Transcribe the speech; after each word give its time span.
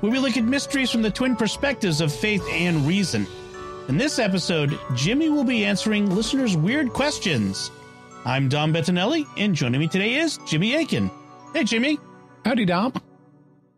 where 0.00 0.10
we 0.10 0.18
look 0.18 0.36
at 0.36 0.44
mysteries 0.44 0.90
from 0.90 1.02
the 1.02 1.10
twin 1.10 1.36
perspectives 1.36 2.00
of 2.00 2.12
faith 2.12 2.44
and 2.50 2.86
reason. 2.86 3.26
In 3.88 3.96
this 3.96 4.18
episode, 4.18 4.78
Jimmy 4.94 5.28
will 5.28 5.44
be 5.44 5.64
answering 5.64 6.14
listeners' 6.14 6.56
weird 6.56 6.92
questions. 6.92 7.70
I'm 8.24 8.48
Dom 8.48 8.72
Bettinelli, 8.72 9.26
and 9.36 9.54
joining 9.54 9.80
me 9.80 9.88
today 9.88 10.14
is 10.14 10.38
Jimmy 10.46 10.74
Akin. 10.74 11.10
Hey, 11.54 11.64
Jimmy. 11.64 11.98
Howdy, 12.44 12.66
Dom. 12.66 12.92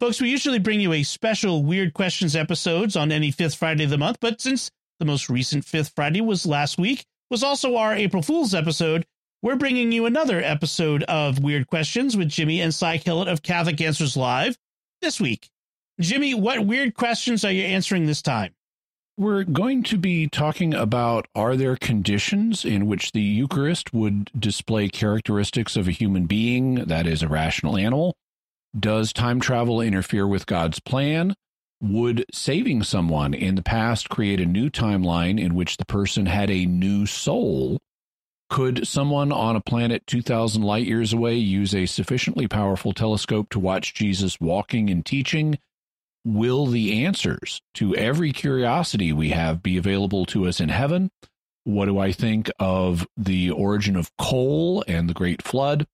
Folks, 0.01 0.21
we 0.21 0.31
usually 0.31 0.59
bring 0.59 0.81
you 0.81 0.93
a 0.93 1.05
special 1.05 1.63
Weird 1.63 1.95
Questions 1.95 2.35
episodes 2.35 2.97
on 2.97 3.13
any 3.13 3.31
fifth 3.31 3.55
Friday 3.55 3.85
of 3.85 3.91
the 3.91 3.99
month, 3.99 4.19
but 4.21 4.41
since 4.41 4.69
the 4.99 5.05
most 5.05 5.31
recent 5.31 5.65
fifth 5.65 5.93
Friday 5.95 6.21
was 6.21 6.45
last 6.45 6.77
week, 6.77 7.05
was 7.31 7.45
also 7.45 7.77
our 7.77 7.95
April 7.95 8.23
Fool's 8.23 8.55
episode, 8.55 9.07
we're 9.43 9.57
bringing 9.57 9.93
you 9.93 10.07
another 10.07 10.43
episode 10.43 11.05
of 11.05 11.39
Weird 11.39 11.69
Questions 11.69 12.17
with 12.17 12.29
Jimmy 12.29 12.61
and 12.61 12.75
Cy 12.75 12.99
Kellett 12.99 13.29
of 13.29 13.43
Catholic 13.43 13.81
Answers 13.81 14.17
Live 14.17 14.57
this 15.01 15.21
week. 15.21 15.52
Jimmy, 16.01 16.35
what 16.35 16.67
weird 16.67 16.95
questions 16.95 17.45
are 17.45 17.53
you 17.53 17.65
answering 17.65 18.07
this 18.07 18.23
time? 18.23 18.55
We're 19.19 19.45
going 19.45 19.83
to 19.85 19.99
be 19.99 20.27
talking 20.27 20.73
about 20.73 21.27
are 21.35 21.55
there 21.55 21.77
conditions 21.77 22.65
in 22.65 22.87
which 22.87 23.13
the 23.13 23.21
Eucharist 23.21 23.93
would 23.93 24.31
display 24.37 24.89
characteristics 24.89 25.77
of 25.77 25.87
a 25.87 25.93
human 25.93 26.25
being, 26.25 26.77
that 26.87 27.07
is, 27.07 27.23
a 27.23 27.29
rational 27.29 27.77
animal? 27.77 28.17
Does 28.79 29.13
time 29.13 29.39
travel 29.39 29.83
interfere 29.83 30.27
with 30.27 30.47
God's 30.47 30.81
plan? 30.81 31.35
Would 31.83 32.25
saving 32.33 32.85
someone 32.85 33.35
in 33.35 33.55
the 33.55 33.63
past 33.63 34.09
create 34.09 34.41
a 34.41 34.47
new 34.47 34.71
timeline 34.71 35.39
in 35.39 35.55
which 35.55 35.77
the 35.77 35.85
person 35.85 36.25
had 36.25 36.51
a 36.51 36.65
new 36.65 37.05
soul? 37.05 37.79
Could 38.49 38.89
someone 38.89 39.31
on 39.31 39.57
a 39.57 39.61
planet 39.61 40.07
2,000 40.07 40.63
light 40.63 40.87
years 40.87 41.13
away 41.13 41.37
use 41.37 41.75
a 41.75 41.85
sufficiently 41.85 42.49
powerful 42.49 42.95
telescope 42.95 43.51
to 43.51 43.59
watch 43.59 43.93
Jesus 43.93 44.41
walking 44.41 44.89
and 44.89 45.05
teaching? 45.05 45.59
Will 46.25 46.67
the 46.67 47.05
answers 47.05 47.61
to 47.75 47.97
every 47.97 48.33
curiosity 48.33 49.13
we 49.13 49.31
have 49.31 49.63
be 49.63 49.77
available 49.77 50.25
to 50.27 50.47
us 50.47 50.61
in 50.61 50.69
heaven? 50.69 51.11
What 51.65 51.87
do 51.87 51.99
I 51.99 52.13
think 52.13 52.51
of 52.59 53.07
the 53.17 53.51
origin 53.51 53.97
of 53.97 54.17
coal 54.17 54.85
and 54.87 55.09
the 55.09 55.15
Great 55.15 55.43
Flood? 55.43 55.87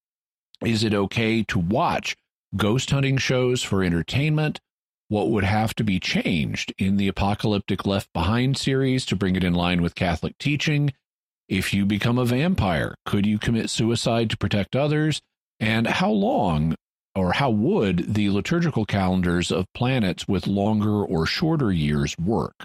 Is 0.64 0.84
it 0.84 0.92
okay 0.94 1.42
to 1.44 1.58
watch 1.58 2.16
ghost 2.56 2.90
hunting 2.90 3.16
shows 3.16 3.62
for 3.62 3.82
entertainment? 3.82 4.60
What 5.08 5.30
would 5.30 5.44
have 5.44 5.74
to 5.76 5.84
be 5.84 5.98
changed 5.98 6.74
in 6.76 6.98
the 6.98 7.08
apocalyptic 7.08 7.86
Left 7.86 8.12
Behind 8.12 8.56
series 8.56 9.06
to 9.06 9.16
bring 9.16 9.36
it 9.36 9.44
in 9.44 9.54
line 9.54 9.80
with 9.80 9.94
Catholic 9.94 10.36
teaching? 10.38 10.92
If 11.48 11.72
you 11.72 11.86
become 11.86 12.18
a 12.18 12.26
vampire, 12.26 12.94
could 13.06 13.24
you 13.24 13.38
commit 13.38 13.70
suicide 13.70 14.28
to 14.30 14.36
protect 14.36 14.76
others? 14.76 15.22
And 15.58 15.86
how 15.86 16.10
long 16.10 16.76
or 17.18 17.32
how 17.32 17.50
would 17.50 18.14
the 18.14 18.30
liturgical 18.30 18.84
calendars 18.84 19.50
of 19.50 19.66
planets 19.74 20.28
with 20.28 20.46
longer 20.46 21.04
or 21.04 21.26
shorter 21.26 21.72
years 21.72 22.14
work? 22.16 22.64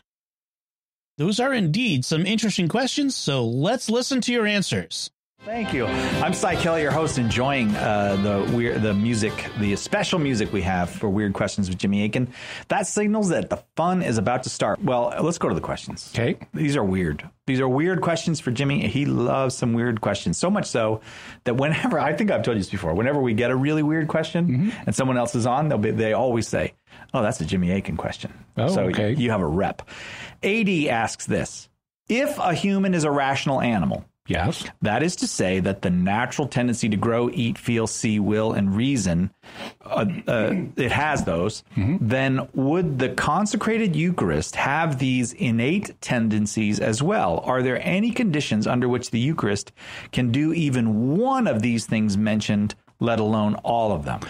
Those 1.18 1.40
are 1.40 1.54
indeed 1.54 2.06
some 2.06 2.26
interesting 2.26 2.68
questions, 2.68 3.16
so 3.16 3.46
let's 3.46 3.90
listen 3.90 4.22
to 4.22 4.32
your 4.32 4.46
answers. 4.46 5.10
Thank 5.46 5.74
you. 5.74 5.86
I'm 5.86 6.34
Cy 6.34 6.56
Kellett, 6.56 6.82
your 6.82 6.92
host, 6.92 7.18
enjoying 7.18 7.76
uh, 7.76 8.16
the 8.16 8.56
weird, 8.56 8.82
the 8.82 8.94
music, 8.94 9.34
the 9.60 9.76
special 9.76 10.18
music 10.18 10.54
we 10.54 10.62
have 10.62 10.90
for 10.90 11.10
Weird 11.10 11.34
Questions 11.34 11.68
with 11.68 11.78
Jimmy 11.78 12.06
Akin. 12.06 12.34
That 12.70 12.88
signals 12.88 13.28
that 13.28 13.50
the 13.50 13.62
fun 13.76 14.02
is 14.04 14.18
about 14.18 14.44
to 14.44 14.50
start. 14.50 14.82
Well, 14.82 15.14
let's 15.22 15.38
go 15.38 15.50
to 15.50 15.56
the 15.56 15.60
questions. 15.60 16.14
Okay. 16.16 16.38
These 16.54 16.78
are 16.78 16.84
weird. 16.84 17.30
These 17.46 17.60
are 17.60 17.68
weird 17.68 18.00
questions 18.00 18.40
for 18.40 18.52
Jimmy. 18.52 18.88
He 18.88 19.06
loves 19.06 19.54
some 19.54 19.74
weird 19.74 20.00
questions. 20.00 20.38
So 20.38 20.50
much 20.50 20.66
so 20.66 21.02
that 21.44 21.56
whenever, 21.58 22.00
I 22.00 22.14
think 22.14 22.32
I've 22.32 22.44
told 22.44 22.56
you 22.56 22.64
this 22.64 22.70
before, 22.70 22.94
whenever 22.94 23.22
we 23.22 23.34
get 23.34 23.52
a 23.52 23.56
really 23.56 23.84
weird 23.84 24.08
question 24.08 24.48
mm-hmm. 24.48 24.70
and 24.86 24.96
someone 24.96 25.18
else 25.18 25.36
is 25.36 25.46
on, 25.46 25.68
they'll 25.68 25.78
be, 25.78 25.92
they 25.92 26.14
always 26.14 26.48
say, 26.48 26.74
Oh, 27.14 27.22
that's 27.22 27.42
a 27.42 27.46
Jimmy 27.46 27.72
Akin 27.72 27.98
question. 27.98 28.32
Oh, 28.56 28.70
so 28.70 28.84
okay. 28.84 29.14
you 29.14 29.32
have 29.32 29.42
a 29.42 29.48
rep. 29.48 29.82
AD 30.42 30.70
asks 30.70 31.26
this 31.26 31.68
If 32.08 32.38
a 32.40 32.54
human 32.54 32.94
is 32.94 33.04
a 33.04 33.12
rational 33.12 33.60
animal, 33.60 34.06
Yes. 34.28 34.64
That 34.82 35.04
is 35.04 35.18
to 35.18 35.28
say 35.28 35.60
that 35.60 35.82
the 35.82 35.90
natural 35.90 36.48
tendency 36.48 36.88
to 36.88 36.96
grow, 36.96 37.30
eat, 37.34 37.58
feel, 37.58 37.88
see, 37.88 38.20
will, 38.20 38.54
and 38.54 38.74
reason, 38.74 39.32
uh, 39.84 40.06
uh, 40.28 40.54
it 40.78 40.94
has 40.94 41.26
those, 41.26 41.64
mm-hmm. 41.76 41.98
then 42.00 42.48
would 42.54 43.00
the 43.00 43.10
consecrated 43.10 43.98
Eucharist 43.98 44.56
have 44.56 44.98
these 44.98 45.34
innate 45.34 46.00
tendencies 46.00 46.80
as 46.80 47.04
well? 47.04 47.42
Are 47.44 47.62
there 47.62 47.86
any 47.86 48.12
conditions 48.12 48.66
under 48.66 48.88
which 48.88 49.12
the 49.12 49.20
Eucharist 49.20 49.74
can 50.14 50.32
do 50.32 50.54
even 50.54 51.18
one 51.18 51.46
of 51.46 51.62
these 51.62 51.86
things 51.86 52.16
mentioned, 52.16 52.76
let 53.02 53.20
alone 53.20 53.56
all 53.56 53.92
of 53.92 54.06
them? 54.06 54.22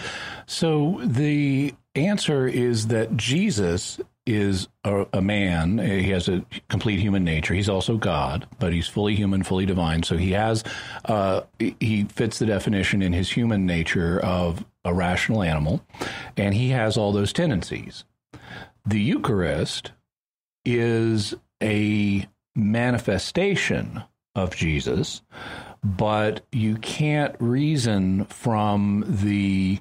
So 0.46 1.00
the 1.04 1.72
answer 1.94 2.48
is 2.48 2.88
that 2.88 3.16
Jesus 3.16 4.00
is 4.26 4.68
a, 4.84 5.06
a, 5.12 5.20
man. 5.20 5.78
He 5.78 6.10
has 6.10 6.28
a 6.28 6.44
complete 6.68 6.98
human 6.98 7.24
nature. 7.24 7.54
He's 7.54 7.68
also 7.68 7.96
God, 7.96 8.46
but 8.58 8.72
he's 8.72 8.88
fully 8.88 9.14
human, 9.14 9.42
fully 9.42 9.66
divine. 9.66 10.02
So 10.02 10.16
he 10.16 10.32
has, 10.32 10.64
uh, 11.04 11.42
he 11.58 12.04
fits 12.04 12.38
the 12.38 12.46
definition 12.46 13.02
in 13.02 13.12
his 13.12 13.30
human 13.30 13.66
nature 13.66 14.18
of 14.20 14.64
a 14.84 14.94
rational 14.94 15.42
animal, 15.42 15.84
and 16.36 16.54
he 16.54 16.70
has 16.70 16.96
all 16.96 17.12
those 17.12 17.32
tendencies. 17.32 18.04
The 18.86 19.00
Eucharist 19.00 19.92
is 20.64 21.34
a 21.62 22.26
manifestation 22.54 24.02
of 24.34 24.56
Jesus, 24.56 25.22
but 25.82 26.44
you 26.50 26.76
can't 26.76 27.34
reason 27.40 28.24
from 28.26 29.04
the 29.06 29.80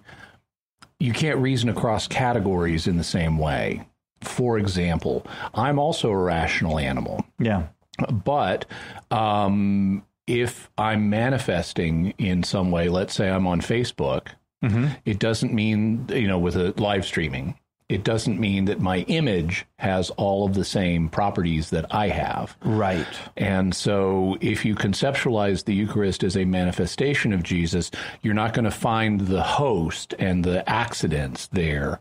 you 1.00 1.12
can't 1.12 1.40
reason 1.40 1.68
across 1.68 2.08
categories 2.08 2.88
in 2.88 2.96
the 2.96 3.04
same 3.04 3.38
way 3.38 3.86
for 4.34 4.58
example, 4.58 5.26
I'm 5.54 5.80
also 5.80 6.10
a 6.10 6.18
rational 6.18 6.80
animal. 6.80 7.26
Yeah. 7.40 7.68
But 8.12 8.66
um, 9.12 10.04
if 10.28 10.70
I'm 10.78 11.10
manifesting 11.10 12.12
in 12.18 12.44
some 12.44 12.72
way, 12.72 12.90
let's 12.90 13.14
say 13.14 13.30
I'm 13.30 13.46
on 13.46 13.62
Facebook, 13.62 14.30
mm-hmm. 14.64 14.88
it 15.06 15.20
doesn't 15.20 15.54
mean, 15.54 16.08
you 16.10 16.28
know, 16.28 16.40
with 16.40 16.56
a 16.56 16.74
live 16.82 17.06
streaming, 17.06 17.60
it 17.94 18.04
doesn't 18.04 18.40
mean 18.40 18.66
that 18.66 18.80
my 18.80 19.02
image 19.02 19.68
has 19.78 20.10
all 20.12 20.48
of 20.48 20.56
the 20.56 20.66
same 20.66 21.10
properties 21.10 21.70
that 21.70 21.94
I 21.94 22.08
have. 22.08 22.58
Right. 22.64 23.06
And 23.38 23.76
so 23.76 24.36
if 24.42 24.66
you 24.66 24.74
conceptualize 24.74 25.66
the 25.66 25.76
Eucharist 25.76 26.24
as 26.24 26.36
a 26.36 26.44
manifestation 26.44 27.34
of 27.34 27.44
Jesus, 27.44 27.92
you're 28.24 28.34
not 28.34 28.56
going 28.56 28.66
to 28.66 28.72
find 28.72 29.22
the 29.22 29.44
host 29.44 30.16
and 30.18 30.44
the 30.44 30.68
accidents 30.68 31.46
there 31.52 32.00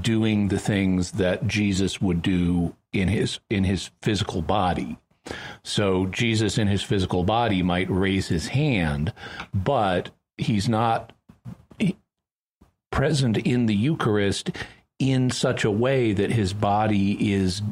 doing 0.00 0.48
the 0.48 0.58
things 0.58 1.10
that 1.12 1.46
Jesus 1.46 2.00
would 2.00 2.22
do 2.22 2.74
in 2.94 3.08
his 3.08 3.38
in 3.50 3.64
his 3.64 3.90
physical 4.00 4.40
body. 4.40 4.96
So 5.62 6.06
Jesus 6.06 6.56
in 6.56 6.68
his 6.68 6.82
physical 6.82 7.22
body 7.22 7.62
might 7.62 7.90
raise 7.90 8.28
his 8.28 8.48
hand, 8.48 9.12
but 9.52 10.08
he's 10.38 10.70
not 10.70 11.12
present 12.90 13.36
in 13.36 13.66
the 13.66 13.74
Eucharist 13.74 14.50
in 15.10 15.30
such 15.30 15.64
a 15.64 15.70
way 15.70 16.12
that 16.12 16.30
his 16.30 16.52
body 16.52 17.32
is 17.32 17.62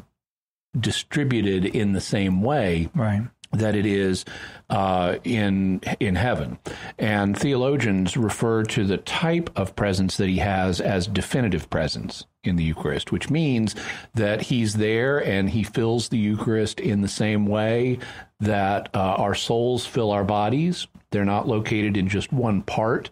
distributed 0.79 1.65
in 1.65 1.93
the 1.93 2.01
same 2.01 2.41
way. 2.41 2.89
Right 2.95 3.27
that 3.53 3.75
it 3.75 3.85
is 3.85 4.25
uh, 4.69 5.17
in 5.23 5.81
in 5.99 6.15
heaven, 6.15 6.57
and 6.97 7.37
theologians 7.37 8.17
refer 8.17 8.63
to 8.63 8.85
the 8.85 8.97
type 8.97 9.49
of 9.55 9.75
presence 9.75 10.17
that 10.17 10.29
he 10.29 10.37
has 10.37 10.81
as 10.81 11.07
definitive 11.07 11.69
presence 11.69 12.25
in 12.43 12.55
the 12.55 12.63
Eucharist, 12.63 13.11
which 13.11 13.29
means 13.29 13.75
that 14.15 14.41
he's 14.41 14.73
there 14.73 15.19
and 15.19 15.51
he 15.51 15.63
fills 15.63 16.09
the 16.09 16.17
Eucharist 16.17 16.79
in 16.79 17.01
the 17.01 17.07
same 17.07 17.45
way 17.45 17.99
that 18.39 18.89
uh, 18.93 18.99
our 18.99 19.35
souls 19.35 19.85
fill 19.85 20.11
our 20.11 20.25
bodies. 20.25 20.87
They're 21.11 21.23
not 21.23 21.47
located 21.47 21.95
in 21.95 22.09
just 22.09 22.33
one 22.33 22.63
part 22.63 23.11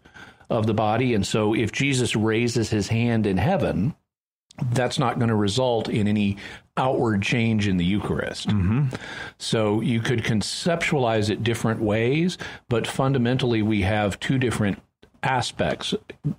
of 0.49 0.65
the 0.65 0.73
body, 0.73 1.13
and 1.13 1.25
so 1.25 1.53
if 1.53 1.71
Jesus 1.71 2.15
raises 2.15 2.69
his 2.69 2.87
hand 2.87 3.25
in 3.25 3.37
heaven, 3.37 3.95
that's 4.71 4.99
not 4.99 5.17
going 5.17 5.29
to 5.29 5.35
result 5.35 5.89
in 5.89 6.07
any 6.07 6.37
outward 6.77 7.21
change 7.21 7.67
in 7.67 7.77
the 7.77 7.85
Eucharist. 7.85 8.47
Mm-hmm. 8.47 8.95
So 9.37 9.81
you 9.81 9.99
could 9.99 10.23
conceptualize 10.23 11.29
it 11.29 11.43
different 11.43 11.81
ways, 11.81 12.37
but 12.69 12.87
fundamentally, 12.87 13.61
we 13.61 13.81
have 13.81 14.19
two 14.19 14.37
different 14.37 14.81
aspects 15.23 15.93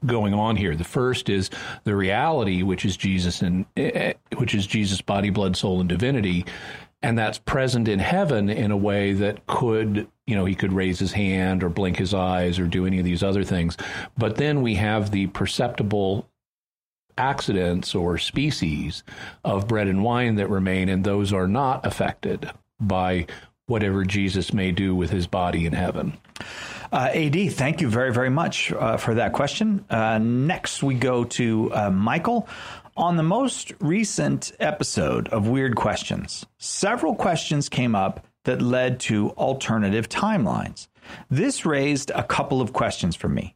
going 0.06 0.34
on 0.34 0.56
here. 0.56 0.74
The 0.74 0.84
first 0.84 1.28
is 1.28 1.50
the 1.84 1.94
reality, 1.94 2.62
which 2.62 2.84
is 2.84 2.96
Jesus 2.96 3.42
and 3.42 3.66
eh, 3.76 4.14
which 4.36 4.54
is 4.54 4.66
Jesus' 4.66 5.00
body, 5.00 5.30
blood, 5.30 5.56
soul, 5.56 5.80
and 5.80 5.88
divinity, 5.88 6.44
and 7.02 7.18
that's 7.18 7.38
present 7.38 7.88
in 7.88 7.98
heaven 7.98 8.48
in 8.48 8.70
a 8.70 8.76
way 8.76 9.12
that 9.12 9.46
could, 9.46 10.06
you 10.26 10.36
know, 10.36 10.44
he 10.44 10.54
could 10.54 10.72
raise 10.72 10.98
his 10.98 11.12
hand 11.12 11.62
or 11.62 11.68
blink 11.68 11.96
his 11.96 12.14
eyes 12.14 12.58
or 12.58 12.66
do 12.66 12.86
any 12.86 12.98
of 12.98 13.04
these 13.04 13.22
other 13.22 13.44
things. 13.44 13.76
But 14.16 14.36
then 14.36 14.62
we 14.62 14.74
have 14.76 15.10
the 15.10 15.26
perceptible 15.28 16.28
accidents 17.18 17.94
or 17.94 18.18
species 18.18 19.02
of 19.44 19.68
bread 19.68 19.88
and 19.88 20.02
wine 20.02 20.36
that 20.36 20.48
remain, 20.48 20.88
and 20.88 21.04
those 21.04 21.32
are 21.32 21.48
not 21.48 21.84
affected 21.86 22.50
by 22.80 23.26
whatever 23.66 24.04
Jesus 24.04 24.52
may 24.52 24.72
do 24.72 24.94
with 24.94 25.10
his 25.10 25.26
body 25.26 25.66
in 25.66 25.72
heaven. 25.72 26.18
Uh, 26.92 27.10
AD, 27.14 27.52
thank 27.52 27.80
you 27.80 27.88
very, 27.88 28.12
very 28.12 28.28
much 28.28 28.70
uh, 28.72 28.98
for 28.98 29.14
that 29.14 29.32
question. 29.32 29.84
Uh, 29.88 30.18
next, 30.18 30.82
we 30.82 30.94
go 30.94 31.24
to 31.24 31.72
uh, 31.74 31.90
Michael. 31.90 32.48
On 32.94 33.16
the 33.16 33.22
most 33.22 33.72
recent 33.80 34.52
episode 34.60 35.28
of 35.28 35.48
Weird 35.48 35.76
Questions, 35.76 36.44
several 36.58 37.14
questions 37.14 37.70
came 37.70 37.94
up 37.94 38.26
that 38.44 38.60
led 38.60 39.00
to 39.00 39.30
alternative 39.30 40.10
timelines. 40.10 40.88
This 41.30 41.64
raised 41.64 42.10
a 42.10 42.22
couple 42.22 42.60
of 42.60 42.72
questions 42.72 43.16
for 43.16 43.28
me. 43.28 43.54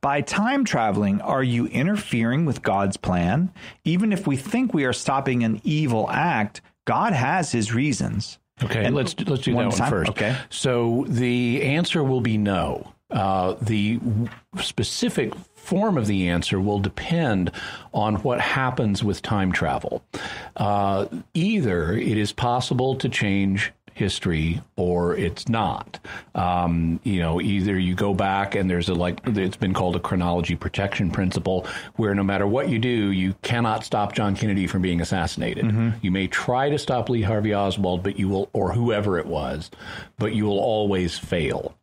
By 0.00 0.20
time 0.20 0.64
traveling, 0.64 1.20
are 1.20 1.42
you 1.42 1.66
interfering 1.66 2.44
with 2.44 2.62
God's 2.62 2.96
plan? 2.96 3.52
Even 3.84 4.12
if 4.12 4.26
we 4.26 4.36
think 4.36 4.72
we 4.72 4.84
are 4.84 4.92
stopping 4.92 5.42
an 5.42 5.60
evil 5.64 6.08
act, 6.10 6.60
God 6.84 7.12
has 7.12 7.52
his 7.52 7.74
reasons. 7.74 8.38
Okay, 8.62 8.84
and 8.84 8.94
let's 8.94 9.18
let's 9.20 9.42
do 9.42 9.54
one 9.54 9.68
that 9.68 9.78
one 9.80 9.90
first. 9.90 10.10
Okay. 10.10 10.36
So 10.48 11.04
the 11.08 11.62
answer 11.62 12.02
will 12.02 12.22
be 12.22 12.38
no. 12.38 12.92
Uh, 13.10 13.54
the 13.60 14.00
specific 14.60 15.34
form 15.54 15.98
of 15.98 16.06
the 16.06 16.28
answer 16.28 16.60
will 16.60 16.78
depend 16.78 17.52
on 17.92 18.16
what 18.16 18.40
happens 18.40 19.04
with 19.04 19.22
time 19.22 19.52
travel. 19.52 20.02
Uh, 20.56 21.06
either 21.34 21.92
it 21.92 22.16
is 22.16 22.32
possible 22.32 22.96
to 22.96 23.08
change 23.08 23.72
history 23.96 24.60
or 24.76 25.16
it's 25.16 25.48
not. 25.48 25.98
Um, 26.34 27.00
you 27.02 27.18
know, 27.18 27.40
either 27.40 27.78
you 27.78 27.94
go 27.94 28.12
back 28.12 28.54
and 28.54 28.68
there's 28.68 28.90
a 28.90 28.94
like 28.94 29.20
it's 29.24 29.56
been 29.56 29.72
called 29.72 29.96
a 29.96 29.98
chronology 29.98 30.54
protection 30.54 31.10
principle, 31.10 31.66
where 31.96 32.14
no 32.14 32.22
matter 32.22 32.46
what 32.46 32.68
you 32.68 32.78
do, 32.78 33.10
you 33.10 33.34
cannot 33.40 33.84
stop 33.84 34.12
John 34.12 34.36
Kennedy 34.36 34.66
from 34.66 34.82
being 34.82 35.00
assassinated. 35.00 35.64
Mm-hmm. 35.64 35.90
You 36.02 36.10
may 36.10 36.26
try 36.26 36.68
to 36.68 36.78
stop 36.78 37.08
Lee 37.08 37.22
Harvey 37.22 37.54
Oswald, 37.54 38.02
but 38.02 38.18
you 38.18 38.28
will, 38.28 38.50
or 38.52 38.72
whoever 38.72 39.18
it 39.18 39.26
was, 39.26 39.70
but 40.18 40.34
you 40.34 40.44
will 40.44 40.60
always 40.60 41.18
fail. 41.18 41.74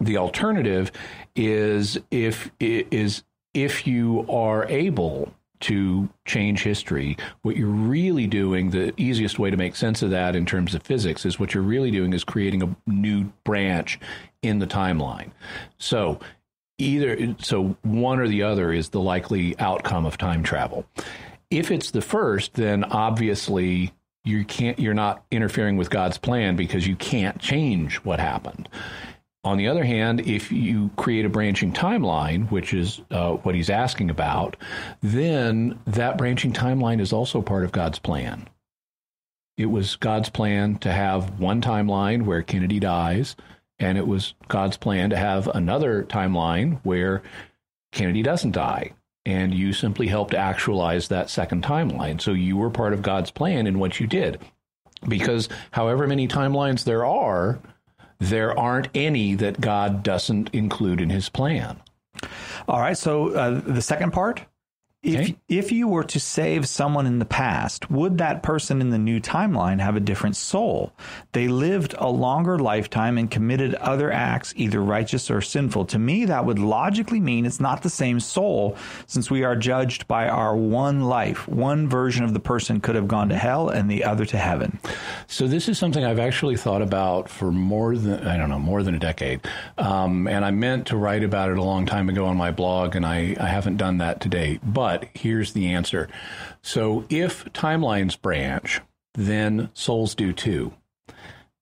The 0.00 0.16
alternative 0.16 0.90
is 1.36 1.98
if 2.10 2.50
is 2.58 3.22
if 3.54 3.86
you 3.86 4.26
are 4.28 4.66
able 4.66 5.32
to 5.64 6.08
change 6.26 6.62
history, 6.62 7.16
what 7.40 7.56
you're 7.56 7.68
really 7.68 8.26
doing, 8.26 8.68
the 8.70 8.92
easiest 9.00 9.38
way 9.38 9.50
to 9.50 9.56
make 9.56 9.74
sense 9.74 10.02
of 10.02 10.10
that 10.10 10.36
in 10.36 10.44
terms 10.44 10.74
of 10.74 10.82
physics 10.82 11.24
is 11.24 11.40
what 11.40 11.54
you're 11.54 11.62
really 11.62 11.90
doing 11.90 12.12
is 12.12 12.22
creating 12.22 12.62
a 12.62 12.76
new 12.86 13.24
branch 13.44 13.98
in 14.42 14.58
the 14.58 14.66
timeline. 14.66 15.30
So 15.78 16.20
either 16.76 17.34
so 17.38 17.76
one 17.82 18.20
or 18.20 18.28
the 18.28 18.42
other 18.42 18.72
is 18.72 18.90
the 18.90 19.00
likely 19.00 19.58
outcome 19.58 20.04
of 20.04 20.18
time 20.18 20.42
travel. 20.42 20.84
If 21.50 21.70
it's 21.70 21.92
the 21.92 22.02
first, 22.02 22.54
then 22.54 22.84
obviously 22.84 23.94
you 24.22 24.44
can't 24.44 24.78
you're 24.78 24.92
not 24.92 25.24
interfering 25.30 25.78
with 25.78 25.88
God's 25.88 26.18
plan 26.18 26.56
because 26.56 26.86
you 26.86 26.96
can't 26.96 27.38
change 27.38 27.96
what 28.04 28.20
happened. 28.20 28.68
On 29.44 29.58
the 29.58 29.68
other 29.68 29.84
hand, 29.84 30.20
if 30.22 30.50
you 30.50 30.90
create 30.96 31.26
a 31.26 31.28
branching 31.28 31.72
timeline, 31.72 32.50
which 32.50 32.72
is 32.72 33.02
uh, 33.10 33.32
what 33.32 33.54
he's 33.54 33.68
asking 33.68 34.08
about, 34.08 34.56
then 35.02 35.78
that 35.86 36.16
branching 36.16 36.52
timeline 36.52 36.98
is 37.00 37.12
also 37.12 37.42
part 37.42 37.64
of 37.64 37.72
God's 37.72 37.98
plan. 37.98 38.48
It 39.58 39.66
was 39.66 39.96
God's 39.96 40.30
plan 40.30 40.76
to 40.78 40.90
have 40.90 41.38
one 41.38 41.60
timeline 41.60 42.22
where 42.22 42.42
Kennedy 42.42 42.80
dies, 42.80 43.36
and 43.78 43.98
it 43.98 44.06
was 44.06 44.34
God's 44.48 44.78
plan 44.78 45.10
to 45.10 45.16
have 45.16 45.46
another 45.48 46.04
timeline 46.04 46.80
where 46.82 47.22
Kennedy 47.92 48.22
doesn't 48.22 48.52
die. 48.52 48.92
And 49.26 49.54
you 49.54 49.72
simply 49.72 50.06
helped 50.08 50.34
actualize 50.34 51.08
that 51.08 51.30
second 51.30 51.64
timeline. 51.64 52.20
So 52.20 52.32
you 52.32 52.56
were 52.56 52.70
part 52.70 52.92
of 52.92 53.02
God's 53.02 53.30
plan 53.30 53.66
in 53.66 53.78
what 53.78 54.00
you 54.00 54.06
did. 54.06 54.40
Because 55.06 55.48
however 55.70 56.06
many 56.06 56.28
timelines 56.28 56.84
there 56.84 57.04
are, 57.04 57.58
there 58.30 58.58
aren't 58.58 58.88
any 58.94 59.34
that 59.34 59.60
God 59.60 60.02
doesn't 60.02 60.50
include 60.52 61.00
in 61.00 61.10
his 61.10 61.28
plan. 61.28 61.80
All 62.68 62.80
right. 62.80 62.96
So 62.96 63.30
uh, 63.30 63.60
the 63.60 63.82
second 63.82 64.12
part 64.12 64.44
if 65.04 65.20
okay. 65.20 65.36
if 65.48 65.70
you 65.70 65.86
were 65.86 66.04
to 66.04 66.18
save 66.18 66.66
someone 66.66 67.06
in 67.06 67.18
the 67.18 67.26
past, 67.26 67.90
would 67.90 68.18
that 68.18 68.42
person 68.42 68.80
in 68.80 68.88
the 68.88 68.98
new 68.98 69.20
timeline 69.20 69.80
have 69.80 69.96
a 69.96 70.00
different 70.00 70.34
soul? 70.34 70.94
They 71.32 71.46
lived 71.46 71.94
a 71.98 72.08
longer 72.08 72.58
lifetime 72.58 73.18
and 73.18 73.30
committed 73.30 73.74
other 73.74 74.10
acts, 74.10 74.54
either 74.56 74.80
righteous 74.82 75.30
or 75.30 75.42
sinful. 75.42 75.84
To 75.86 75.98
me, 75.98 76.24
that 76.24 76.46
would 76.46 76.58
logically 76.58 77.20
mean 77.20 77.44
it's 77.44 77.60
not 77.60 77.82
the 77.82 77.90
same 77.90 78.18
soul, 78.18 78.76
since 79.06 79.30
we 79.30 79.44
are 79.44 79.54
judged 79.54 80.08
by 80.08 80.28
our 80.28 80.56
one 80.56 81.02
life. 81.02 81.46
One 81.46 81.86
version 81.86 82.24
of 82.24 82.32
the 82.32 82.40
person 82.40 82.80
could 82.80 82.94
have 82.94 83.06
gone 83.06 83.28
to 83.28 83.36
hell 83.36 83.68
and 83.68 83.90
the 83.90 84.04
other 84.04 84.24
to 84.24 84.38
heaven. 84.38 84.78
So 85.26 85.46
this 85.46 85.68
is 85.68 85.78
something 85.78 86.02
I've 86.02 86.18
actually 86.18 86.56
thought 86.56 86.80
about 86.80 87.28
for 87.28 87.52
more 87.52 87.94
than 87.94 88.26
I 88.26 88.38
don't 88.38 88.48
know 88.48 88.58
more 88.58 88.82
than 88.82 88.94
a 88.94 88.98
decade, 88.98 89.42
um, 89.76 90.26
and 90.26 90.46
I 90.46 90.50
meant 90.50 90.86
to 90.86 90.96
write 90.96 91.24
about 91.24 91.50
it 91.50 91.58
a 91.58 91.62
long 91.62 91.84
time 91.84 92.08
ago 92.08 92.24
on 92.24 92.38
my 92.38 92.50
blog, 92.50 92.96
and 92.96 93.04
I, 93.04 93.36
I 93.38 93.48
haven't 93.48 93.76
done 93.76 93.98
that 93.98 94.22
to 94.22 94.30
date, 94.30 94.60
but 94.64 94.93
but 95.00 95.08
here's 95.14 95.52
the 95.52 95.72
answer. 95.72 96.08
So 96.62 97.04
if 97.08 97.44
timelines 97.52 98.20
branch, 98.20 98.80
then 99.14 99.70
souls 99.74 100.14
do 100.14 100.32
too. 100.32 100.72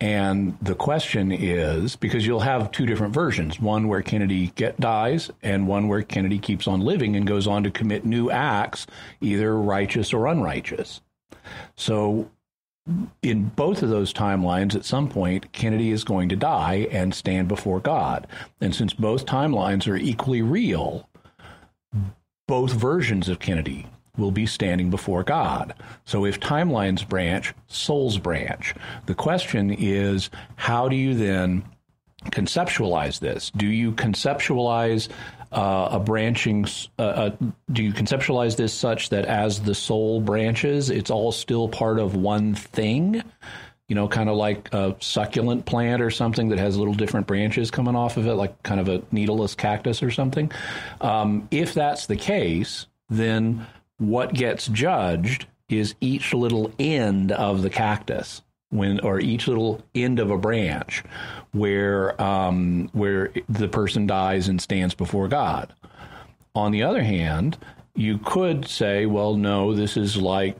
And 0.00 0.58
the 0.61 0.75
question 0.75 1.31
is 1.31 1.96
because 1.96 2.26
you'll 2.26 2.40
have 2.40 2.73
two 2.73 2.87
different 2.87 3.14
versions 3.14 3.61
one 3.61 3.87
where 3.88 4.02
Kennedy 4.02 4.49
get, 4.56 4.81
dies, 4.81 5.31
and 5.43 5.69
one 5.69 5.88
where 5.88 6.02
Kennedy 6.02 6.38
keeps 6.38 6.67
on 6.67 6.81
living 6.81 7.17
and 7.17 7.26
goes 7.26 7.46
on 7.46 7.62
to 7.62 7.70
commit 7.70 8.05
new 8.05 8.31
acts, 8.31 8.87
either 9.20 9.56
righteous 9.56 10.12
or 10.12 10.26
unrighteous. 10.26 11.00
So, 11.76 12.31
in 13.23 13.44
both 13.50 13.82
of 13.84 13.90
those 13.90 14.12
timelines, 14.12 14.75
at 14.75 14.84
some 14.84 15.08
point, 15.08 15.52
Kennedy 15.52 15.93
is 15.93 16.02
going 16.02 16.29
to 16.31 16.37
die 16.37 16.88
and 16.90 17.14
stand 17.14 17.46
before 17.46 17.79
God. 17.79 18.26
And 18.61 18.75
since 18.75 18.93
both 18.93 19.25
timelines 19.25 19.87
are 19.87 19.96
equally 19.96 20.43
real, 20.43 21.08
both 22.46 22.72
versions 22.72 23.28
of 23.28 23.38
Kennedy 23.38 23.86
will 24.16 24.30
be 24.30 24.46
standing 24.46 24.90
before 24.90 25.22
God. 25.22 25.74
So 26.04 26.26
if 26.26 26.38
timelines 26.38 27.08
branch, 27.08 27.54
souls 27.66 28.18
branch. 28.18 28.74
The 29.06 29.14
question 29.14 29.70
is, 29.70 30.28
how 30.56 30.88
do 30.88 30.96
you 30.96 31.14
then 31.14 31.64
conceptualize 32.26 33.20
this? 33.20 33.50
Do 33.56 33.67
you 33.67 33.93
conceptualize 33.93 35.08
uh, 35.50 35.88
a 35.93 36.00
branching? 36.00 36.67
Uh, 36.98 37.02
uh, 37.02 37.31
do 37.72 37.82
you 37.82 37.93
conceptualize 37.93 38.56
this 38.56 38.74
such 38.74 39.08
that 39.10 39.24
as 39.24 39.60
the 39.60 39.74
soul 39.74 40.20
branches, 40.20 40.90
it's 40.90 41.10
all 41.10 41.32
still 41.32 41.69
part 41.69 41.98
of 41.98 42.14
one 42.14 42.55
thing? 42.55 43.22
You 43.93 43.96
know, 43.96 44.08
kind 44.08 44.31
of 44.31 44.39
like 44.39 44.72
a 44.72 44.96
succulent 45.01 45.67
plant 45.67 46.01
or 46.01 46.11
something 46.11 46.49
that 46.49 46.58
has 46.58 46.79
little 46.79 46.94
different 46.94 47.27
branches 47.27 47.70
coming 47.70 47.94
off 47.94 48.17
of 48.17 48.27
it, 48.27 48.32
like 48.37 48.63
kind 48.63 48.81
of 48.81 48.89
a 48.89 49.03
needleless 49.13 49.55
cactus 49.55 50.03
or 50.03 50.11
something. 50.11 50.51
Um, 51.03 51.46
if 51.51 51.75
that's 51.75 52.06
the 52.06 52.17
case, 52.17 52.87
then 53.11 53.67
what 53.99 54.32
gets 54.32 54.69
judged 54.69 55.44
is 55.69 55.94
each 56.01 56.32
little 56.32 56.72
end 56.79 57.32
of 57.32 57.61
the 57.61 57.69
cactus 57.69 58.41
when 58.70 58.99
or 59.01 59.20
each 59.20 59.46
little 59.46 59.82
end 59.94 60.20
of 60.20 60.31
a 60.31 60.39
branch 60.39 61.05
where 61.51 62.19
um, 62.19 62.89
where 62.94 63.31
the 63.51 63.69
person 63.69 64.06
dies 64.06 64.49
and 64.49 64.58
stands 64.58 64.94
before 64.94 65.29
God. 65.29 65.70
On 66.55 66.72
the 66.72 66.82
other 66.82 67.03
hand, 67.03 67.58
you 67.94 68.17
could 68.17 68.67
say, 68.67 69.05
well, 69.05 69.34
no, 69.34 69.75
this 69.75 69.99
is 69.99 70.17
like 70.17 70.56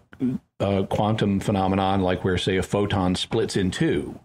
a 0.61 0.85
quantum 0.85 1.41
phenomenon, 1.41 2.00
like 2.00 2.25
where, 2.25 2.38
say, 2.38 2.57
a 2.57 2.62
photon 2.62 3.14
splits 3.14 3.57
in 3.57 3.71
two, 3.71 4.19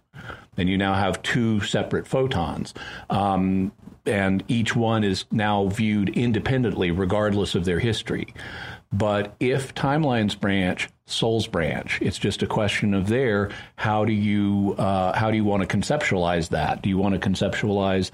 and 0.57 0.69
you 0.69 0.77
now 0.77 0.93
have 0.93 1.21
two 1.21 1.61
separate 1.61 2.07
photons. 2.07 2.73
Um, 3.09 3.71
and 4.05 4.43
each 4.47 4.75
one 4.75 5.03
is 5.03 5.25
now 5.31 5.67
viewed 5.67 6.09
independently, 6.09 6.91
regardless 6.91 7.55
of 7.55 7.65
their 7.65 7.79
history. 7.79 8.33
But 8.91 9.35
if 9.39 9.75
timelines 9.75 10.39
branch, 10.39 10.87
souls 11.07 11.47
branch. 11.47 11.99
It's 12.01 12.19
just 12.19 12.43
a 12.43 12.47
question 12.47 12.93
of 12.93 13.07
there. 13.07 13.49
How 13.77 14.05
do 14.05 14.13
you 14.13 14.75
uh, 14.77 15.17
how 15.17 15.31
do 15.31 15.37
you 15.37 15.43
want 15.43 15.67
to 15.67 15.77
conceptualize 15.77 16.49
that? 16.49 16.83
Do 16.83 16.89
you 16.89 16.97
want 16.97 17.19
to 17.19 17.29
conceptualize 17.29 18.11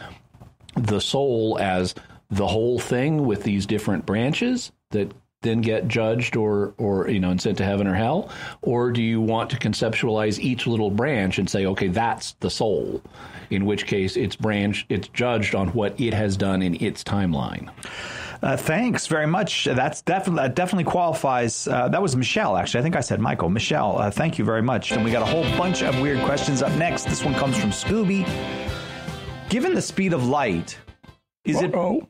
the 0.75 1.01
soul 1.01 1.57
as 1.59 1.95
the 2.29 2.47
whole 2.47 2.79
thing 2.79 3.25
with 3.25 3.43
these 3.43 3.65
different 3.65 4.05
branches 4.05 4.71
that 4.91 5.11
then 5.43 5.61
get 5.61 5.87
judged 5.87 6.35
or 6.35 6.73
or 6.77 7.09
you 7.09 7.19
know 7.19 7.29
and 7.29 7.41
sent 7.41 7.57
to 7.57 7.63
heaven 7.63 7.85
or 7.87 7.93
hell 7.93 8.29
or 8.61 8.91
do 8.91 9.01
you 9.01 9.21
want 9.21 9.49
to 9.49 9.57
conceptualize 9.57 10.39
each 10.39 10.65
little 10.65 10.89
branch 10.89 11.37
and 11.37 11.49
say 11.49 11.65
okay 11.65 11.87
that's 11.87 12.33
the 12.39 12.49
soul 12.49 13.01
in 13.49 13.65
which 13.65 13.85
case 13.85 14.17
it's 14.17 14.35
branch 14.35 14.85
it's 14.89 15.07
judged 15.09 15.53
on 15.53 15.67
what 15.69 15.99
it 15.99 16.13
has 16.13 16.35
done 16.37 16.61
in 16.61 16.81
its 16.83 17.03
timeline 17.03 17.69
uh, 18.41 18.57
thanks 18.57 19.07
very 19.07 19.25
much. 19.25 19.63
That's 19.63 20.01
definitely 20.01 20.41
that 20.41 20.53
definitely 20.55 20.83
qualifies. 20.83 21.65
Uh, 21.65 21.87
that 21.87 22.01
was 22.01 22.13
Michelle, 22.17 22.57
actually. 22.57 22.81
I 22.81 22.83
think 22.83 22.97
I 22.97 22.99
said 22.99 23.21
Michael. 23.21 23.47
Michelle, 23.47 23.97
uh, 23.97 24.11
thank 24.11 24.37
you 24.37 24.43
very 24.43 24.61
much. 24.61 24.91
And 24.91 25.05
we 25.05 25.11
got 25.11 25.21
a 25.21 25.25
whole 25.25 25.43
bunch 25.57 25.81
of 25.81 25.97
weird 26.01 26.21
questions 26.25 26.61
up 26.61 26.73
next. 26.73 27.05
This 27.05 27.23
one 27.23 27.33
comes 27.35 27.57
from 27.57 27.69
Scooby. 27.69 28.27
Given 29.47 29.73
the 29.73 29.81
speed 29.81 30.11
of 30.11 30.27
light, 30.27 30.77
is 31.45 31.57
Uh-oh. 31.57 31.99
it 31.99 32.07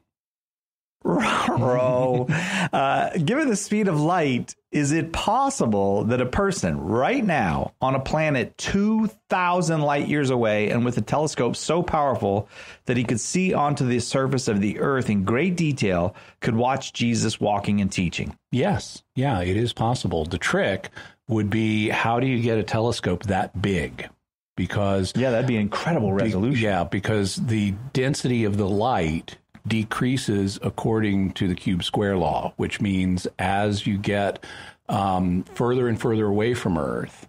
Row. 1.04 2.28
uh, 2.74 3.18
given 3.18 3.50
the 3.50 3.56
speed 3.56 3.88
of 3.88 4.00
light, 4.00 4.56
is 4.72 4.92
it 4.92 5.12
possible 5.12 6.04
that 6.06 6.22
a 6.22 6.26
person 6.26 6.80
right 6.80 7.24
now 7.24 7.74
on 7.82 7.96
a 7.96 8.00
planet 8.00 8.58
2,000 8.58 9.82
light 9.82 10.08
years 10.08 10.30
away 10.30 10.70
and 10.70 10.84
with 10.84 10.98
a 10.98 11.02
telescope 11.02 11.56
so 11.56 11.84
powerful 11.84 12.48
that 12.86 12.98
he 12.98 13.04
could 13.04 13.20
see 13.20 13.54
onto 13.54 13.88
the 13.88 14.00
surface 14.00 14.48
of 14.48 14.62
the 14.62 14.80
earth 14.80 15.10
in 15.10 15.24
great 15.24 15.56
detail 15.56 16.16
could 16.42 16.56
watch 16.56 16.94
Jesus 16.94 17.40
walking 17.40 17.82
and 17.82 17.92
teaching? 17.92 18.36
Yes. 18.52 19.04
Yeah, 19.16 19.42
it 19.42 19.58
is 19.58 19.74
possible. 19.74 20.26
The 20.26 20.38
trick 20.38 20.90
would 21.28 21.50
be 21.50 21.90
how 21.90 22.20
do 22.20 22.28
you 22.28 22.42
get 22.42 22.58
a 22.58 22.64
telescope 22.64 23.24
that 23.24 23.62
big? 23.62 24.10
Because 24.56 25.14
yeah, 25.16 25.32
that'd 25.32 25.48
be 25.48 25.58
incredible 25.58 26.14
resolution. 26.14 26.54
Be, 26.54 26.60
yeah, 26.60 26.84
because 26.84 27.36
the 27.38 27.74
density 27.92 28.44
of 28.44 28.58
the 28.58 28.70
light 28.70 29.38
decreases 29.68 30.60
according 30.62 31.32
to 31.34 31.48
the 31.48 31.56
cube 31.56 31.84
square 31.84 32.18
law, 32.18 32.54
which 32.58 32.82
means 32.82 33.28
as 33.40 33.88
you 33.88 33.98
get 33.98 34.44
um, 34.90 35.44
further 35.44 35.88
and 35.88 36.00
further 36.00 36.26
away 36.26 36.54
from 36.54 36.78
Earth, 36.78 37.28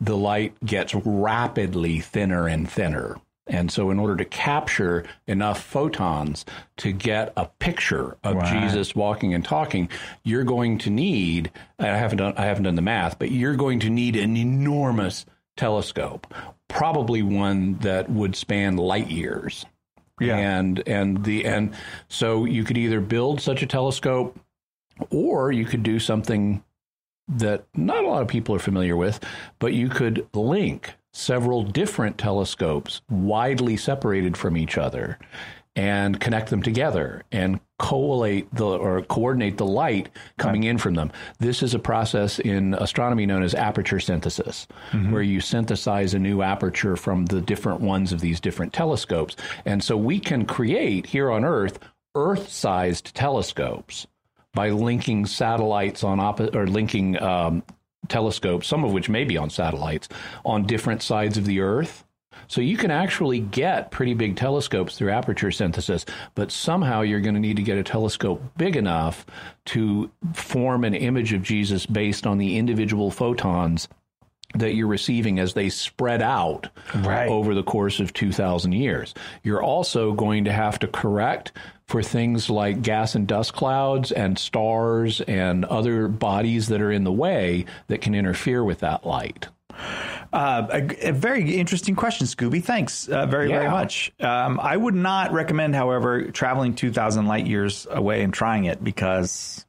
the 0.00 0.16
light 0.16 0.54
gets 0.64 0.94
rapidly 0.94 2.00
thinner 2.00 2.48
and 2.48 2.68
thinner. 2.68 3.16
And 3.46 3.70
so, 3.70 3.90
in 3.90 3.98
order 3.98 4.16
to 4.16 4.24
capture 4.24 5.04
enough 5.26 5.62
photons 5.62 6.44
to 6.78 6.92
get 6.92 7.32
a 7.36 7.46
picture 7.46 8.16
of 8.22 8.36
right. 8.36 8.62
Jesus 8.62 8.94
walking 8.94 9.34
and 9.34 9.44
talking, 9.44 9.88
you're 10.22 10.44
going 10.44 10.78
to 10.78 10.90
need 10.90 11.50
I 11.78 11.86
haven't 11.86 12.18
done 12.18 12.34
I 12.36 12.44
haven't 12.44 12.64
done 12.64 12.76
the 12.76 12.82
math, 12.82 13.18
but 13.18 13.32
you're 13.32 13.56
going 13.56 13.80
to 13.80 13.90
need 13.90 14.14
an 14.14 14.36
enormous 14.36 15.26
telescope, 15.56 16.32
probably 16.68 17.22
one 17.22 17.78
that 17.78 18.08
would 18.08 18.36
span 18.36 18.76
light 18.76 19.10
years. 19.10 19.66
Yeah. 20.20 20.36
And 20.36 20.82
and 20.86 21.24
the 21.24 21.44
and 21.44 21.74
so 22.08 22.44
you 22.44 22.64
could 22.64 22.78
either 22.78 23.00
build 23.00 23.40
such 23.40 23.62
a 23.62 23.66
telescope 23.66 24.38
or 25.10 25.52
you 25.52 25.64
could 25.64 25.82
do 25.82 25.98
something 25.98 26.62
that 27.28 27.64
not 27.74 28.04
a 28.04 28.08
lot 28.08 28.22
of 28.22 28.28
people 28.28 28.54
are 28.54 28.60
familiar 28.60 28.96
with, 28.96 29.20
but 29.58 29.72
you 29.72 29.88
could 29.88 30.26
link 30.34 30.94
several 31.12 31.62
different 31.62 32.18
telescopes 32.18 33.02
widely 33.10 33.76
separated 33.76 34.36
from 34.36 34.56
each 34.56 34.78
other 34.78 35.18
and 35.74 36.20
connect 36.20 36.50
them 36.50 36.62
together 36.62 37.22
and 37.32 37.58
collate 37.78 38.52
the 38.54 38.66
or 38.66 39.02
coordinate 39.02 39.56
the 39.56 39.64
light 39.64 40.10
coming 40.36 40.64
in 40.64 40.76
from 40.76 40.94
them. 40.94 41.10
This 41.38 41.62
is 41.62 41.74
a 41.74 41.78
process 41.78 42.38
in 42.38 42.74
astronomy 42.74 43.24
known 43.24 43.42
as 43.42 43.54
aperture 43.54 44.00
synthesis, 44.00 44.66
mm-hmm. 44.90 45.12
where 45.12 45.22
you 45.22 45.40
synthesize 45.40 46.12
a 46.12 46.18
new 46.18 46.42
aperture 46.42 46.96
from 46.96 47.24
the 47.26 47.40
different 47.40 47.80
ones 47.80 48.12
of 48.12 48.20
these 48.20 48.38
different 48.38 48.72
telescopes. 48.72 49.36
And 49.64 49.82
so 49.82 49.96
we 49.96 50.20
can 50.20 50.44
create 50.44 51.06
here 51.06 51.30
on 51.30 51.44
Earth 51.44 51.78
Earth-sized 52.14 53.14
telescopes 53.14 54.06
by 54.52 54.68
linking 54.68 55.24
satellites 55.24 56.04
on 56.04 56.20
opposite 56.20 56.54
or 56.54 56.66
linking 56.66 57.20
um, 57.22 57.62
telescopes, 58.08 58.66
some 58.66 58.84
of 58.84 58.92
which 58.92 59.08
may 59.08 59.24
be 59.24 59.38
on 59.38 59.48
satellites, 59.48 60.10
on 60.44 60.66
different 60.66 61.02
sides 61.02 61.38
of 61.38 61.46
the 61.46 61.60
Earth 61.60 62.04
so 62.52 62.60
you 62.60 62.76
can 62.76 62.90
actually 62.90 63.40
get 63.40 63.90
pretty 63.90 64.12
big 64.12 64.36
telescopes 64.36 64.98
through 64.98 65.10
aperture 65.10 65.50
synthesis, 65.50 66.04
but 66.34 66.52
somehow 66.52 67.00
you're 67.00 67.22
going 67.22 67.34
to 67.34 67.40
need 67.40 67.56
to 67.56 67.62
get 67.62 67.78
a 67.78 67.82
telescope 67.82 68.42
big 68.58 68.76
enough 68.76 69.24
to 69.64 70.10
form 70.34 70.84
an 70.84 70.92
image 70.92 71.32
of 71.32 71.42
Jesus 71.42 71.86
based 71.86 72.26
on 72.26 72.36
the 72.36 72.58
individual 72.58 73.10
photons 73.10 73.88
that 74.54 74.74
you're 74.74 74.86
receiving 74.86 75.38
as 75.38 75.54
they 75.54 75.70
spread 75.70 76.20
out 76.20 76.68
right. 76.96 77.30
over 77.30 77.54
the 77.54 77.62
course 77.62 78.00
of 78.00 78.12
2,000 78.12 78.72
years. 78.72 79.14
You're 79.42 79.62
also 79.62 80.12
going 80.12 80.44
to 80.44 80.52
have 80.52 80.78
to 80.80 80.86
correct 80.86 81.52
for 81.86 82.02
things 82.02 82.50
like 82.50 82.82
gas 82.82 83.14
and 83.14 83.26
dust 83.26 83.54
clouds 83.54 84.12
and 84.12 84.38
stars 84.38 85.22
and 85.22 85.64
other 85.64 86.06
bodies 86.06 86.68
that 86.68 86.82
are 86.82 86.92
in 86.92 87.04
the 87.04 87.12
way 87.12 87.64
that 87.86 88.02
can 88.02 88.14
interfere 88.14 88.62
with 88.62 88.80
that 88.80 89.06
light. 89.06 89.48
Uh, 90.32 90.66
a, 90.70 91.08
a, 91.08 91.12
very 91.12 91.56
interesting 91.56 91.94
question, 91.94 92.26
Scooby. 92.26 92.62
Thanks 92.62 93.08
uh, 93.08 93.26
very, 93.26 93.50
yeah. 93.50 93.58
very 93.58 93.70
much. 93.70 94.12
Um, 94.20 94.58
I 94.60 94.76
would 94.76 94.94
not 94.94 95.32
recommend, 95.32 95.74
however, 95.74 96.30
traveling 96.30 96.74
2,000 96.74 97.26
light 97.26 97.46
years 97.46 97.86
away 97.90 98.22
and 98.22 98.32
trying 98.32 98.64
it 98.64 98.82
because 98.82 99.66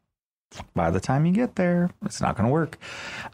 by 0.73 0.91
the 0.91 0.99
time 0.99 1.25
you 1.25 1.33
get 1.33 1.55
there, 1.55 1.89
it's 2.05 2.21
not 2.21 2.37
going 2.37 2.47
to 2.47 2.51
work. 2.51 2.77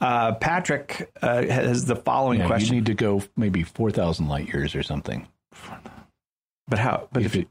Uh, 0.02 0.34
Patrick 0.34 1.12
uh, 1.22 1.44
has 1.44 1.86
the 1.86 1.96
following 1.96 2.40
yeah, 2.40 2.48
question. 2.48 2.76
You 2.76 2.82
need 2.82 2.88
to 2.88 2.94
go 2.94 3.22
maybe 3.36 3.64
4,000 3.64 4.28
light 4.28 4.48
years 4.48 4.76
or 4.76 4.84
something. 4.84 5.28
But 6.68 6.80
how? 6.80 7.10
But 7.12 7.24
if, 7.24 7.36
if, 7.36 7.42
it, 7.44 7.48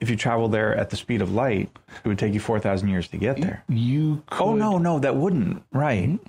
if 0.00 0.10
you 0.10 0.16
travel 0.16 0.48
there 0.48 0.74
at 0.74 0.90
the 0.90 0.96
speed 0.96 1.22
of 1.22 1.32
light, 1.32 1.70
it 2.04 2.08
would 2.08 2.18
take 2.18 2.32
you 2.32 2.40
4,000 2.40 2.88
years 2.88 3.08
to 3.08 3.16
get 3.16 3.40
there. 3.40 3.64
You 3.68 4.22
could. 4.30 4.44
Oh, 4.44 4.54
no, 4.54 4.78
no, 4.78 4.98
that 5.00 5.16
wouldn't. 5.16 5.62
Right. 5.72 6.08
Mm-hmm. 6.08 6.26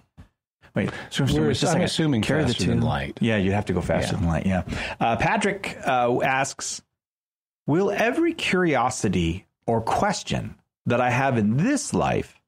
Wait, 0.74 0.90
so 1.10 1.26
We're, 1.26 1.54
just 1.54 1.76
I'm 1.76 1.82
assuming 1.82 2.22
carry 2.22 2.44
faster 2.44 2.64
the 2.64 2.70
than 2.70 2.82
light. 2.82 3.18
Yeah, 3.22 3.38
you'd 3.38 3.54
have 3.54 3.66
to 3.66 3.74
go 3.74 3.82
faster 3.82 4.14
yeah. 4.14 4.20
than 4.20 4.30
light. 4.30 4.46
Yeah. 4.46 4.64
Uh, 5.00 5.18
Patrick 5.18 5.78
uh, 5.86 6.22
asks, 6.22 6.82
"Will 7.68 7.92
every 7.92 8.34
curiosity 8.34 9.48
or 9.66 9.82
question 9.82 10.56
that 10.86 11.02
I 11.02 11.10
have 11.10 11.38
in 11.38 11.58
this 11.58 11.94
life 11.94 12.40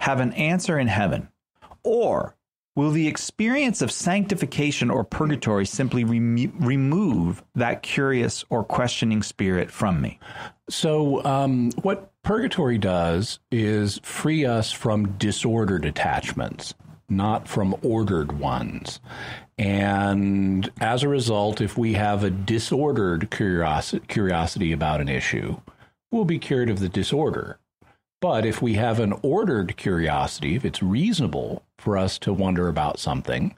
have 0.00 0.20
an 0.20 0.32
answer 0.32 0.78
in 0.78 0.88
heaven, 0.88 1.28
or 1.84 2.34
will 2.74 2.90
the 2.90 3.06
experience 3.06 3.82
of 3.82 3.92
sanctification 3.92 4.90
or 4.90 5.04
purgatory 5.04 5.66
simply 5.66 6.02
rem- 6.02 6.52
remove 6.58 7.42
that 7.54 7.82
curious 7.82 8.44
or 8.50 8.64
questioning 8.64 9.22
spirit 9.22 9.70
from 9.70 10.00
me?" 10.00 10.18
So, 10.68 11.24
um, 11.24 11.70
what 11.82 12.12
purgatory 12.22 12.78
does 12.78 13.38
is 13.52 14.00
free 14.02 14.44
us 14.44 14.72
from 14.72 15.12
disordered 15.18 15.84
attachments 15.84 16.74
not 17.10 17.48
from 17.48 17.76
ordered 17.82 18.38
ones. 18.38 19.00
And 19.58 20.70
as 20.80 21.02
a 21.02 21.08
result, 21.08 21.60
if 21.60 21.76
we 21.76 21.94
have 21.94 22.24
a 22.24 22.30
disordered 22.30 23.30
curiosity, 23.30 24.72
about 24.72 25.00
an 25.00 25.08
issue, 25.08 25.60
we'll 26.10 26.24
be 26.24 26.38
cured 26.38 26.70
of 26.70 26.78
the 26.78 26.88
disorder. 26.88 27.58
But 28.20 28.44
if 28.44 28.60
we 28.60 28.74
have 28.74 29.00
an 29.00 29.14
ordered 29.22 29.76
curiosity, 29.76 30.54
if 30.54 30.64
it's 30.64 30.82
reasonable 30.82 31.62
for 31.78 31.96
us 31.96 32.18
to 32.20 32.32
wonder 32.32 32.68
about 32.68 32.98
something, 32.98 33.54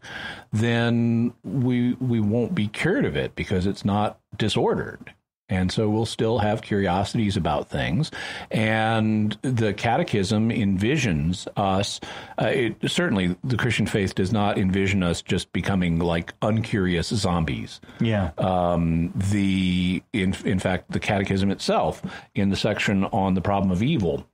then 0.52 1.34
we 1.42 1.94
we 1.94 2.20
won't 2.20 2.54
be 2.54 2.68
cured 2.68 3.04
of 3.04 3.16
it 3.16 3.34
because 3.34 3.66
it's 3.66 3.84
not 3.84 4.20
disordered. 4.36 5.14
And 5.52 5.70
so 5.70 5.86
we'll 5.90 6.06
still 6.06 6.38
have 6.38 6.62
curiosities 6.62 7.36
about 7.36 7.68
things. 7.68 8.10
And 8.50 9.36
the 9.42 9.74
catechism 9.74 10.48
envisions 10.48 11.46
us, 11.58 12.00
uh, 12.40 12.46
it, 12.46 12.76
certainly 12.90 13.36
the 13.44 13.58
Christian 13.58 13.84
faith 13.86 14.14
does 14.14 14.32
not 14.32 14.56
envision 14.56 15.02
us 15.02 15.20
just 15.20 15.52
becoming 15.52 15.98
like 15.98 16.32
uncurious 16.40 17.08
zombies. 17.08 17.82
Yeah. 18.00 18.30
Um, 18.38 19.12
the, 19.14 20.02
in, 20.14 20.34
in 20.46 20.58
fact, 20.58 20.90
the 20.90 21.00
catechism 21.00 21.50
itself, 21.50 22.00
in 22.34 22.48
the 22.48 22.56
section 22.56 23.04
on 23.04 23.34
the 23.34 23.42
problem 23.42 23.70
of 23.70 23.82
evil, 23.82 24.26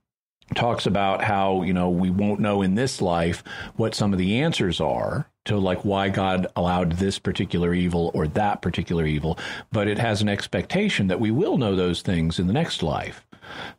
talks 0.55 0.85
about 0.85 1.21
how 1.21 1.61
you 1.61 1.73
know 1.73 1.89
we 1.89 2.09
won't 2.09 2.39
know 2.39 2.63
in 2.63 2.73
this 2.73 3.01
life 3.01 3.43
what 3.75 3.93
some 3.93 4.13
of 4.13 4.17
the 4.17 4.39
answers 4.39 4.81
are 4.81 5.29
to 5.49 5.57
like 5.57 5.85
why 5.85 6.09
God 6.09 6.47
allowed 6.55 6.93
this 6.93 7.19
particular 7.19 7.73
evil 7.73 8.11
or 8.13 8.27
that 8.29 8.61
particular 8.61 9.05
evil, 9.05 9.37
but 9.71 9.87
it 9.87 9.99
has 9.99 10.21
an 10.21 10.29
expectation 10.29 11.07
that 11.07 11.19
we 11.19 11.31
will 11.31 11.57
know 11.57 11.75
those 11.75 12.01
things 12.01 12.39
in 12.39 12.47
the 12.47 12.53
next 12.53 12.81
life. 12.81 13.25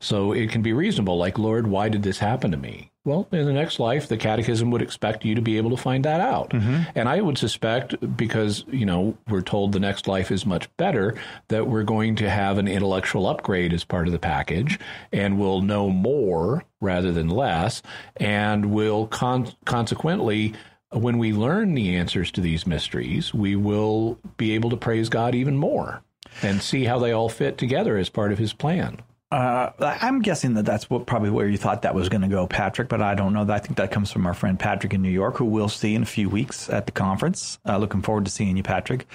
So 0.00 0.32
it 0.32 0.50
can 0.50 0.62
be 0.62 0.72
reasonable, 0.72 1.16
like, 1.16 1.38
Lord, 1.38 1.68
why 1.68 1.88
did 1.88 2.02
this 2.02 2.18
happen 2.18 2.50
to 2.50 2.56
me? 2.56 2.90
Well, 3.04 3.28
in 3.32 3.46
the 3.46 3.52
next 3.52 3.78
life, 3.78 4.08
the 4.08 4.16
catechism 4.16 4.70
would 4.72 4.82
expect 4.82 5.24
you 5.24 5.34
to 5.36 5.40
be 5.40 5.56
able 5.56 5.70
to 5.70 5.76
find 5.76 6.04
that 6.04 6.20
out. 6.20 6.50
Mm-hmm. 6.50 6.90
And 6.94 7.08
I 7.08 7.20
would 7.20 7.38
suspect, 7.38 7.94
because, 8.16 8.64
you 8.68 8.84
know, 8.84 9.16
we're 9.28 9.40
told 9.40 9.72
the 9.72 9.80
next 9.80 10.06
life 10.06 10.30
is 10.30 10.44
much 10.44 10.68
better, 10.76 11.14
that 11.48 11.66
we're 11.66 11.84
going 11.84 12.16
to 12.16 12.28
have 12.28 12.58
an 12.58 12.68
intellectual 12.68 13.26
upgrade 13.26 13.72
as 13.72 13.84
part 13.84 14.06
of 14.06 14.12
the 14.12 14.18
package 14.18 14.78
and 15.12 15.38
we'll 15.38 15.62
know 15.62 15.88
more 15.88 16.64
rather 16.80 17.12
than 17.12 17.28
less. 17.28 17.80
And 18.16 18.72
we'll 18.72 19.06
con- 19.06 19.52
consequently 19.64 20.52
when 20.92 21.18
we 21.18 21.32
learn 21.32 21.74
the 21.74 21.96
answers 21.96 22.30
to 22.32 22.40
these 22.40 22.66
mysteries, 22.66 23.32
we 23.32 23.56
will 23.56 24.18
be 24.36 24.52
able 24.52 24.70
to 24.70 24.76
praise 24.76 25.08
God 25.08 25.34
even 25.34 25.56
more 25.56 26.02
and 26.42 26.62
see 26.62 26.84
how 26.84 26.98
they 26.98 27.12
all 27.12 27.28
fit 27.28 27.58
together 27.58 27.96
as 27.96 28.08
part 28.08 28.32
of 28.32 28.38
his 28.38 28.52
plan. 28.52 29.00
Uh, 29.30 29.70
I'm 29.78 30.22
guessing 30.22 30.54
that 30.54 30.66
that's 30.66 30.90
what 30.90 31.06
probably 31.06 31.30
where 31.30 31.46
you 31.46 31.56
thought 31.56 31.82
that 31.82 31.94
was 31.94 32.08
going 32.08 32.22
to 32.22 32.28
go, 32.28 32.48
Patrick. 32.48 32.88
But 32.88 33.00
I 33.00 33.14
don't 33.14 33.32
know. 33.32 33.46
I 33.48 33.60
think 33.60 33.76
that 33.76 33.92
comes 33.92 34.10
from 34.10 34.26
our 34.26 34.34
friend 34.34 34.58
Patrick 34.58 34.92
in 34.92 35.02
New 35.02 35.10
York, 35.10 35.36
who 35.36 35.44
we'll 35.44 35.68
see 35.68 35.94
in 35.94 36.02
a 36.02 36.06
few 36.06 36.28
weeks 36.28 36.68
at 36.68 36.86
the 36.86 36.92
conference. 36.92 37.60
Uh, 37.64 37.78
looking 37.78 38.02
forward 38.02 38.24
to 38.24 38.30
seeing 38.30 38.56
you, 38.56 38.64
Patrick. 38.64 39.06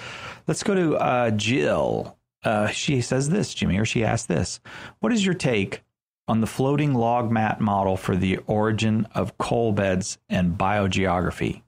Let's 0.46 0.62
go 0.62 0.74
to 0.74 0.96
uh, 0.96 1.30
Jill. 1.32 2.16
Uh, 2.42 2.68
she 2.68 3.02
says 3.02 3.28
this, 3.28 3.52
Jimmy, 3.52 3.76
or 3.76 3.84
she 3.84 4.04
asked 4.04 4.28
this: 4.28 4.60
What 5.00 5.12
is 5.12 5.24
your 5.24 5.34
take 5.34 5.82
on 6.26 6.40
the 6.40 6.46
floating 6.46 6.94
log 6.94 7.30
mat 7.30 7.60
model 7.60 7.98
for 7.98 8.16
the 8.16 8.38
origin 8.46 9.06
of 9.14 9.36
coal 9.36 9.72
beds 9.72 10.16
and 10.30 10.56
biogeography? 10.56 11.60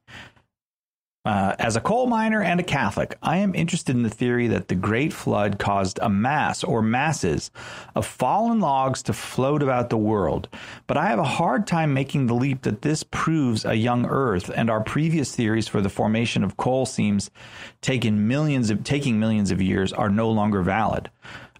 Uh, 1.28 1.54
as 1.58 1.76
a 1.76 1.80
coal 1.82 2.06
miner 2.06 2.42
and 2.42 2.58
a 2.58 2.62
Catholic, 2.62 3.18
I 3.22 3.36
am 3.36 3.54
interested 3.54 3.94
in 3.94 4.02
the 4.02 4.08
theory 4.08 4.48
that 4.48 4.68
the 4.68 4.74
Great 4.74 5.12
Flood 5.12 5.58
caused 5.58 5.98
a 6.00 6.08
mass 6.08 6.64
or 6.64 6.80
masses 6.80 7.50
of 7.94 8.06
fallen 8.06 8.60
logs 8.60 9.02
to 9.02 9.12
float 9.12 9.62
about 9.62 9.90
the 9.90 9.98
world. 9.98 10.48
But 10.86 10.96
I 10.96 11.08
have 11.08 11.18
a 11.18 11.24
hard 11.24 11.66
time 11.66 11.92
making 11.92 12.28
the 12.28 12.34
leap 12.34 12.62
that 12.62 12.80
this 12.80 13.02
proves 13.02 13.66
a 13.66 13.74
young 13.74 14.06
Earth, 14.06 14.50
and 14.56 14.70
our 14.70 14.82
previous 14.82 15.36
theories 15.36 15.68
for 15.68 15.82
the 15.82 15.90
formation 15.90 16.42
of 16.42 16.56
coal 16.56 16.86
seams 16.86 17.30
taking 17.82 18.26
millions 18.26 18.70
of 18.70 18.82
taking 18.82 19.20
millions 19.20 19.50
of 19.50 19.60
years 19.60 19.92
are 19.92 20.08
no 20.08 20.30
longer 20.30 20.62
valid. 20.62 21.10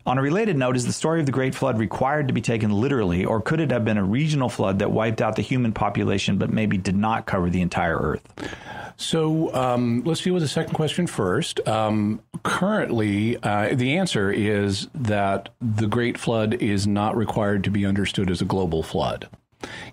On 0.06 0.16
a 0.16 0.22
related 0.22 0.56
note, 0.56 0.76
is 0.76 0.87
the 0.87 0.94
story 0.94 1.20
of 1.20 1.26
the 1.26 1.32
Great 1.32 1.54
Flood 1.54 1.78
required 1.78 2.28
to 2.28 2.32
be 2.32 2.40
taken 2.40 2.72
literally, 2.72 3.26
or 3.26 3.42
could 3.42 3.60
it 3.60 3.70
have 3.70 3.84
been 3.84 3.98
a 3.98 4.02
regional 4.02 4.48
flood 4.48 4.78
that 4.78 4.92
wiped 4.92 5.20
out 5.20 5.37
the 5.37 5.42
human 5.42 5.75
population 5.75 6.38
but 6.38 6.48
maybe 6.48 6.78
did 6.78 6.96
not 6.96 7.26
cover 7.26 7.50
the 7.50 7.60
entire 7.60 7.98
Earth? 7.98 8.88
So 8.99 9.55
um, 9.55 10.02
let's 10.05 10.23
deal 10.23 10.35
with 10.35 10.43
the 10.43 10.49
second 10.49 10.75
question 10.75 11.07
first. 11.07 11.67
Um, 11.69 12.21
currently, 12.43 13.37
uh, 13.43 13.75
the 13.75 13.97
answer 13.97 14.31
is 14.31 14.88
that 14.93 15.50
the 15.61 15.87
Great 15.87 16.19
Flood 16.19 16.55
is 16.55 16.87
not 16.87 17.17
required 17.17 17.62
to 17.64 17.71
be 17.71 17.87
understood 17.87 18.28
as 18.28 18.43
a 18.43 18.45
global 18.45 18.83
flood. 18.83 19.28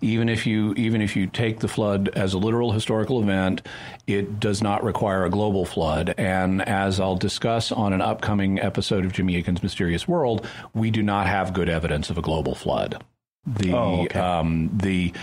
Even 0.02 0.28
if 0.28 0.46
you 0.48 0.74
even 0.74 1.02
if 1.02 1.16
you 1.16 1.28
take 1.28 1.60
the 1.60 1.68
flood 1.68 2.10
as 2.10 2.34
a 2.34 2.38
literal 2.38 2.72
historical 2.72 3.22
event, 3.22 3.62
it 4.08 4.40
does 4.40 4.62
not 4.62 4.84
require 4.84 5.24
a 5.24 5.30
global 5.30 5.66
flood. 5.66 6.14
And 6.18 6.62
as 6.64 7.00
I'll 7.00 7.16
discuss 7.16 7.72
on 7.72 7.94
an 7.94 8.02
upcoming 8.02 8.60
episode 8.60 9.06
of 9.06 9.14
Jimmy 9.14 9.38
Akin's 9.38 9.64
Mysterious 9.64 10.08
World, 10.08 10.48
we 10.74 10.92
do 10.92 11.04
not 11.04 11.28
have 11.28 11.54
good 11.54 11.70
evidence 11.70 12.10
of 12.10 12.18
a 12.18 12.22
global 12.22 12.56
flood. 12.56 13.04
The 13.48 13.74
oh, 13.74 14.04
okay. 14.04 14.20
um, 14.20 14.72
the 14.74 15.14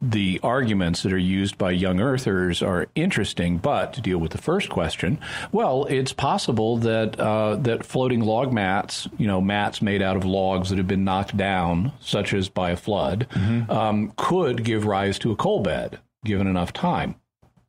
the 0.00 0.40
arguments 0.42 1.02
that 1.02 1.12
are 1.12 1.18
used 1.18 1.58
by 1.58 1.70
young 1.70 2.00
earthers 2.00 2.62
are 2.62 2.86
interesting, 2.94 3.58
but 3.58 3.92
to 3.94 4.00
deal 4.00 4.18
with 4.18 4.32
the 4.32 4.38
first 4.38 4.68
question, 4.68 5.18
well, 5.52 5.84
it's 5.86 6.12
possible 6.12 6.78
that 6.78 7.18
uh, 7.18 7.56
that 7.56 7.84
floating 7.84 8.20
log 8.20 8.52
mats, 8.52 9.08
you 9.18 9.26
know, 9.26 9.40
mats 9.40 9.82
made 9.82 10.02
out 10.02 10.16
of 10.16 10.24
logs 10.24 10.70
that 10.70 10.78
have 10.78 10.88
been 10.88 11.04
knocked 11.04 11.36
down, 11.36 11.92
such 12.00 12.34
as 12.34 12.48
by 12.48 12.70
a 12.70 12.76
flood, 12.76 13.26
mm-hmm. 13.30 13.70
um, 13.70 14.12
could 14.16 14.64
give 14.64 14.86
rise 14.86 15.18
to 15.20 15.32
a 15.32 15.36
coal 15.36 15.60
bed 15.60 15.98
given 16.24 16.46
enough 16.46 16.72
time. 16.72 17.14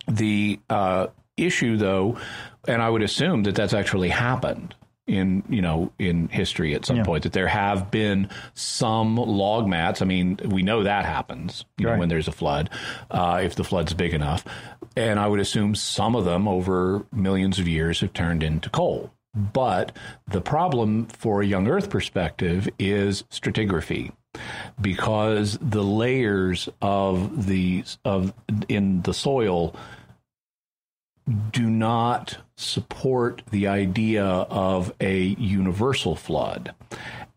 The 0.07 0.59
uh, 0.69 1.07
issue, 1.37 1.77
though, 1.77 2.17
and 2.67 2.81
I 2.81 2.89
would 2.89 3.03
assume 3.03 3.43
that 3.43 3.55
that's 3.55 3.73
actually 3.73 4.09
happened 4.09 4.75
in 5.05 5.43
you 5.49 5.61
know 5.61 5.91
in 5.99 6.29
history 6.29 6.73
at 6.75 6.85
some 6.85 6.97
yeah. 6.97 7.03
point 7.03 7.23
that 7.23 7.33
there 7.33 7.47
have 7.47 7.91
been 7.91 8.29
some 8.53 9.15
log 9.15 9.67
mats. 9.67 10.01
I 10.01 10.05
mean, 10.05 10.39
we 10.45 10.63
know 10.63 10.83
that 10.83 11.05
happens 11.05 11.65
you 11.77 11.87
right. 11.87 11.93
know, 11.93 11.99
when 11.99 12.09
there's 12.09 12.27
a 12.27 12.31
flood, 12.31 12.69
uh, 13.11 13.41
if 13.43 13.55
the 13.55 13.63
flood's 13.63 13.93
big 13.93 14.13
enough, 14.13 14.45
and 14.95 15.19
I 15.19 15.27
would 15.27 15.39
assume 15.39 15.75
some 15.75 16.15
of 16.15 16.25
them 16.25 16.47
over 16.47 17.05
millions 17.11 17.59
of 17.59 17.67
years 17.67 17.99
have 18.01 18.13
turned 18.13 18.43
into 18.43 18.69
coal. 18.69 19.11
But 19.35 19.93
the 20.27 20.41
problem 20.41 21.07
for 21.07 21.41
a 21.41 21.45
young 21.45 21.67
Earth 21.67 21.89
perspective 21.89 22.69
is 22.77 23.23
stratigraphy 23.23 24.11
because 24.79 25.57
the 25.61 25.83
layers 25.83 26.69
of 26.81 27.47
the 27.47 27.83
of 28.05 28.33
in 28.69 29.01
the 29.01 29.13
soil 29.13 29.75
do 31.51 31.69
not 31.69 32.37
support 32.55 33.41
the 33.51 33.67
idea 33.67 34.23
of 34.23 34.93
a 34.99 35.19
universal 35.19 36.15
flood. 36.15 36.73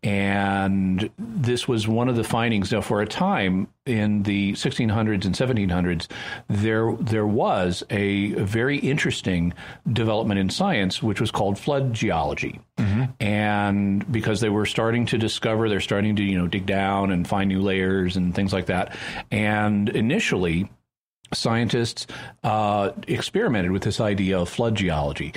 And 0.02 1.10
this 1.18 1.66
was 1.66 1.88
one 1.88 2.08
of 2.08 2.14
the 2.14 2.22
findings. 2.22 2.70
Now, 2.70 2.80
for 2.80 3.00
a 3.00 3.06
time 3.06 3.66
in 3.86 4.22
the 4.22 4.52
1600s 4.52 5.24
and 5.24 5.34
1700s, 5.34 6.06
there 6.48 6.92
there 7.00 7.26
was 7.26 7.82
a 7.90 8.34
very 8.34 8.78
interesting 8.78 9.52
development 9.92 10.38
in 10.38 10.48
science, 10.48 11.02
which 11.02 11.20
was 11.20 11.32
called 11.32 11.58
flood 11.58 11.92
geology. 11.92 12.60
Mm-hmm. 12.76 13.04
And 13.18 14.12
because 14.12 14.40
they 14.40 14.48
were 14.48 14.66
starting 14.66 15.06
to 15.06 15.18
discover, 15.18 15.68
they're 15.68 15.80
starting 15.80 16.14
to 16.16 16.22
you 16.22 16.38
know 16.38 16.46
dig 16.46 16.66
down 16.66 17.10
and 17.10 17.26
find 17.26 17.48
new 17.48 17.62
layers 17.62 18.16
and 18.16 18.32
things 18.32 18.52
like 18.52 18.66
that. 18.66 18.96
And 19.32 19.88
initially, 19.88 20.70
scientists 21.34 22.06
uh, 22.44 22.90
experimented 23.08 23.72
with 23.72 23.82
this 23.82 24.00
idea 24.00 24.38
of 24.38 24.48
flood 24.48 24.74
geology. 24.74 25.32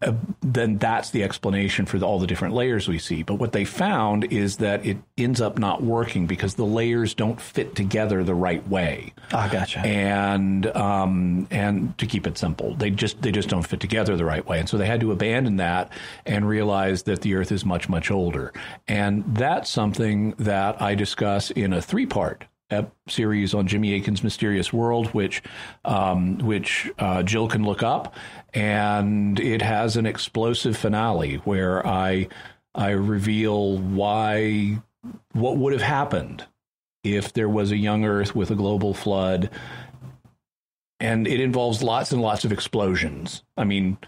Uh, 0.00 0.12
then 0.42 0.78
that's 0.78 1.10
the 1.10 1.24
explanation 1.24 1.84
for 1.84 1.98
the, 1.98 2.06
all 2.06 2.20
the 2.20 2.26
different 2.26 2.54
layers 2.54 2.86
we 2.86 3.00
see. 3.00 3.24
But 3.24 3.34
what 3.34 3.50
they 3.50 3.64
found 3.64 4.32
is 4.32 4.58
that 4.58 4.86
it 4.86 4.96
ends 5.16 5.40
up 5.40 5.58
not 5.58 5.82
working 5.82 6.26
because 6.26 6.54
the 6.54 6.64
layers 6.64 7.14
don't 7.14 7.40
fit 7.40 7.74
together 7.74 8.22
the 8.22 8.34
right 8.34 8.66
way. 8.68 9.12
Ah, 9.32 9.48
gotcha. 9.50 9.80
And 9.80 10.68
um, 10.68 11.48
and 11.50 11.98
to 11.98 12.06
keep 12.06 12.28
it 12.28 12.38
simple, 12.38 12.74
they 12.74 12.90
just 12.90 13.20
they 13.22 13.32
just 13.32 13.48
don't 13.48 13.66
fit 13.66 13.80
together 13.80 14.16
the 14.16 14.24
right 14.24 14.46
way. 14.46 14.60
And 14.60 14.68
so 14.68 14.78
they 14.78 14.86
had 14.86 15.00
to 15.00 15.10
abandon 15.10 15.56
that 15.56 15.90
and 16.24 16.46
realize 16.46 17.02
that 17.04 17.22
the 17.22 17.34
Earth 17.34 17.50
is 17.50 17.64
much 17.64 17.88
much 17.88 18.12
older. 18.12 18.52
And 18.86 19.24
that's 19.34 19.68
something 19.68 20.30
that 20.38 20.80
I 20.80 20.94
discuss 20.94 21.50
in 21.50 21.72
a 21.72 21.82
three 21.82 22.06
part 22.06 22.44
series 23.08 23.54
on 23.54 23.66
Jimmy 23.66 23.94
Akin's 23.94 24.22
Mysterious 24.22 24.72
World, 24.72 25.08
which 25.08 25.42
um, 25.84 26.38
which 26.38 26.90
uh, 26.98 27.22
Jill 27.22 27.48
can 27.48 27.64
look 27.64 27.82
up, 27.82 28.14
and 28.52 29.38
it 29.40 29.62
has 29.62 29.96
an 29.96 30.06
explosive 30.06 30.76
finale 30.76 31.36
where 31.36 31.86
I 31.86 32.28
I 32.74 32.90
reveal 32.90 33.78
why 33.78 34.78
what 35.32 35.56
would 35.56 35.72
have 35.72 35.82
happened 35.82 36.44
if 37.04 37.32
there 37.32 37.48
was 37.48 37.70
a 37.70 37.76
young 37.76 38.04
Earth 38.04 38.34
with 38.34 38.50
a 38.50 38.54
global 38.54 38.92
flood, 38.92 39.50
and 41.00 41.26
it 41.26 41.40
involves 41.40 41.82
lots 41.82 42.12
and 42.12 42.20
lots 42.20 42.44
of 42.44 42.52
explosions. 42.52 43.42
I 43.56 43.64
mean, 43.64 43.98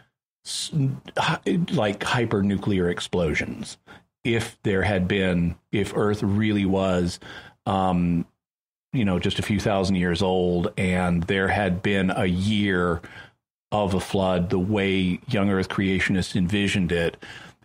like 1.73 2.03
hyper 2.03 2.43
nuclear 2.43 2.89
explosions. 2.89 3.79
If 4.23 4.59
there 4.65 4.83
had 4.83 5.09
been, 5.09 5.57
if 5.73 5.97
Earth 5.97 6.23
really 6.23 6.67
was 6.67 7.19
um, 7.65 8.27
you 8.93 9.05
know, 9.05 9.19
just 9.19 9.39
a 9.39 9.43
few 9.43 9.61
thousand 9.61 9.97
years 9.97 10.23
old, 10.23 10.73
and 10.77 11.23
there 11.25 11.49
had 11.49 11.83
been 11.83 12.11
a 12.11 12.27
year 12.27 13.01
of 13.73 13.95
a 13.95 14.01
flood 14.01 14.51
the 14.51 14.59
way 14.59 15.21
young 15.29 15.51
Earth 15.51 15.69
creationists 15.69 16.35
envisioned 16.35 16.93
it. 16.93 17.17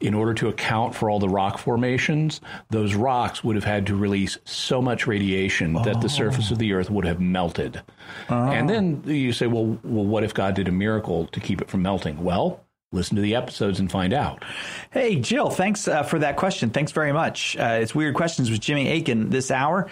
In 0.01 0.13
order 0.13 0.33
to 0.33 0.49
account 0.49 0.93
for 0.93 1.09
all 1.09 1.19
the 1.19 1.29
rock 1.29 1.57
formations, 1.57 2.41
those 2.69 2.95
rocks 2.95 3.45
would 3.45 3.55
have 3.55 3.63
had 3.63 3.87
to 3.87 3.95
release 3.95 4.37
so 4.43 4.81
much 4.81 5.07
radiation 5.07 5.77
oh. 5.77 5.83
that 5.83 6.01
the 6.01 6.09
surface 6.09 6.51
of 6.51 6.59
the 6.59 6.73
Earth 6.73 6.89
would 6.89 7.05
have 7.05 7.21
melted. 7.21 7.81
Oh. 8.29 8.49
And 8.49 8.69
then 8.69 9.01
you 9.05 9.31
say, 9.31 9.47
well, 9.47 9.79
well, 9.83 10.03
what 10.03 10.25
if 10.25 10.33
God 10.33 10.53
did 10.53 10.67
a 10.67 10.71
miracle 10.71 11.27
to 11.27 11.39
keep 11.39 11.61
it 11.61 11.69
from 11.69 11.81
melting? 11.81 12.21
Well, 12.21 12.64
listen 12.95 13.15
to 13.15 13.21
the 13.21 13.35
episodes 13.35 13.79
and 13.79 13.91
find 13.91 14.13
out. 14.13 14.43
Hey, 14.91 15.17
Jill, 15.17 15.49
thanks 15.49 15.87
uh, 15.87 16.03
for 16.03 16.19
that 16.19 16.37
question. 16.37 16.69
Thanks 16.69 16.91
very 16.91 17.13
much. 17.13 17.55
Uh, 17.57 17.79
it's 17.81 17.93
Weird 17.93 18.15
Questions 18.15 18.49
with 18.49 18.59
Jimmy 18.59 18.89
Akin 18.89 19.29
this 19.29 19.51
hour. 19.51 19.89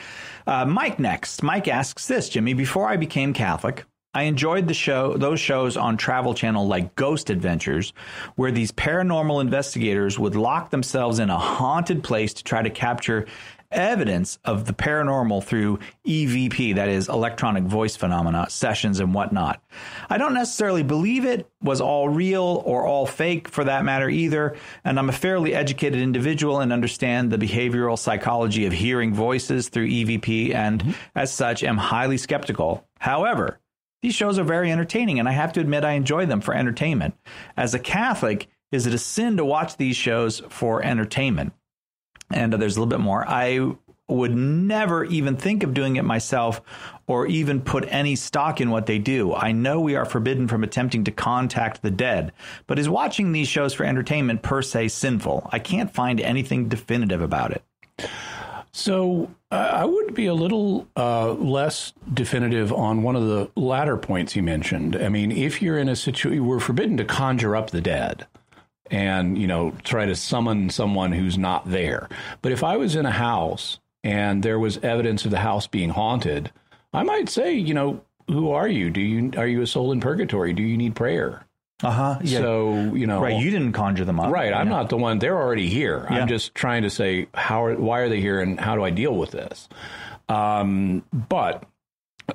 Uh, 0.48 0.66
Mike 0.66 1.00
next. 1.00 1.44
Mike 1.44 1.68
asks 1.68 2.08
this, 2.08 2.30
Jimmy, 2.30 2.54
before 2.54 2.88
I 2.88 2.98
became 2.98 3.34
Catholic, 3.34 3.86
I 4.16 4.24
enjoyed 4.24 4.68
the 4.68 4.76
show, 4.76 5.18
those 5.18 5.40
shows 5.40 5.76
on 5.76 5.98
Travel 5.98 6.36
Channel 6.36 6.68
like 6.68 6.96
Ghost 6.96 7.32
Adventures, 7.32 7.94
where 8.36 8.52
these 8.52 8.72
paranormal 8.72 9.42
investigators 9.42 10.20
would 10.20 10.36
lock 10.36 10.70
themselves 10.70 11.18
in 11.18 11.32
a 11.32 11.38
haunted 11.38 12.04
place 12.04 12.34
to 12.36 12.44
try 12.44 12.62
to 12.62 12.70
capture 12.70 13.26
evidence 13.74 14.40
of 14.46 14.66
the 14.66 14.74
paranormal 14.74 15.44
through 15.44 15.80
EVP, 16.06 16.76
that 16.76 16.90
is 16.90 17.10
electronic 17.10 17.64
voice 17.64 17.96
phenomena, 17.96 18.50
sessions 18.50 19.00
and 19.00 19.14
whatnot. 19.14 19.62
I 20.10 20.18
don't 20.18 20.34
necessarily 20.34 20.84
believe 20.84 21.26
it 21.26 21.50
was 21.62 21.82
all 21.82 22.10
real 22.10 22.62
or 22.66 22.86
all 22.86 23.06
fake 23.06 23.48
for 23.48 23.64
that 23.64 23.84
matter 23.84 24.10
either, 24.10 24.56
and 24.84 25.00
I'm 25.00 25.10
a 25.10 25.14
fairly 25.14 25.54
educated 25.56 26.02
individual 26.02 26.60
and 26.60 26.74
understand 26.74 27.32
the 27.32 27.38
behavioral 27.38 27.98
psychology 27.98 28.66
of 28.66 28.74
hearing 28.74 29.14
voices 29.14 29.70
through 29.70 29.88
EVP 29.88 30.54
and 30.54 30.82
mm-hmm. 30.82 30.92
as 31.16 31.34
such 31.34 31.64
am 31.64 31.78
highly 31.78 32.18
skeptical. 32.18 32.88
However, 33.00 33.60
these 34.02 34.14
shows 34.16 34.38
are 34.38 34.44
very 34.44 34.72
entertaining 34.72 35.20
and 35.20 35.30
I 35.30 35.32
have 35.32 35.54
to 35.54 35.62
admit 35.62 35.86
I 35.86 35.94
enjoy 35.94 36.26
them 36.26 36.42
for 36.42 36.54
entertainment. 36.54 37.16
As 37.56 37.74
a 37.74 37.80
Catholic, 37.80 38.48
is 38.72 38.88
it 38.88 38.94
a 38.94 38.98
sin 38.98 39.38
to 39.38 39.46
watch 39.46 39.78
these 39.78 39.96
shows 39.96 40.42
for 40.50 40.84
entertainment? 40.84 41.54
And 42.34 42.54
there's 42.54 42.76
a 42.76 42.80
little 42.80 42.90
bit 42.90 43.00
more. 43.00 43.26
I 43.28 43.76
would 44.08 44.36
never 44.36 45.06
even 45.06 45.38
think 45.38 45.64
of 45.64 45.74
doing 45.74 45.96
it 45.96 46.04
myself 46.04 46.62
or 47.08 47.26
even 47.28 47.62
put 47.62 47.86
any 47.88 48.16
stock 48.16 48.60
in 48.60 48.70
what 48.70 48.86
they 48.86 49.00
do. 49.00 49.34
I 49.34 49.52
know 49.52 49.80
we 49.80 49.96
are 49.96 50.06
forbidden 50.06 50.48
from 50.48 50.64
attempting 50.64 51.06
to 51.06 51.12
contact 51.12 51.82
the 51.82 51.92
dead, 51.92 52.34
but 52.68 52.80
is 52.80 52.90
watching 52.90 53.32
these 53.32 53.48
shows 53.48 53.74
for 53.74 53.86
entertainment 53.86 54.42
per 54.42 54.62
se 54.62 54.90
sinful? 54.90 55.50
I 55.52 55.60
can't 55.60 55.92
find 55.92 56.20
anything 56.20 56.68
definitive 56.68 57.22
about 57.22 57.52
it. 57.52 57.64
So 58.72 59.30
uh, 59.52 59.70
I 59.72 59.86
would 59.86 60.16
be 60.16 60.26
a 60.26 60.34
little 60.34 60.88
uh, 60.98 61.34
less 61.34 61.94
definitive 62.12 62.74
on 62.74 63.04
one 63.04 63.16
of 63.16 63.28
the 63.28 63.52
latter 63.56 63.98
points 63.98 64.36
you 64.36 64.42
mentioned. 64.42 64.96
I 64.96 65.10
mean, 65.10 65.32
if 65.32 65.62
you're 65.62 65.78
in 65.78 65.88
a 65.88 65.96
situation, 65.96 66.46
we're 66.46 66.60
forbidden 66.60 66.98
to 66.98 67.06
conjure 67.06 67.56
up 67.56 67.70
the 67.70 67.82
dead 67.82 68.26
and, 68.92 69.38
you 69.38 69.48
know, 69.48 69.72
try 69.84 70.06
to 70.06 70.16
summon 70.16 70.70
someone 70.70 71.12
who's 71.12 71.38
not 71.38 71.70
there. 71.70 72.10
But 72.42 72.52
if 72.52 72.64
I 72.64 72.78
was 72.78 72.96
in 72.96 73.06
a 73.06 73.12
house 73.12 73.80
and 74.04 74.44
there 74.44 74.60
was 74.60 74.78
evidence 74.80 75.26
of 75.26 75.32
the 75.32 75.40
house 75.40 75.68
being 75.68 75.90
haunted, 75.90 76.52
I 76.94 77.04
might 77.04 77.30
say, 77.30 77.54
you 77.54 77.74
know, 77.74 78.02
who 78.28 78.52
are 78.52 78.68
you? 78.68 78.90
Do 78.90 79.02
you 79.02 79.32
are 79.38 79.48
you 79.48 79.62
a 79.62 79.68
soul 79.68 79.92
in 79.92 80.00
purgatory? 80.00 80.54
Do 80.54 80.64
you 80.64 80.78
need 80.78 80.96
prayer? 80.96 81.46
Uh 81.84 81.92
huh. 81.92 82.26
So 82.26 82.94
you 82.94 83.06
know, 83.08 83.22
right. 83.22 83.38
You 83.42 83.52
didn't 83.52 83.74
conjure 83.74 84.06
them 84.06 84.20
up. 84.20 84.32
Right. 84.32 84.54
I'm 84.54 84.68
Yeah. 84.68 84.74
not 84.78 84.90
the 84.90 84.96
one. 84.98 85.20
They're 85.20 85.36
already 85.38 85.68
here. 85.68 86.08
Yeah. 86.10 86.22
I'm 86.22 86.28
just 86.30 86.56
trying 86.56 86.84
to 86.84 86.90
say 86.90 87.28
how 87.34 87.66
are, 87.66 87.76
why 87.76 88.00
are 88.00 88.08
they 88.10 88.22
here 88.22 88.40
and 88.40 88.58
how 88.60 88.76
do 88.76 88.84
I 88.84 88.92
deal 88.92 89.16
with 89.16 89.32
this? 89.32 89.68
Um, 90.30 91.04
but 91.12 91.64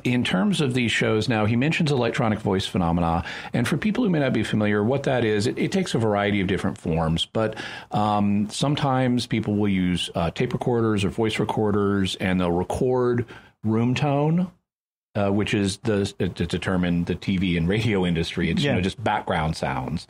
in 0.05 0.25
terms 0.25 0.61
of 0.61 0.75
these 0.75 0.93
shows 0.93 1.29
now, 1.29 1.47
he 1.47 1.57
mentions 1.57 1.91
electronic 1.91 2.41
voice 2.41 2.67
phenomena. 2.67 3.25
And 3.53 3.67
for 3.67 3.77
people 3.77 4.05
who 4.05 4.11
may 4.11 4.21
not 4.21 4.33
be 4.33 4.43
familiar, 4.43 4.83
what 4.85 5.05
that 5.05 5.25
is, 5.25 5.47
it, 5.47 5.59
it 5.59 5.73
takes 5.73 5.95
a 5.95 5.99
variety 5.99 6.41
of 6.41 6.47
different 6.47 6.79
forms. 6.79 7.27
But 7.27 7.57
um, 7.91 8.49
sometimes 8.51 9.27
people 9.27 9.57
will 9.57 9.69
use 9.69 10.11
uh, 10.15 10.31
tape 10.31 10.53
recorders 10.53 11.05
or 11.05 11.11
voice 11.11 11.39
recorders 11.39 12.17
and 12.17 12.41
they'll 12.41 12.53
record 12.53 13.27
room 13.65 13.95
tone. 13.95 14.51
Uh, 15.19 15.31
which 15.31 15.53
is 15.53 15.79
the 15.79 16.05
to 16.19 16.47
determine 16.47 17.03
the 17.05 17.15
TV 17.17 17.57
and 17.57 17.67
radio 17.67 18.07
industry. 18.07 18.51
It's 18.51 18.63
you 18.63 18.71
know 18.71 18.81
just 18.81 19.03
background 19.03 19.57
sounds, 19.57 20.07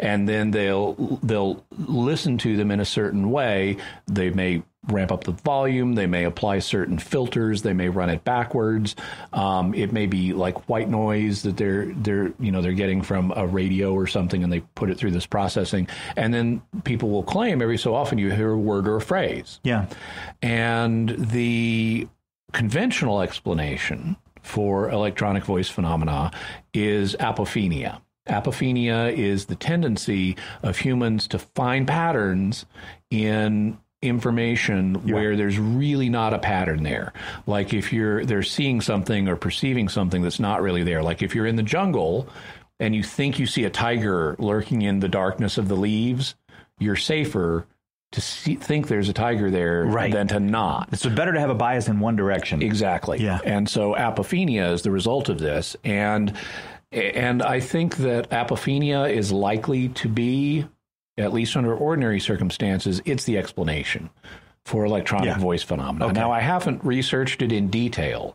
and 0.00 0.28
then 0.28 0.50
they'll 0.50 0.94
they'll 1.22 1.64
listen 1.86 2.38
to 2.38 2.56
them 2.56 2.72
in 2.72 2.80
a 2.80 2.84
certain 2.84 3.30
way. 3.30 3.76
They 4.08 4.30
may 4.30 4.64
ramp 4.88 5.12
up 5.12 5.22
the 5.22 5.32
volume. 5.32 5.94
They 5.94 6.06
may 6.06 6.24
apply 6.24 6.58
certain 6.58 6.98
filters. 6.98 7.62
They 7.62 7.72
may 7.72 7.88
run 7.88 8.10
it 8.10 8.24
backwards. 8.24 8.96
Um, 9.32 9.74
it 9.74 9.92
may 9.92 10.06
be 10.06 10.32
like 10.32 10.68
white 10.68 10.88
noise 10.88 11.42
that 11.42 11.56
they're 11.56 11.86
they're 11.94 12.32
you 12.40 12.50
know 12.50 12.60
they're 12.60 12.72
getting 12.72 13.02
from 13.02 13.32
a 13.36 13.46
radio 13.46 13.92
or 13.92 14.08
something, 14.08 14.42
and 14.42 14.52
they 14.52 14.60
put 14.74 14.90
it 14.90 14.98
through 14.98 15.12
this 15.12 15.26
processing. 15.26 15.86
And 16.16 16.34
then 16.34 16.62
people 16.82 17.10
will 17.10 17.22
claim 17.22 17.62
every 17.62 17.78
so 17.78 17.94
often 17.94 18.18
you 18.18 18.32
hear 18.32 18.50
a 18.50 18.58
word 18.58 18.88
or 18.88 18.96
a 18.96 19.00
phrase. 19.00 19.60
Yeah. 19.62 19.86
And 20.42 21.10
the 21.10 22.08
conventional 22.52 23.20
explanation 23.20 24.16
for 24.42 24.90
electronic 24.90 25.44
voice 25.44 25.68
phenomena 25.68 26.30
is 26.72 27.16
apophenia. 27.16 28.00
Apophenia 28.28 29.12
is 29.12 29.46
the 29.46 29.56
tendency 29.56 30.36
of 30.62 30.76
humans 30.76 31.28
to 31.28 31.38
find 31.38 31.88
patterns 31.88 32.66
in 33.10 33.78
information 34.00 34.94
where 35.08 35.36
there's 35.36 35.58
really 35.58 36.08
not 36.08 36.32
a 36.32 36.38
pattern 36.38 36.84
there. 36.84 37.12
Like 37.46 37.74
if 37.74 37.92
you're 37.92 38.24
they're 38.24 38.42
seeing 38.42 38.80
something 38.80 39.28
or 39.28 39.36
perceiving 39.36 39.88
something 39.88 40.22
that's 40.22 40.38
not 40.38 40.62
really 40.62 40.84
there. 40.84 41.02
Like 41.02 41.22
if 41.22 41.34
you're 41.34 41.46
in 41.46 41.56
the 41.56 41.62
jungle 41.62 42.28
and 42.78 42.94
you 42.94 43.02
think 43.02 43.38
you 43.38 43.46
see 43.46 43.64
a 43.64 43.70
tiger 43.70 44.36
lurking 44.38 44.82
in 44.82 45.00
the 45.00 45.08
darkness 45.08 45.58
of 45.58 45.68
the 45.68 45.74
leaves, 45.74 46.36
you're 46.78 46.96
safer 46.96 47.66
to 48.12 48.20
see, 48.20 48.54
think 48.54 48.88
there's 48.88 49.08
a 49.08 49.12
tiger 49.12 49.50
there 49.50 49.84
Right. 49.84 50.12
than 50.12 50.28
to 50.28 50.40
not. 50.40 50.88
It's 50.92 51.04
better 51.04 51.32
to 51.32 51.40
have 51.40 51.50
a 51.50 51.54
bias 51.54 51.88
in 51.88 52.00
one 52.00 52.16
direction. 52.16 52.62
Exactly. 52.62 53.18
Yeah. 53.22 53.38
And 53.44 53.68
so 53.68 53.94
apophenia 53.94 54.72
is 54.72 54.82
the 54.82 54.90
result 54.90 55.28
of 55.28 55.38
this. 55.38 55.76
And 55.84 56.32
and 56.90 57.42
I 57.42 57.60
think 57.60 57.98
that 57.98 58.30
apophenia 58.30 59.12
is 59.12 59.30
likely 59.30 59.90
to 59.90 60.08
be, 60.08 60.64
at 61.18 61.34
least 61.34 61.54
under 61.54 61.74
ordinary 61.76 62.18
circumstances, 62.18 63.02
it's 63.04 63.24
the 63.24 63.36
explanation 63.36 64.08
for 64.64 64.86
electronic 64.86 65.26
Yeah. 65.26 65.38
voice 65.38 65.62
phenomena. 65.62 66.06
Okay. 66.06 66.14
Now 66.14 66.32
I 66.32 66.40
haven't 66.40 66.82
researched 66.82 67.42
it 67.42 67.52
in 67.52 67.68
detail, 67.68 68.34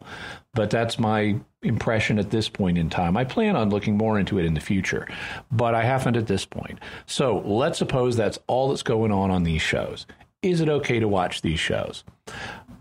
but 0.53 0.69
that's 0.69 0.99
my 0.99 1.39
impression 1.63 2.19
at 2.19 2.29
this 2.29 2.47
point 2.47 2.77
in 2.77 2.89
time. 2.89 3.17
I 3.17 3.23
plan 3.23 3.55
on 3.55 3.69
looking 3.69 3.97
more 3.97 4.19
into 4.19 4.39
it 4.39 4.45
in 4.45 4.53
the 4.53 4.59
future, 4.59 5.07
but 5.51 5.73
I 5.73 5.83
haven't 5.83 6.15
at 6.15 6.27
this 6.27 6.45
point. 6.45 6.79
So 7.05 7.39
let's 7.39 7.79
suppose 7.79 8.15
that's 8.15 8.39
all 8.47 8.69
that's 8.69 8.83
going 8.83 9.11
on 9.11 9.31
on 9.31 9.43
these 9.43 9.61
shows. 9.61 10.05
Is 10.41 10.61
it 10.61 10.69
okay 10.69 10.99
to 10.99 11.07
watch 11.07 11.41
these 11.41 11.59
shows? 11.59 12.03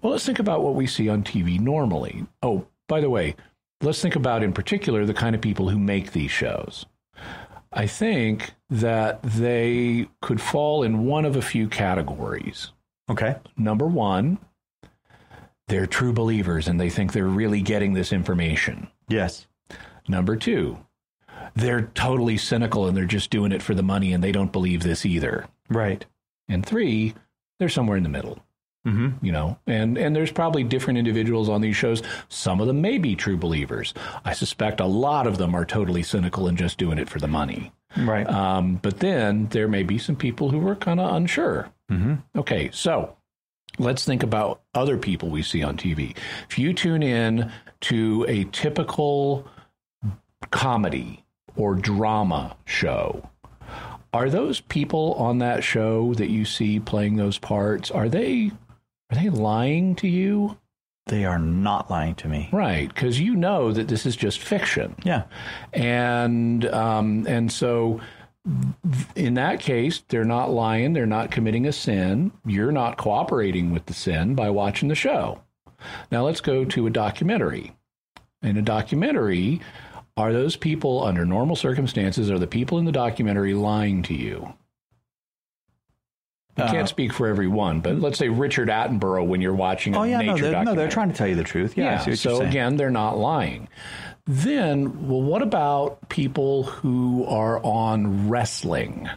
Well, 0.02 0.12
let's 0.12 0.26
think 0.26 0.40
about 0.40 0.62
what 0.62 0.74
we 0.74 0.86
see 0.86 1.08
on 1.08 1.22
TV 1.22 1.60
normally. 1.60 2.26
Oh, 2.42 2.66
by 2.88 3.00
the 3.00 3.10
way, 3.10 3.36
let's 3.80 4.02
think 4.02 4.16
about 4.16 4.42
in 4.42 4.52
particular 4.52 5.06
the 5.06 5.14
kind 5.14 5.34
of 5.34 5.40
people 5.40 5.68
who 5.68 5.78
make 5.78 6.12
these 6.12 6.30
shows. 6.30 6.86
I 7.72 7.86
think 7.86 8.52
that 8.68 9.22
they 9.22 10.08
could 10.20 10.40
fall 10.40 10.82
in 10.82 11.06
one 11.06 11.24
of 11.24 11.36
a 11.36 11.42
few 11.42 11.68
categories. 11.68 12.72
Okay. 13.08 13.36
Number 13.56 13.86
one, 13.86 14.38
they're 15.72 15.86
true 15.86 16.12
believers 16.12 16.68
and 16.68 16.78
they 16.78 16.90
think 16.90 17.14
they're 17.14 17.24
really 17.24 17.62
getting 17.62 17.94
this 17.94 18.12
information. 18.12 18.88
Yes. 19.08 19.46
Number 20.06 20.36
two, 20.36 20.76
they're 21.54 21.90
totally 21.94 22.36
cynical 22.36 22.86
and 22.86 22.94
they're 22.94 23.06
just 23.06 23.30
doing 23.30 23.52
it 23.52 23.62
for 23.62 23.72
the 23.74 23.82
money 23.82 24.12
and 24.12 24.22
they 24.22 24.32
don't 24.32 24.52
believe 24.52 24.82
this 24.82 25.06
either. 25.06 25.46
Right. 25.70 26.04
And 26.46 26.64
three, 26.64 27.14
they're 27.58 27.70
somewhere 27.70 27.96
in 27.96 28.02
the 28.02 28.10
middle. 28.10 28.38
Mm-hmm. 28.84 29.24
you 29.24 29.30
know 29.30 29.56
and 29.68 29.96
and 29.96 30.16
there's 30.16 30.32
probably 30.32 30.64
different 30.64 30.98
individuals 30.98 31.48
on 31.48 31.60
these 31.60 31.76
shows 31.76 32.02
some 32.28 32.60
of 32.60 32.66
them 32.66 32.80
may 32.80 32.98
be 32.98 33.14
true 33.14 33.36
believers 33.36 33.94
i 34.24 34.32
suspect 34.32 34.80
a 34.80 34.86
lot 34.86 35.28
of 35.28 35.38
them 35.38 35.54
are 35.54 35.64
totally 35.64 36.02
cynical 36.02 36.48
and 36.48 36.58
just 36.58 36.78
doing 36.78 36.98
it 36.98 37.08
for 37.08 37.20
the 37.20 37.28
money 37.28 37.70
Right. 37.96 38.28
um, 38.28 38.80
but 38.82 38.98
then 38.98 39.46
there 39.50 39.68
may 39.68 39.84
be 39.84 39.98
some 39.98 40.16
people 40.16 40.50
who 40.50 40.66
are 40.66 40.74
kind 40.74 40.98
of 40.98 41.14
unsure 41.14 41.70
mm-hmm. 41.92 42.14
okay 42.36 42.70
so 42.72 43.16
let's 43.78 44.04
think 44.04 44.22
about 44.22 44.60
other 44.74 44.96
people 44.98 45.28
we 45.30 45.42
see 45.42 45.62
on 45.62 45.76
tv 45.76 46.16
if 46.48 46.58
you 46.58 46.72
tune 46.72 47.02
in 47.02 47.50
to 47.80 48.24
a 48.28 48.44
typical 48.44 49.46
comedy 50.50 51.24
or 51.56 51.74
drama 51.74 52.56
show 52.64 53.28
are 54.12 54.28
those 54.28 54.60
people 54.60 55.14
on 55.14 55.38
that 55.38 55.64
show 55.64 56.12
that 56.14 56.28
you 56.28 56.44
see 56.44 56.78
playing 56.80 57.16
those 57.16 57.38
parts 57.38 57.90
are 57.90 58.08
they 58.08 58.50
are 59.10 59.16
they 59.16 59.28
lying 59.30 59.94
to 59.96 60.08
you 60.08 60.56
They 61.06 61.24
are 61.24 61.38
not 61.38 61.90
lying 61.90 62.14
to 62.16 62.28
me. 62.28 62.48
right 62.52 62.88
because 62.92 63.18
you 63.20 63.34
know 63.36 63.72
that 63.72 63.88
this 63.88 64.04
is 64.06 64.16
just 64.16 64.38
fiction 64.38 64.94
Yeah. 65.04 65.24
and 65.72 66.64
um, 66.66 67.26
and 67.26 67.50
so 67.50 68.00
in 69.14 69.34
that 69.34 69.60
case 69.60 70.02
they're 70.08 70.24
not 70.24 70.50
lying 70.50 70.92
they're 70.92 71.06
not 71.06 71.30
committing 71.30 71.66
a 71.66 71.72
sin 71.72 72.32
you're 72.44 72.72
not 72.72 72.96
cooperating 72.98 73.70
with 73.70 73.86
the 73.86 73.94
sin 73.94 74.34
by 74.34 74.50
watching 74.50 74.88
the 74.88 74.94
show 74.94 75.40
now 76.10 76.24
let's 76.24 76.40
go 76.40 76.64
to 76.64 76.86
a 76.86 76.90
documentary 76.90 77.72
in 78.42 78.56
a 78.56 78.62
documentary 78.62 79.60
are 80.16 80.32
those 80.32 80.56
people 80.56 81.04
under 81.04 81.24
normal 81.24 81.54
circumstances 81.54 82.30
are 82.30 82.38
the 82.38 82.46
people 82.46 82.78
in 82.78 82.84
the 82.84 82.92
documentary 82.92 83.54
lying 83.54 84.02
to 84.02 84.14
you 84.14 84.52
I 86.58 86.64
Uh, 86.64 86.70
can't 86.70 86.88
speak 86.88 87.14
for 87.14 87.28
everyone, 87.28 87.80
but 87.80 87.98
let's 87.98 88.18
say 88.18 88.28
Richard 88.28 88.68
Attenborough 88.68 89.26
when 89.26 89.40
you're 89.40 89.54
watching 89.54 89.94
a 89.94 90.00
Oh 90.00 90.02
yeah. 90.02 90.18
nature 90.18 90.32
No, 90.32 90.50
they're, 90.50 90.64
no, 90.64 90.74
they're 90.74 90.90
trying 90.90 91.08
to 91.10 91.14
tell 91.14 91.26
you 91.26 91.34
the 91.34 91.42
truth. 91.42 91.78
Yeah. 91.78 92.04
What 92.06 92.18
so 92.18 92.42
again, 92.42 92.76
they're 92.76 92.90
not 92.90 93.16
lying. 93.16 93.68
Then, 94.26 95.08
well, 95.08 95.22
what 95.22 95.42
about 95.42 96.08
people 96.08 96.62
who 96.64 97.24
are 97.26 97.60
on 97.64 98.28
wrestling? 98.28 99.08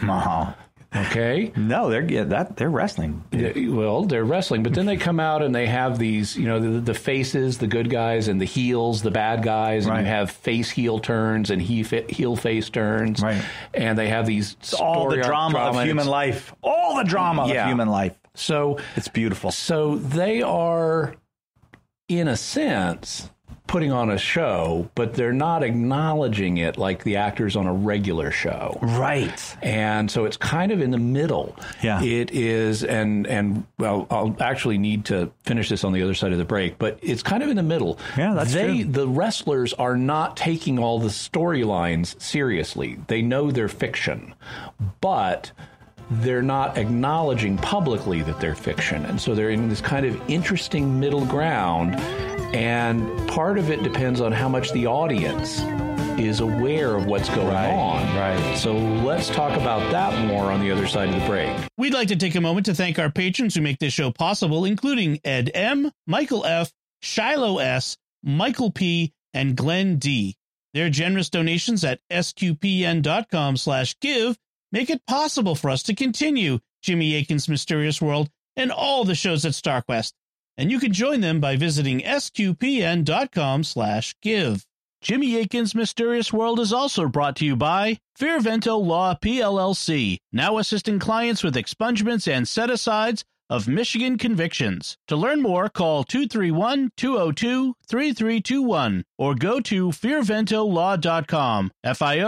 Uh-huh. 0.00 0.52
Okay. 0.96 1.52
No, 1.54 1.90
they're 1.90 2.10
yeah, 2.10 2.24
that 2.24 2.56
they're 2.56 2.70
wrestling. 2.70 3.22
Yeah, 3.30 3.52
Well, 3.68 4.04
they're 4.04 4.24
wrestling, 4.24 4.62
but 4.62 4.72
then 4.74 4.86
they 4.86 4.96
come 4.96 5.20
out 5.20 5.42
and 5.42 5.54
they 5.54 5.66
have 5.66 5.98
these, 5.98 6.34
you 6.34 6.46
know, 6.46 6.58
the, 6.58 6.80
the 6.80 6.94
faces, 6.94 7.58
the 7.58 7.66
good 7.66 7.90
guys, 7.90 8.26
and 8.26 8.40
the 8.40 8.46
heels, 8.46 9.02
the 9.02 9.10
bad 9.10 9.42
guys, 9.42 9.84
and 9.84 9.92
Right. 9.94 10.00
you 10.00 10.06
have 10.06 10.30
face 10.30 10.70
heel 10.70 10.98
turns 10.98 11.50
and 11.50 11.60
he 11.60 11.82
heel 11.82 12.36
face 12.36 12.70
turns, 12.70 13.22
Right. 13.22 13.42
And 13.74 13.98
they 13.98 14.08
have 14.08 14.24
these 14.26 14.56
All 14.80 15.10
the 15.10 15.16
arc 15.18 15.26
drama, 15.26 15.58
of 15.58 15.84
human 15.84 16.06
life. 16.06 16.54
All 16.62 16.96
the 16.96 17.04
drama 17.04 17.46
Yeah. 17.48 17.64
of 17.64 17.68
human 17.68 17.88
life. 17.88 18.18
So 18.34 18.78
It's 18.96 19.08
beautiful. 19.08 19.50
So 19.50 19.96
they 19.96 20.40
are, 20.40 21.14
in 22.08 22.28
a 22.28 22.36
sense, 22.36 23.28
putting 23.68 23.92
on 23.92 24.10
a 24.10 24.18
show, 24.18 24.90
but 24.96 25.14
they're 25.14 25.32
not 25.32 25.62
acknowledging 25.62 26.56
it 26.56 26.76
like 26.76 27.04
the 27.04 27.16
actors 27.16 27.54
on 27.54 27.66
a 27.66 27.72
regular 27.72 28.32
show. 28.32 28.76
Right. 28.82 29.56
And 29.62 30.10
so 30.10 30.24
it's 30.24 30.36
kind 30.36 30.72
of 30.72 30.80
in 30.80 30.90
the 30.90 30.98
middle. 30.98 31.54
Yeah. 31.82 32.02
It 32.02 32.32
is, 32.32 32.82
and 32.82 33.26
and 33.28 33.64
well, 33.78 34.08
I'll 34.10 34.34
actually 34.40 34.78
need 34.78 35.04
to 35.06 35.30
finish 35.44 35.68
this 35.68 35.84
on 35.84 35.92
the 35.92 36.02
other 36.02 36.14
side 36.14 36.32
of 36.32 36.38
the 36.38 36.44
break, 36.44 36.78
but 36.78 36.98
it's 37.02 37.22
kind 37.22 37.42
of 37.42 37.48
in 37.50 37.56
the 37.56 37.62
middle. 37.62 37.98
Yeah, 38.16 38.34
that's 38.34 38.52
they, 38.52 38.82
true. 38.82 38.84
The 38.90 39.06
wrestlers 39.06 39.72
are 39.74 39.96
not 39.96 40.36
taking 40.36 40.78
all 40.78 40.98
the 40.98 41.08
storylines 41.08 42.20
seriously. 42.20 42.98
They 43.06 43.22
know 43.22 43.50
they're 43.50 43.68
fiction, 43.68 44.34
but 45.00 45.52
they're 46.10 46.42
not 46.42 46.78
acknowledging 46.78 47.58
publicly 47.58 48.22
that 48.22 48.40
they're 48.40 48.54
fiction. 48.54 49.04
And 49.04 49.20
so 49.20 49.34
they're 49.34 49.50
in 49.50 49.68
this 49.68 49.82
kind 49.82 50.06
of 50.06 50.18
interesting 50.30 50.98
middle 50.98 51.26
ground. 51.26 51.96
And 52.54 53.28
part 53.28 53.58
of 53.58 53.70
it 53.70 53.82
depends 53.82 54.20
on 54.20 54.32
how 54.32 54.48
much 54.48 54.72
the 54.72 54.86
audience 54.86 55.60
is 56.18 56.40
aware 56.40 56.96
of 56.96 57.06
what's 57.06 57.28
going 57.28 57.46
Right, 57.46 57.70
on. 57.70 58.16
right. 58.16 58.56
So 58.58 58.72
let's 58.76 59.28
talk 59.28 59.56
about 59.56 59.92
that 59.92 60.26
more 60.26 60.50
on 60.50 60.60
the 60.60 60.70
other 60.72 60.86
side 60.88 61.08
of 61.10 61.20
the 61.20 61.26
break. 61.26 61.50
We'd 61.76 61.94
like 61.94 62.08
to 62.08 62.16
take 62.16 62.34
a 62.34 62.40
moment 62.40 62.66
to 62.66 62.74
thank 62.74 62.98
our 62.98 63.10
patrons 63.10 63.54
who 63.54 63.60
make 63.60 63.78
this 63.78 63.92
show 63.92 64.10
possible, 64.10 64.64
including 64.64 65.20
Ed 65.24 65.50
M, 65.54 65.92
Michael 66.06 66.44
F, 66.44 66.72
Shiloh 67.02 67.58
S, 67.58 67.96
Michael 68.24 68.72
P, 68.72 69.12
and 69.32 69.56
Glenn 69.56 69.98
D. 69.98 70.36
Their 70.74 70.90
generous 70.90 71.30
donations 71.30 71.84
at 71.84 72.00
sqpn.com 72.10 73.56
slash 73.56 73.94
give 74.00 74.36
make 74.72 74.90
it 74.90 75.04
possible 75.06 75.54
for 75.54 75.70
us 75.70 75.82
to 75.84 75.94
continue 75.94 76.58
Jimmy 76.82 77.14
Akin's 77.14 77.48
Mysterious 77.48 78.02
World 78.02 78.28
and 78.56 78.72
all 78.72 79.04
the 79.04 79.14
shows 79.14 79.44
at 79.44 79.52
StarQuest. 79.52 80.12
And 80.58 80.70
you 80.70 80.78
can 80.78 80.92
join 80.92 81.22
them 81.22 81.40
by 81.40 81.56
visiting 81.56 82.00
sqpn.com 82.00 83.64
slash 83.64 84.14
give. 84.20 84.66
Jimmy 85.00 85.40
Akin's 85.40 85.76
Mysterious 85.76 86.32
World 86.32 86.58
is 86.58 86.72
also 86.72 87.06
brought 87.08 87.36
to 87.36 87.44
you 87.44 87.54
by 87.54 88.00
Fiorvento 88.18 88.84
Law 88.84 89.14
PLLC, 89.14 90.16
now 90.32 90.58
assisting 90.58 90.98
clients 90.98 91.44
with 91.44 91.54
expungements 91.54 92.26
and 92.30 92.48
set-asides 92.48 93.24
of 93.48 93.68
Michigan 93.68 94.18
convictions. 94.18 94.98
To 95.06 95.14
learn 95.16 95.40
more, 95.40 95.68
call 95.68 96.04
231-202-3321 96.04 99.04
or 99.16 99.34
go 99.34 99.60
to 99.60 99.88
fiorventolaw.com, 99.88 101.70
F-I-O-R-V-E-N-T-O 101.84 102.22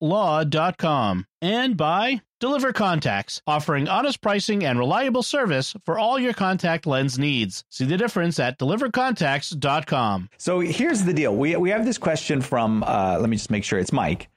law.com. 0.00 1.26
And 1.42 1.76
by 1.76 2.20
Deliver 2.40 2.72
Contacts, 2.72 3.42
offering 3.46 3.86
honest 3.86 4.22
pricing 4.22 4.64
and 4.64 4.78
reliable 4.78 5.22
service 5.22 5.74
for 5.84 5.98
all 5.98 6.18
your 6.18 6.32
contact 6.32 6.86
lens 6.86 7.18
needs. 7.18 7.64
See 7.68 7.84
the 7.84 7.98
difference 7.98 8.38
at 8.38 8.58
delivercontacts.com. 8.58 10.30
So 10.38 10.60
here's 10.60 11.04
the 11.04 11.12
deal. 11.12 11.36
We, 11.36 11.54
we 11.56 11.68
have 11.68 11.84
this 11.84 11.98
question 11.98 12.40
from, 12.40 12.82
uh, 12.86 13.18
let 13.20 13.28
me 13.28 13.36
just 13.36 13.50
make 13.50 13.62
sure 13.62 13.78
it's 13.78 13.92
Mike, 13.92 14.30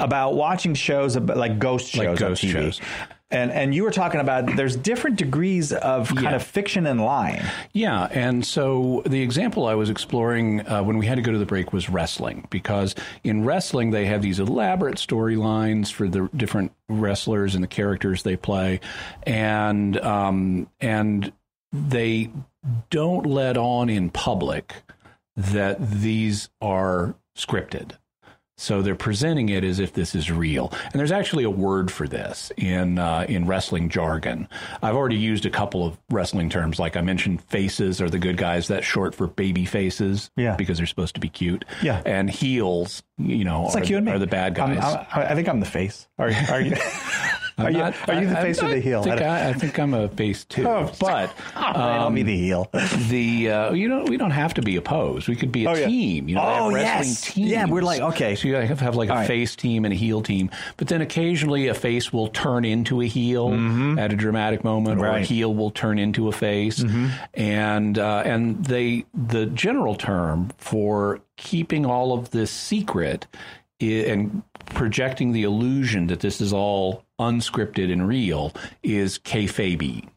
about 0.00 0.34
watching 0.34 0.72
shows 0.74 1.14
about, 1.16 1.36
like 1.36 1.58
ghost 1.58 1.90
shows 1.90 2.06
Like 2.06 2.18
ghost 2.18 2.42
on 2.42 2.50
TV. 2.50 2.52
shows. 2.52 2.80
And, 3.32 3.50
and 3.50 3.74
you 3.74 3.82
were 3.82 3.90
talking 3.90 4.20
about 4.20 4.56
there's 4.56 4.76
different 4.76 5.16
degrees 5.16 5.72
of 5.72 6.08
kind 6.10 6.22
Yeah. 6.22 6.34
of 6.36 6.42
fiction 6.42 6.86
and 6.86 7.00
lying. 7.00 7.42
Yeah, 7.72 8.06
and 8.10 8.44
so 8.44 9.02
the 9.06 9.22
example 9.22 9.66
I 9.66 9.74
was 9.74 9.88
exploring 9.90 10.66
uh, 10.68 10.82
when 10.82 10.98
we 10.98 11.06
had 11.06 11.16
to 11.16 11.22
go 11.22 11.32
to 11.32 11.38
the 11.38 11.46
break 11.46 11.72
was 11.72 11.88
wrestling, 11.88 12.46
because 12.50 12.94
in 13.24 13.44
wrestling 13.44 13.90
they 13.90 14.04
have 14.04 14.20
these 14.22 14.38
elaborate 14.38 14.96
storylines 14.96 15.90
for 15.90 16.08
the 16.08 16.28
different 16.36 16.72
wrestlers 16.90 17.54
and 17.54 17.64
the 17.64 17.68
characters 17.68 18.22
they 18.22 18.36
play, 18.36 18.80
and 19.22 19.98
um, 20.00 20.68
and 20.80 21.32
they 21.72 22.30
don't 22.90 23.24
let 23.24 23.56
on 23.56 23.88
in 23.88 24.10
public 24.10 24.74
that 25.36 25.78
these 25.90 26.50
are 26.60 27.14
scripted. 27.34 27.92
So 28.62 28.80
they're 28.80 28.94
presenting 28.94 29.48
it 29.48 29.64
as 29.64 29.80
if 29.80 29.92
this 29.92 30.14
is 30.14 30.30
real, 30.30 30.72
and 30.84 30.92
there's 31.00 31.10
actually 31.10 31.42
a 31.42 31.50
word 31.50 31.90
for 31.90 32.06
this 32.06 32.52
in 32.56 32.98
uh, 32.98 33.26
in 33.28 33.46
wrestling 33.46 33.88
jargon. 33.88 34.46
I've 34.82 34.94
already 34.94 35.16
used 35.16 35.44
a 35.46 35.50
couple 35.50 35.84
of 35.84 35.98
wrestling 36.10 36.48
terms, 36.48 36.78
like 36.78 36.96
I 36.96 37.00
mentioned, 37.00 37.42
faces 37.44 38.00
are 38.00 38.08
the 38.08 38.20
good 38.20 38.36
guys. 38.36 38.68
That's 38.68 38.86
short 38.86 39.14
for 39.16 39.26
baby 39.26 39.64
faces, 39.64 40.30
Yeah. 40.36 40.54
because 40.54 40.76
they're 40.78 40.86
supposed 40.86 41.14
to 41.14 41.20
be 41.20 41.28
cute. 41.28 41.64
Yeah. 41.82 42.02
and 42.06 42.30
heels, 42.30 43.02
you 43.18 43.44
know, 43.44 43.66
It's 43.66 43.74
are, 43.74 43.80
like 43.80 43.90
you 43.90 43.96
and 43.96 44.06
me. 44.06 44.12
are 44.12 44.18
the 44.20 44.26
bad 44.28 44.56
I'm- 44.58 44.74
guys. 44.76 44.84
I'm- 44.84 45.06
I 45.32 45.34
think 45.34 45.48
I'm 45.48 45.58
the 45.60 45.66
face. 45.66 46.06
Are, 46.18 46.30
are 46.50 46.60
you? 46.60 46.76
I'm 47.58 47.66
are 47.66 47.70
you, 47.70 47.78
not- 47.78 48.08
are 48.08 48.20
you 48.22 48.28
the 48.28 48.38
I- 48.38 48.42
face 48.42 48.62
I, 48.62 48.66
or 48.66 48.70
the 48.74 48.80
heel? 48.80 49.00
I 49.00 49.02
think, 49.04 49.20
I 49.22 49.48
I, 49.48 49.52
think 49.52 49.78
I'm 49.78 49.94
a 49.94 50.08
face 50.08 50.44
too, 50.44 50.66
Oh, 50.66 50.90
but 51.00 51.32
I'll 51.56 52.10
be 52.10 52.22
the 52.22 52.36
heel. 52.36 52.70
the 53.08 53.50
uh, 53.50 53.72
you 53.72 53.88
know 53.88 54.04
we 54.04 54.16
don't 54.16 54.30
have 54.30 54.54
to 54.54 54.62
be 54.62 54.76
opposed. 54.76 55.28
We 55.28 55.36
could 55.36 55.52
be 55.52 55.64
a 55.66 55.70
Oh, 55.70 55.74
yeah. 55.74 55.86
team. 55.86 56.28
You 56.28 56.36
know, 56.36 56.42
Oh, 56.42 56.72
wrestling 56.72 56.82
yes. 57.08 57.20
teams. 57.32 57.50
Yeah, 57.50 57.66
we're 57.66 57.82
like, 57.82 58.00
okay. 58.00 58.34
So 58.36 58.48
you 58.48 58.54
have 58.54 58.78
to 58.78 58.84
have 58.84 58.96
like 58.96 59.08
a 59.08 59.12
All 59.12 59.18
right. 59.18 59.26
face 59.26 59.54
team 59.56 59.84
and 59.84 59.92
a 59.92 59.96
heel 59.96 60.22
team, 60.22 60.50
but 60.76 60.88
then 60.88 61.00
occasionally 61.02 61.68
a 61.68 61.74
face 61.74 62.12
will 62.12 62.28
turn 62.28 62.64
into 62.64 63.00
a 63.00 63.06
heel 63.06 63.52
at 63.98 64.12
a 64.12 64.16
dramatic 64.16 64.64
moment, 64.64 65.00
or 65.00 65.04
a 65.04 65.08
Mm-hmm. 65.08 65.12
Right. 65.12 65.22
Mm-hmm. 65.24 65.34
heel 65.34 65.54
will 65.54 65.70
turn 65.70 65.98
into 65.98 66.28
a 66.28 66.32
face, 66.32 66.82
and 67.34 67.98
uh, 67.98 68.22
and 68.24 68.64
they 68.64 69.04
the 69.14 69.46
general 69.46 69.94
term 69.94 70.50
for 70.58 71.20
keeping 71.36 71.84
all 71.86 72.12
of 72.12 72.30
this 72.30 72.50
secret 72.50 73.26
and 73.80 74.42
projecting 74.66 75.32
the 75.32 75.42
illusion 75.42 76.06
that 76.06 76.20
this 76.20 76.40
is 76.40 76.52
all 76.52 77.02
unscripted 77.30 77.92
and 77.92 78.06
real 78.06 78.52
is 78.82 79.18
kayfabe 79.18 80.08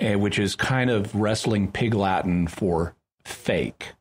uh, 0.00 0.18
which 0.18 0.38
is 0.38 0.54
kind 0.54 0.90
of 0.90 1.14
wrestling 1.14 1.70
pig 1.70 1.94
Latin 1.94 2.46
for 2.46 2.94
fake. 3.24 3.92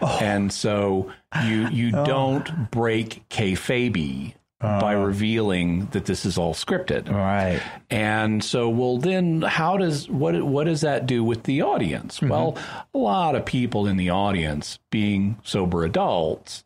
And 0.00 0.52
so 0.52 1.12
you 1.44 1.68
you 1.68 1.92
don't 1.92 2.70
break 2.72 3.28
kayfabe 3.28 4.34
by 4.60 4.92
revealing 4.92 5.86
that 5.92 6.06
this 6.06 6.26
is 6.26 6.36
all 6.36 6.52
scripted. 6.52 7.08
Right. 7.08 7.62
And 7.90 8.42
so, 8.42 8.68
well, 8.68 8.98
then 8.98 9.42
how 9.42 9.76
does 9.76 10.08
what 10.08 10.42
what 10.42 10.64
does 10.64 10.80
that 10.80 11.06
do 11.06 11.22
with 11.22 11.44
the 11.44 11.62
audience? 11.62 12.20
Well, 12.20 12.58
a 12.92 12.98
lot 12.98 13.36
of 13.36 13.44
people 13.44 13.86
in 13.86 13.96
the 13.96 14.10
audience, 14.10 14.80
being 14.90 15.38
sober 15.44 15.84
adults, 15.84 16.64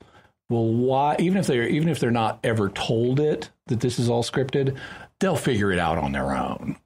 well, 0.53 0.67
why 0.67 1.17
even 1.19 1.38
if 1.38 1.47
they're 1.47 1.67
even 1.69 1.88
if 1.88 1.99
they're 1.99 2.11
not 2.11 2.38
ever 2.45 2.69
told 2.69 3.19
it 3.21 3.51
that 3.67 3.81
this 3.81 3.99
is 3.99 4.09
all 4.09 4.23
scripted, 4.23 4.77
they'll 5.21 5.37
figure 5.37 5.73
it 5.73 5.79
out 5.79 5.99
on 5.99 6.12
their 6.12 6.37
own. 6.37 6.77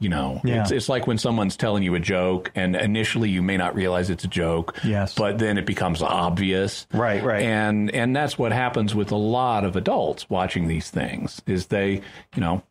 You 0.00 0.08
know, 0.10 0.40
Yeah. 0.44 0.62
it's 0.62 0.70
it's 0.70 0.88
like 0.88 1.08
when 1.08 1.18
someone's 1.18 1.56
telling 1.56 1.82
you 1.82 1.96
a 1.96 1.98
joke, 2.00 2.52
and 2.54 2.76
initially 2.76 3.30
you 3.30 3.42
may 3.42 3.56
not 3.56 3.74
realize 3.74 4.10
it's 4.10 4.22
a 4.22 4.28
joke. 4.28 4.76
Yes. 4.84 5.14
but 5.16 5.38
then 5.38 5.58
it 5.58 5.66
becomes 5.66 6.02
obvious. 6.02 6.86
Right, 6.94 7.20
right. 7.22 7.42
And 7.42 7.90
and 7.92 8.14
that's 8.14 8.38
what 8.38 8.52
happens 8.52 8.94
with 8.94 9.10
a 9.10 9.16
lot 9.16 9.64
of 9.64 9.74
adults 9.74 10.30
watching 10.30 10.68
these 10.68 10.88
things 10.88 11.42
is 11.46 11.66
they, 11.66 12.00
you 12.36 12.40
know, 12.40 12.62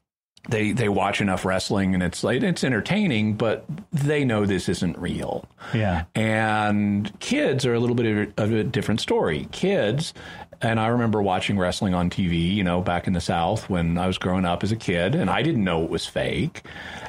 they 0.50 0.72
they 0.72 0.90
watch 0.90 1.22
enough 1.22 1.46
wrestling 1.46 1.94
and 1.94 2.02
it's 2.02 2.24
like 2.24 2.42
it's 2.42 2.64
entertaining, 2.64 3.34
but 3.34 3.66
they 3.92 4.24
know 4.24 4.46
this 4.46 4.70
isn't 4.70 4.98
real. 4.98 5.46
Yeah. 5.74 6.06
And 6.16 7.18
kids 7.20 7.66
are 7.66 7.74
a 7.74 7.80
little 7.80 7.96
bit 7.96 8.34
of 8.38 8.54
a, 8.54 8.64
different 8.64 9.02
story. 9.02 9.48
Kids, 9.52 10.14
and 10.62 10.80
I 10.80 10.88
remember 10.88 11.22
watching 11.22 11.58
wrestling 11.58 11.94
on 11.94 12.10
TV, 12.10 12.54
you 12.54 12.64
know, 12.64 12.82
back 12.82 13.08
in 13.08 13.14
the 13.14 13.22
South 13.22 13.70
when 13.70 13.98
I 13.98 14.08
was 14.08 14.18
growing 14.18 14.46
up 14.46 14.64
as 14.64 14.72
a 14.72 14.76
kid, 14.76 15.16
and 15.16 15.30
I 15.30 15.42
didn't 15.42 15.64
know 15.64 15.84
it 15.84 15.90
was 15.90 16.06
fake. 16.06 16.64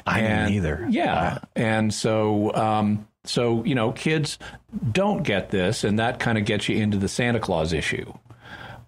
I 0.05 0.21
didn't 0.21 0.53
either. 0.53 0.87
Yeah, 0.89 1.39
and 1.55 1.93
so 1.93 2.53
um, 2.53 3.07
so 3.23 3.63
you 3.63 3.75
know, 3.75 3.91
kids 3.91 4.37
don't 4.91 5.23
get 5.23 5.49
this, 5.49 5.83
and 5.83 5.99
that 5.99 6.19
kind 6.19 6.37
of 6.37 6.45
gets 6.45 6.69
you 6.69 6.77
into 6.77 6.97
the 6.97 7.07
Santa 7.07 7.39
Claus 7.39 7.73
issue 7.73 8.13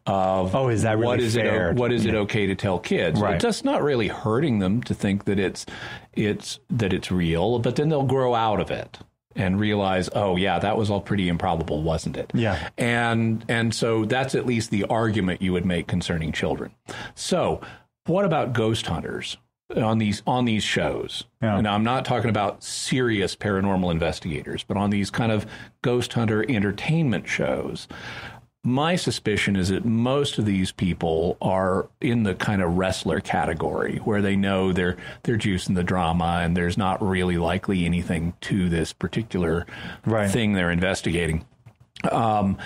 of 0.06 0.56
Oh, 0.56 0.70
is 0.70 0.82
that 0.84 0.98
really 0.98 1.06
what 1.06 1.20
is 1.20 1.36
fair? 1.36 1.72
it 1.72 1.76
what 1.78 1.92
is 1.92 2.06
it 2.06 2.16
okay 2.16 2.48
to 2.48 2.56
tell 2.56 2.80
kids? 2.80 3.20
Right. 3.20 3.36
It's 3.36 3.44
just 3.44 3.66
not 3.66 3.84
really 3.84 4.08
hurting 4.08 4.60
them 4.60 4.82
to 4.84 4.94
think 4.94 5.26
that 5.26 5.40
it's 5.40 5.66
it's 6.14 6.60
that 6.70 6.94
it's 6.94 7.12
real, 7.12 7.60
but 7.60 7.76
then 7.76 7.90
they'll 7.90 8.04
grow 8.04 8.34
out 8.36 8.60
of 8.60 8.72
it 8.72 9.00
and 9.36 9.60
realize, 9.60 10.10
oh 10.14 10.36
yeah, 10.36 10.60
that 10.60 10.76
was 10.78 10.90
all 10.90 11.00
pretty 11.02 11.30
improbable, 11.30 11.82
wasn't 11.84 12.18
it? 12.18 12.32
Yeah. 12.34 12.70
And 12.78 13.46
and 13.48 13.74
so 13.74 14.06
that's 14.06 14.36
at 14.36 14.46
least 14.46 14.72
the 14.72 14.86
argument 14.86 15.42
you 15.42 15.54
would 15.54 15.66
make 15.66 15.88
concerning 15.88 16.32
children. 16.32 16.72
So, 17.16 17.62
what 18.08 18.26
about 18.26 18.52
ghost 18.54 18.88
hunters 18.88 19.38
on 19.74 20.00
these 20.00 20.22
on 20.28 20.44
these 20.46 20.64
shows? 20.64 21.24
Yeah. 21.42 21.58
And 21.58 21.68
I'm 21.68 21.84
not 21.84 22.04
talking 22.04 22.30
about 22.30 22.62
serious 22.64 23.36
paranormal 23.36 23.90
investigators, 23.92 24.64
but 24.68 24.76
on 24.76 24.90
these 24.90 25.10
kind 25.10 25.32
of 25.32 25.46
ghost 25.82 26.12
hunter 26.14 26.44
entertainment 26.50 27.28
shows. 27.28 27.88
My 28.64 28.96
suspicion 28.96 29.56
is 29.56 29.70
that 29.70 29.86
most 29.86 30.38
of 30.38 30.46
these 30.46 30.72
people 30.72 31.36
are 31.42 31.90
in 32.00 32.22
the 32.24 32.36
kind 32.36 32.62
of 32.62 32.78
wrestler 32.78 33.20
category 33.20 33.98
where 33.98 34.22
they 34.22 34.36
know 34.36 34.72
they're 34.72 34.98
they're 35.24 35.38
juicing 35.40 35.74
the 35.74 35.84
drama 35.84 36.42
and 36.44 36.56
there's 36.56 36.78
not 36.78 37.02
really 37.02 37.38
likely 37.40 37.86
anything 37.86 38.34
to 38.42 38.70
this 38.70 38.94
particular 38.94 39.66
Right. 40.06 40.30
thing 40.30 40.54
they're 40.54 40.70
investigating. 40.70 41.44
Um, 42.12 42.60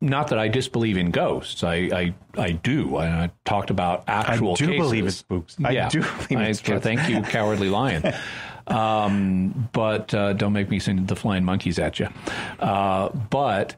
not 0.00 0.28
that 0.28 0.38
I 0.40 0.48
disbelieve 0.48 0.96
in 0.96 1.12
ghosts. 1.12 1.62
I 1.62 1.74
I, 1.74 2.14
I 2.36 2.50
do. 2.50 2.96
I, 2.96 3.06
I 3.24 3.30
talked 3.44 3.70
about 3.70 4.02
actual. 4.08 4.52
I 4.52 4.54
do 4.56 4.66
cases. 4.66 4.80
believe 4.80 5.06
it's 5.06 5.16
spooks. 5.16 5.56
I 5.64 5.70
yeah. 5.70 5.88
do 5.88 6.00
believe 6.00 6.40
it's 6.48 6.58
I- 6.60 6.62
spooks. 6.64 6.82
Thank 6.82 7.08
you, 7.08 7.22
cowardly 7.22 7.70
lion. 7.70 8.12
um, 8.66 9.68
but 9.72 10.12
uh, 10.12 10.32
don't 10.32 10.52
make 10.52 10.70
me 10.70 10.80
send 10.80 11.06
the 11.06 11.16
flying 11.16 11.44
monkeys 11.44 11.78
at 11.78 12.00
you. 12.00 12.08
Uh, 12.58 13.10
but 13.30 13.76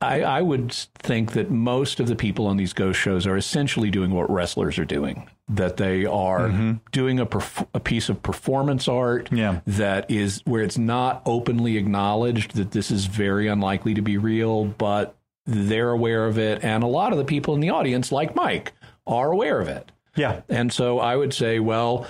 I, 0.00 0.22
I 0.22 0.42
would 0.42 0.72
think 0.72 1.32
that 1.32 1.50
most 1.50 2.00
of 2.00 2.06
the 2.06 2.16
people 2.16 2.46
on 2.46 2.56
these 2.56 2.72
ghost 2.72 2.98
shows 3.00 3.26
are 3.26 3.36
essentially 3.36 3.90
doing 3.90 4.12
what 4.12 4.30
wrestlers 4.30 4.78
are 4.78 4.84
doing. 4.84 5.28
That 5.48 5.76
they 5.76 6.06
are 6.06 6.48
mm-hmm. 6.48 6.74
doing 6.92 7.20
a, 7.20 7.26
perf- 7.26 7.66
a 7.74 7.80
piece 7.80 8.08
of 8.08 8.22
performance 8.22 8.88
art 8.88 9.28
Yeah. 9.30 9.60
that 9.66 10.10
is 10.10 10.40
where 10.44 10.62
it's 10.62 10.78
not 10.78 11.22
openly 11.26 11.76
acknowledged 11.76 12.54
that 12.54 12.70
this 12.70 12.90
is 12.90 13.06
very 13.06 13.48
unlikely 13.48 13.94
to 13.94 14.02
be 14.02 14.16
real, 14.16 14.64
but 14.64 15.16
they're 15.44 15.90
aware 15.90 16.26
of 16.26 16.38
it. 16.38 16.64
And 16.64 16.82
a 16.82 16.86
lot 16.86 17.12
of 17.12 17.18
the 17.18 17.24
people 17.24 17.54
in 17.54 17.60
the 17.60 17.70
audience, 17.70 18.10
like 18.10 18.34
Mike, 18.34 18.72
are 19.06 19.30
aware 19.30 19.60
of 19.60 19.68
it. 19.68 19.90
Yeah. 20.16 20.40
And 20.48 20.72
so 20.72 20.98
I 20.98 21.16
would 21.16 21.34
say, 21.34 21.58
well, 21.58 22.06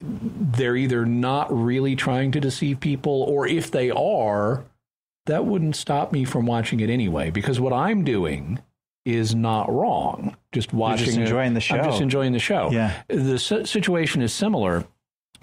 they're 0.00 0.76
either 0.76 1.04
not 1.04 1.52
really 1.54 1.96
trying 1.96 2.32
to 2.32 2.40
deceive 2.40 2.80
people, 2.80 3.22
or 3.22 3.46
if 3.46 3.70
they 3.70 3.90
are, 3.90 4.64
that 5.26 5.46
wouldn't 5.46 5.76
stop 5.76 6.12
me 6.12 6.24
from 6.24 6.46
watching 6.46 6.80
it 6.80 6.90
anyway 6.90 7.30
because 7.30 7.60
what 7.60 7.72
I'm 7.72 8.04
doing 8.04 8.58
is 9.04 9.34
not 9.34 9.70
wrong. 9.72 10.36
Just 10.52 10.72
watching, 10.72 11.06
just 11.06 11.18
enjoying 11.18 11.52
it, 11.52 11.54
the 11.54 11.60
show. 11.60 11.76
I'm 11.76 11.84
just 11.84 12.00
enjoying 12.00 12.32
the 12.32 12.38
show. 12.38 12.70
Yeah. 12.70 13.02
The 13.08 13.38
situation 13.38 14.22
is 14.22 14.32
similar 14.32 14.84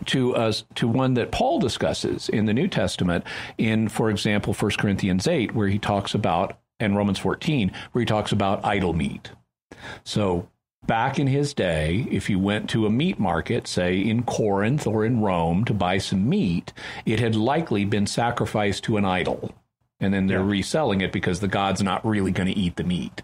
to 0.08 0.36
us 0.36 0.64
to 0.76 0.88
one 0.88 1.14
that 1.14 1.32
Paul 1.32 1.60
discusses 1.60 2.28
in 2.30 2.46
the 2.46 2.54
New 2.54 2.68
Testament 2.68 3.24
in, 3.58 3.88
for 3.88 4.10
example, 4.10 4.54
1 4.54 4.72
Corinthians 4.80 5.28
8, 5.28 5.54
where 5.54 5.68
he 5.68 5.78
talks 5.78 6.16
about, 6.16 6.58
and 6.80 6.96
Romans 6.96 7.20
14, 7.20 7.72
where 7.92 8.00
he 8.00 8.06
talks 8.06 8.32
about 8.32 8.66
idol 8.66 8.94
meat. 8.94 9.30
So 10.04 10.50
back 10.88 11.20
in 11.20 11.28
his 11.28 11.54
day, 11.54 12.08
if 12.10 12.32
you 12.32 12.40
went 12.40 12.68
to 12.72 12.88
a 12.88 12.90
meat 12.90 13.20
market, 13.20 13.68
say 13.68 14.00
in 14.00 14.24
Corinth 14.24 14.88
or 14.88 15.06
in 15.06 15.22
Rome, 15.22 15.66
to 15.66 15.74
buy 15.74 16.00
some 16.00 16.28
meat, 16.28 16.74
it 17.06 17.20
had 17.20 17.36
likely 17.36 17.86
been 17.86 18.08
sacrificed 18.08 18.84
to 18.86 18.98
an 18.98 19.06
idol. 19.06 19.54
And 20.02 20.14
then 20.14 20.28
they're 20.28 20.40
yeah. 20.40 20.46
reselling 20.46 21.00
it 21.00 21.14
because 21.14 21.40
the 21.40 21.48
god's 21.48 21.82
not 21.82 22.06
really 22.06 22.32
going 22.32 22.48
to 22.48 22.60
eat 22.60 22.76
the 22.76 22.84
meat. 22.84 23.22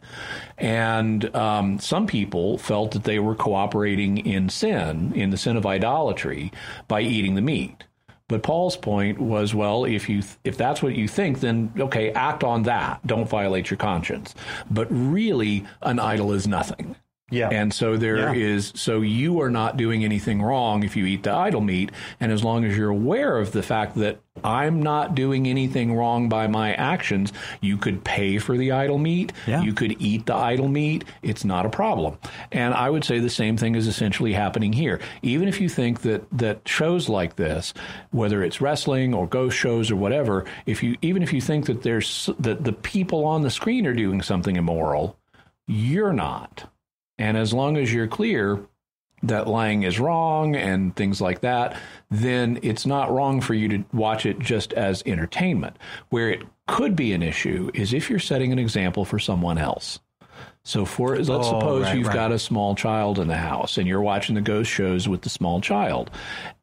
And 0.58 1.36
um, 1.36 1.80
some 1.80 2.08
people 2.08 2.58
felt 2.58 2.92
that 2.92 3.04
they 3.04 3.20
were 3.20 3.36
cooperating 3.36 4.20
in 4.20 4.48
sin, 4.48 5.12
in 5.14 5.32
the 5.32 5.38
sin 5.38 5.58
of 5.58 5.66
idolatry, 5.66 6.52
by 6.88 7.02
eating 7.02 7.36
the 7.36 7.42
meat. 7.42 7.84
But 8.30 8.44
Paul's 8.44 8.76
point 8.76 9.20
was, 9.20 9.56
well, 9.56 9.86
if 9.86 10.10
you 10.10 10.22
if 10.44 10.58
that's 10.58 10.84
what 10.84 10.96
you 10.96 11.08
think, 11.08 11.40
then 11.40 11.72
okay, 11.80 12.12
act 12.12 12.44
on 12.44 12.64
that. 12.64 13.06
Don't 13.08 13.28
violate 13.28 13.70
your 13.70 13.78
conscience. 13.78 14.36
But 14.70 14.88
really, 14.90 15.66
an 15.82 16.00
idol 16.00 16.34
is 16.34 16.46
nothing. 16.46 16.96
Yeah. 17.30 17.50
And 17.50 17.74
so 17.74 17.98
there 17.98 18.34
yeah. 18.34 18.34
is 18.34 18.72
so 18.76 19.02
you 19.02 19.42
are 19.42 19.50
not 19.50 19.76
doing 19.76 20.06
anything 20.06 20.42
wrong 20.42 20.84
if 20.84 20.96
you 20.96 21.06
eat 21.06 21.24
the 21.24 21.34
idol 21.34 21.60
meat. 21.60 21.92
And 22.22 22.32
as 22.32 22.42
long 22.42 22.64
as 22.64 22.78
you're 22.78 22.90
aware 22.90 23.38
of 23.38 23.52
the 23.52 23.62
fact 23.62 23.96
that 23.96 24.20
I'm 24.46 24.82
not 24.82 25.14
doing 25.14 25.46
anything 25.46 25.94
wrong 25.94 26.30
by 26.30 26.48
my 26.48 26.74
actions, 26.74 27.34
you 27.60 27.76
could 27.76 28.06
pay 28.06 28.38
for 28.38 28.56
the 28.56 28.72
idol 28.72 28.98
meat. 28.98 29.34
Yeah. 29.46 29.62
You 29.62 29.74
could 29.74 30.02
eat 30.02 30.26
the 30.26 30.36
idol 30.36 30.70
meat. 30.70 31.04
It's 31.22 31.44
not 31.44 31.66
a 31.66 31.70
problem. 31.70 32.18
And 32.54 32.74
I 32.74 32.90
would 32.90 33.04
say 33.04 33.20
the 33.20 33.30
same 33.30 33.58
thing 33.58 33.76
is 33.76 33.88
essentially 33.88 34.32
happening 34.32 34.72
here. 34.72 35.02
Even 35.22 35.50
if 35.50 35.60
you 35.60 35.68
think 35.68 36.04
that 36.04 36.26
that 36.32 36.66
shows 36.66 37.10
like 37.10 37.36
this, 37.36 37.74
whether 38.12 38.42
it's 38.42 38.62
wrestling 38.62 39.14
or 39.14 39.28
ghost 39.28 39.58
shows 39.58 39.92
or 39.92 39.98
whatever, 39.98 40.46
if 40.66 40.82
you 40.82 40.96
even 41.02 41.24
if 41.24 41.34
you 41.34 41.42
think 41.42 41.66
that 41.66 41.82
there's 41.84 42.30
that 42.40 42.64
the 42.64 42.72
people 42.72 43.26
on 43.26 43.42
the 43.42 43.52
screen 43.52 43.86
are 43.86 43.94
doing 43.94 44.22
something 44.22 44.56
immoral, 44.56 45.18
you're 45.66 46.14
not 46.14 46.70
and 47.18 47.38
as 47.38 47.54
long 47.54 47.78
as 47.78 47.94
you're 47.94 48.08
clear 48.08 48.60
that 49.24 49.48
lying 49.48 49.84
is 49.84 50.00
wrong 50.00 50.56
and 50.56 50.96
things 50.96 51.20
like 51.20 51.42
that, 51.42 51.76
then 52.12 52.60
it's 52.62 52.86
not 52.86 53.12
wrong 53.12 53.42
for 53.42 53.54
you 53.54 53.68
to 53.68 53.84
watch 53.92 54.26
it 54.26 54.40
just 54.40 54.74
as 54.74 55.02
entertainment. 55.06 55.78
Where 56.10 56.30
it 56.30 56.44
could 56.68 56.96
be 56.96 57.14
an 57.14 57.24
issue 57.24 57.72
is 57.74 57.94
if 57.94 58.10
you're 58.10 58.20
setting 58.20 58.52
an 58.52 58.60
example 58.60 59.06
for 59.06 59.18
someone 59.18 59.58
else. 59.58 60.00
So 60.64 60.84
for 60.84 61.16
let's 61.16 61.30
oh, 61.30 61.44
suppose 61.44 61.84
right, 61.84 61.98
you've 61.98 62.08
right. 62.08 62.14
got 62.14 62.32
a 62.34 62.40
small 62.40 62.76
child 62.76 63.20
in 63.20 63.28
the 63.28 63.38
house 63.38 63.78
and 63.78 63.88
you're 63.88 64.02
watching 64.02 64.36
the 64.36 64.42
ghost 64.42 64.70
shows 64.70 65.08
with 65.08 65.22
the 65.22 65.30
small 65.30 65.62
child 65.62 66.12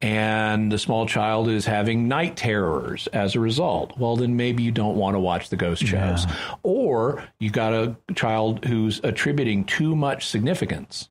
and 0.02 0.70
the 0.70 0.78
small 0.78 1.06
child 1.06 1.48
is 1.48 1.64
having 1.64 2.06
night 2.06 2.36
terrors 2.36 3.06
as 3.08 3.34
a 3.34 3.40
result. 3.40 3.98
Well, 3.98 4.16
then 4.16 4.36
maybe 4.36 4.62
you 4.62 4.72
don't 4.72 4.96
want 4.96 5.14
to 5.14 5.20
watch 5.20 5.48
the 5.48 5.56
ghost 5.56 5.82
shows. 5.86 6.26
Yeah. 6.26 6.54
Or 6.62 7.24
you 7.38 7.48
got 7.48 7.72
a 7.72 7.96
child 8.14 8.66
who's 8.66 9.00
attributing 9.02 9.64
too 9.64 9.96
much 9.96 10.26
significance 10.26 11.08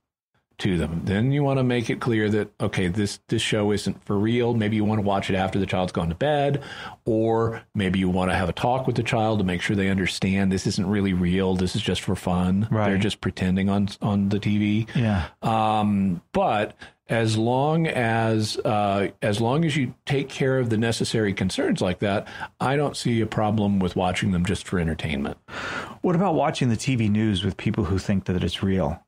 to 0.59 0.77
them. 0.77 1.01
Then 1.05 1.31
you 1.31 1.43
want 1.43 1.59
to 1.59 1.63
make 1.63 1.89
it 1.89 1.99
clear 1.99 2.29
that 2.29 2.49
okay, 2.59 2.87
this 2.87 3.19
this 3.27 3.41
show 3.41 3.71
isn't 3.71 4.03
for 4.05 4.17
real. 4.17 4.53
Maybe 4.53 4.75
you 4.75 4.85
want 4.85 4.99
to 4.99 5.05
watch 5.05 5.29
it 5.29 5.35
after 5.35 5.59
the 5.59 5.65
child's 5.65 5.91
gone 5.91 6.09
to 6.09 6.15
bed, 6.15 6.63
or 7.05 7.63
maybe 7.75 7.99
you 7.99 8.09
want 8.09 8.31
to 8.31 8.35
have 8.35 8.49
a 8.49 8.53
talk 8.53 8.87
with 8.87 8.95
the 8.95 9.03
child 9.03 9.39
to 9.39 9.45
make 9.45 9.61
sure 9.61 9.75
they 9.75 9.89
understand 9.89 10.51
this 10.51 10.67
isn't 10.67 10.87
really 10.87 11.13
real. 11.13 11.55
This 11.55 11.75
is 11.75 11.81
just 11.81 12.01
for 12.01 12.15
fun. 12.15 12.67
Right. 12.71 12.89
They're 12.89 12.97
just 12.97 13.21
pretending 13.21 13.69
on 13.69 13.89
on 14.01 14.29
the 14.29 14.39
TV. 14.39 14.87
Yeah. 14.95 15.27
Um, 15.41 16.21
but 16.31 16.75
as 17.09 17.37
long 17.37 17.85
as 17.85 18.57
uh, 18.57 19.09
as 19.21 19.41
long 19.41 19.65
as 19.65 19.75
you 19.75 19.93
take 20.05 20.29
care 20.29 20.57
of 20.57 20.69
the 20.69 20.77
necessary 20.77 21.33
concerns 21.33 21.81
like 21.81 21.99
that, 21.99 22.27
I 22.59 22.75
don't 22.75 22.95
see 22.95 23.19
a 23.21 23.25
problem 23.25 23.79
with 23.79 23.95
watching 23.95 24.31
them 24.31 24.45
just 24.45 24.67
for 24.67 24.79
entertainment. 24.79 25.37
What 26.01 26.15
about 26.15 26.35
watching 26.35 26.69
the 26.69 26.77
TV 26.77 27.09
news 27.09 27.43
with 27.43 27.57
people 27.57 27.83
who 27.85 27.97
think 27.97 28.25
that 28.25 28.43
it's 28.43 28.63
real? 28.63 29.01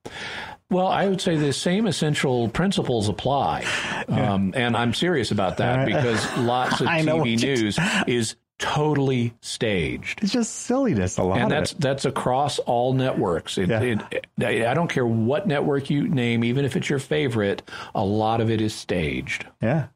Well, 0.70 0.88
I 0.88 1.08
would 1.08 1.22
say 1.22 1.36
the 1.36 1.54
same 1.54 1.86
essential 1.86 2.50
principles 2.50 3.08
apply. 3.08 3.66
Um, 4.08 4.54
and 4.56 4.76
I'm 4.76 4.94
serious 4.94 5.32
about 5.32 5.58
that 5.58 5.86
because 5.86 6.38
lots 6.38 6.82
of 6.82 6.88
TV 6.88 7.40
news 7.40 7.78
is 8.08 8.36
totally 8.58 9.34
staged. 9.42 10.24
It's 10.24 10.34
just 10.34 10.54
silliness. 10.54 11.18
A 11.18 11.24
lot, 11.24 11.40
and 11.40 11.52
that's 11.52 11.74
that's 11.74 12.06
across 12.06 12.60
all 12.60 12.94
networks. 12.94 13.58
It, 13.58 13.70
yeah. 13.70 14.08
it, 14.12 14.28
I 14.66 14.74
don't 14.74 14.90
care 14.90 15.06
what 15.06 15.48
network 15.48 15.90
you 15.90 16.08
name, 16.08 16.44
even 16.44 16.66
if 16.66 16.76
it's 16.76 16.90
your 16.90 17.00
favorite. 17.00 17.62
A 17.94 18.04
lot 18.04 18.42
of 18.42 18.50
it 18.50 18.62
is 18.62 18.74
staged. 18.74 19.46
Yeah, 19.62 19.88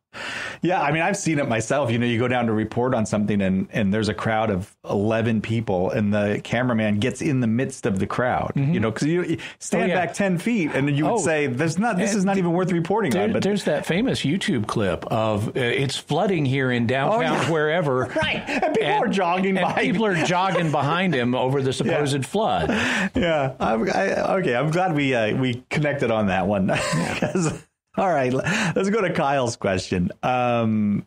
yeah, 0.62 0.82
I 0.82 0.92
mean, 0.92 1.02
I've 1.02 1.18
seen 1.18 1.40
it 1.40 1.48
myself. 1.48 1.92
You 1.92 1.98
know, 1.98 2.06
you 2.06 2.20
go 2.20 2.28
down 2.28 2.48
to 2.48 2.54
report 2.54 2.94
on 2.94 3.06
something, 3.06 3.42
and 3.42 3.68
and 3.72 3.94
there's 3.94 4.10
a 4.10 4.14
crowd 4.14 4.50
of 4.50 4.76
eleven 4.90 5.42
people, 5.42 5.92
and 5.92 6.14
the 6.14 6.42
cameraman 6.44 7.00
gets 7.00 7.22
in 7.22 7.40
the 7.40 7.48
midst 7.48 7.86
of 7.86 8.00
the 8.00 8.08
crowd. 8.08 8.54
Mm-hmm. 8.56 8.74
You 8.74 8.80
know, 8.80 8.92
because 8.92 9.08
you, 9.08 9.38
stand 9.60 9.84
oh, 9.84 9.88
yeah. 9.88 10.06
back 10.06 10.14
ten 10.14 10.38
feet, 10.38 10.72
and 10.74 10.90
you 10.96 11.06
would 11.06 11.14
oh, 11.14 11.18
say, 11.18 11.48
"There's 11.48 11.78
not. 11.78 11.98
This 11.98 12.16
is 12.16 12.26
not 12.26 12.38
even 12.38 12.52
worth 12.52 12.72
reporting 12.72 13.12
there, 13.12 13.24
on." 13.24 13.34
But 13.34 13.44
there's 13.44 13.64
that 13.66 13.86
famous 13.86 14.22
YouTube 14.22 14.68
clip 14.68 15.06
of 15.06 15.50
uh, 15.50 15.52
it's 15.56 15.96
flooding 15.98 16.46
here 16.46 16.72
in 16.72 16.88
downtown 16.88 17.22
oh, 17.22 17.42
yeah. 17.42 17.52
wherever, 17.52 18.00
right? 18.22 18.44
And 18.48 18.74
people 18.74 18.90
and, 18.90 19.06
are 19.06 19.08
jogging. 19.08 19.58
And 19.58 19.66
by. 19.76 19.82
people 19.82 20.06
are 20.06 20.26
jogging 20.26 20.72
behind 20.72 21.14
him 21.14 21.36
over 21.36 21.62
the 21.62 21.74
supposed 21.80 22.16
yeah. 22.16 22.22
flood. 22.22 22.70
Yeah, 23.16 23.56
I'm, 23.60 23.90
I, 23.90 24.34
okay. 24.40 24.56
I'm 24.56 24.72
glad 24.72 24.96
we 24.96 25.14
uh, 25.14 25.36
we 25.36 25.64
connected 25.70 26.12
on 26.12 26.28
that 26.28 26.48
one 26.48 26.68
because. 27.14 27.64
All 28.00 28.10
right, 28.10 28.32
let's 28.32 28.90
go 28.90 29.02
to 29.02 29.12
Kyle's 29.12 29.58
question. 29.58 30.10
Um, 30.24 31.06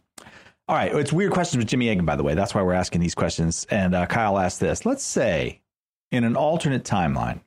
all 0.68 0.76
right, 0.76 0.94
it's 0.94 1.10
weird 1.10 1.32
questions 1.32 1.56
with 1.56 1.68
Jimmy 1.68 1.88
Akin, 1.88 2.04
by 2.04 2.16
the 2.16 2.22
way. 2.22 2.34
That's 2.34 2.54
why 2.54 2.60
we're 2.60 2.74
asking 2.74 3.00
these 3.00 3.14
questions. 3.14 3.66
And 3.70 3.94
uh, 3.94 4.04
Kyle 4.04 4.38
asked 4.38 4.60
this: 4.60 4.84
Let's 4.84 5.02
say, 5.02 5.62
in 6.10 6.22
an 6.22 6.36
alternate 6.36 6.84
timeline, 6.84 7.40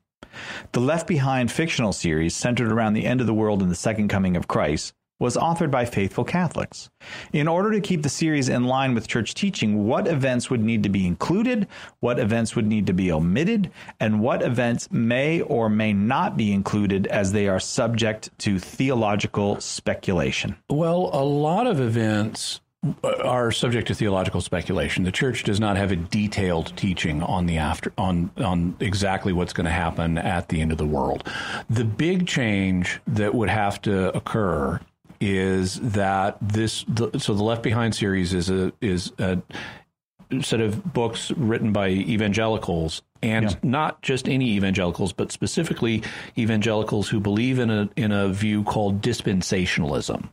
the 0.71 0.79
Left 0.79 1.05
Behind 1.05 1.51
fictional 1.51 1.93
series 1.93 2.35
centered 2.35 2.71
around 2.71 2.93
the 2.93 3.05
end 3.05 3.21
of 3.21 3.27
the 3.27 3.35
world 3.35 3.61
and 3.61 3.69
the 3.69 3.75
second 3.75 4.07
coming 4.07 4.35
of 4.35 4.47
Christ 4.47 4.95
was 5.19 5.37
authored 5.37 5.71
by 5.71 5.85
faithful 5.85 6.23
Catholics. 6.23 6.89
In 7.31 7.47
order 7.47 7.71
to 7.71 7.79
keep 7.79 8.03
the 8.03 8.09
series 8.09 8.49
in 8.49 8.65
line 8.65 8.93
with 8.93 9.07
church 9.07 9.33
teaching, 9.33 9.87
what 9.87 10.07
events 10.07 10.49
would 10.49 10.61
need 10.61 10.83
to 10.83 10.89
be 10.89 11.07
included, 11.07 11.67
what 11.99 12.19
events 12.19 12.55
would 12.55 12.67
need 12.67 12.87
to 12.87 12.93
be 12.93 13.11
omitted, 13.11 13.71
and 13.99 14.19
what 14.19 14.41
events 14.41 14.91
may 14.91 15.41
or 15.41 15.69
may 15.69 15.93
not 15.93 16.35
be 16.35 16.51
included 16.51 17.07
as 17.07 17.31
they 17.31 17.47
are 17.47 17.59
subject 17.59 18.29
to 18.39 18.59
theological 18.59 19.59
speculation? 19.61 20.55
Well, 20.69 21.09
a 21.13 21.23
lot 21.23 21.67
of 21.67 21.79
events 21.79 22.59
are 23.03 23.51
subject 23.51 23.87
to 23.87 23.95
theological 23.95 24.41
speculation. 24.41 25.03
The 25.03 25.11
church 25.11 25.43
does 25.43 25.59
not 25.59 25.77
have 25.77 25.91
a 25.91 25.95
detailed 25.95 26.75
teaching 26.75 27.23
on 27.23 27.45
the 27.45 27.57
after 27.57 27.91
on 27.97 28.29
on 28.37 28.75
exactly 28.79 29.33
what's 29.33 29.53
going 29.53 29.65
to 29.65 29.71
happen 29.71 30.17
at 30.17 30.49
the 30.49 30.61
end 30.61 30.71
of 30.71 30.77
the 30.77 30.85
world. 30.85 31.27
The 31.69 31.85
big 31.85 32.27
change 32.27 32.99
that 33.07 33.33
would 33.33 33.49
have 33.49 33.81
to 33.83 34.15
occur 34.15 34.79
is 35.19 35.79
that 35.81 36.37
this 36.41 36.85
the, 36.87 37.19
so 37.19 37.33
the 37.33 37.43
Left 37.43 37.63
Behind 37.63 37.95
series 37.95 38.33
is 38.33 38.49
a 38.49 38.71
is 38.81 39.11
a 39.19 39.41
set 40.41 40.59
of 40.59 40.93
books 40.93 41.31
written 41.31 41.71
by 41.71 41.89
evangelicals 41.89 43.01
and 43.21 43.51
yeah. 43.51 43.57
not 43.63 44.01
just 44.01 44.27
any 44.27 44.51
evangelicals 44.51 45.13
but 45.13 45.31
specifically 45.31 46.03
evangelicals 46.37 47.07
who 47.07 47.19
believe 47.19 47.59
in 47.59 47.69
a 47.69 47.89
in 47.95 48.11
a 48.11 48.29
view 48.29 48.63
called 48.63 49.01
dispensationalism. 49.01 50.29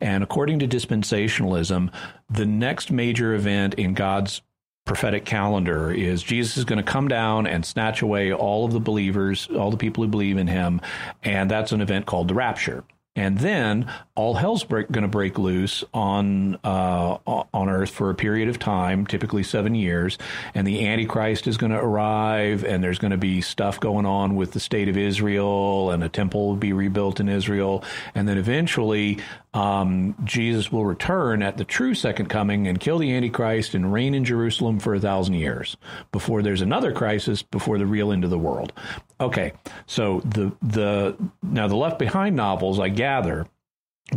And 0.00 0.22
according 0.22 0.58
to 0.60 0.68
dispensationalism 0.68 1.90
the 2.28 2.46
next 2.46 2.90
major 2.90 3.34
event 3.34 3.74
in 3.74 3.94
God's 3.94 4.42
prophetic 4.84 5.24
calendar 5.24 5.92
is 5.92 6.22
Jesus 6.22 6.56
is 6.56 6.64
going 6.64 6.82
to 6.82 6.90
come 6.90 7.08
down 7.08 7.46
and 7.46 7.64
snatch 7.64 8.02
away 8.02 8.32
all 8.32 8.64
of 8.64 8.72
the 8.72 8.80
believers 8.80 9.48
all 9.56 9.70
the 9.70 9.76
people 9.76 10.04
who 10.04 10.10
believe 10.10 10.36
in 10.36 10.46
him. 10.46 10.80
And 11.22 11.50
that's 11.50 11.72
an 11.72 11.80
event 11.80 12.06
called 12.06 12.28
the 12.28 12.34
rapture 12.34 12.84
and 13.16 13.38
then 13.38 13.90
all 14.14 14.34
hell's 14.34 14.62
going 14.62 14.86
to 14.92 15.08
break 15.08 15.38
loose 15.38 15.82
on 15.92 16.56
uh, 16.62 17.18
on 17.26 17.68
Earth 17.68 17.90
for 17.90 18.10
a 18.10 18.14
period 18.14 18.48
of 18.48 18.58
time, 18.58 19.06
typically 19.06 19.42
seven 19.42 19.74
years, 19.74 20.16
and 20.54 20.66
the 20.66 20.86
Antichrist 20.86 21.46
is 21.46 21.56
going 21.56 21.72
to 21.72 21.78
arrive, 21.78 22.64
and 22.64 22.84
there's 22.84 22.98
going 22.98 23.10
to 23.10 23.18
be 23.18 23.40
stuff 23.40 23.80
going 23.80 24.06
on 24.06 24.36
with 24.36 24.52
the 24.52 24.60
state 24.60 24.88
of 24.88 24.96
Israel, 24.96 25.90
and 25.90 26.04
a 26.04 26.08
temple 26.08 26.48
will 26.48 26.56
be 26.56 26.72
rebuilt 26.72 27.18
in 27.18 27.28
Israel, 27.28 27.82
and 28.14 28.28
then 28.28 28.38
eventually 28.38 29.18
um, 29.52 30.14
Jesus 30.24 30.70
will 30.70 30.84
return 30.84 31.42
at 31.42 31.56
the 31.56 31.64
true 31.64 31.94
second 31.94 32.26
coming 32.26 32.68
and 32.68 32.78
kill 32.78 32.98
the 32.98 33.12
Antichrist 33.12 33.74
and 33.74 33.92
reign 33.92 34.14
in 34.14 34.24
Jerusalem 34.24 34.78
for 34.78 34.94
a 34.94 35.00
thousand 35.00 35.34
years 35.34 35.76
before 36.12 36.42
there's 36.42 36.60
another 36.62 36.92
crisis 36.92 37.42
before 37.42 37.76
the 37.78 37.86
real 37.86 38.12
end 38.12 38.22
of 38.24 38.30
the 38.30 38.38
world. 38.38 38.72
Okay, 39.20 39.52
so 39.86 40.20
the 40.20 40.52
the 40.62 41.16
now 41.42 41.66
the 41.66 41.76
Left 41.76 41.98
Behind 41.98 42.36
novels, 42.36 42.78
I 42.78 42.88
gather, 42.90 43.46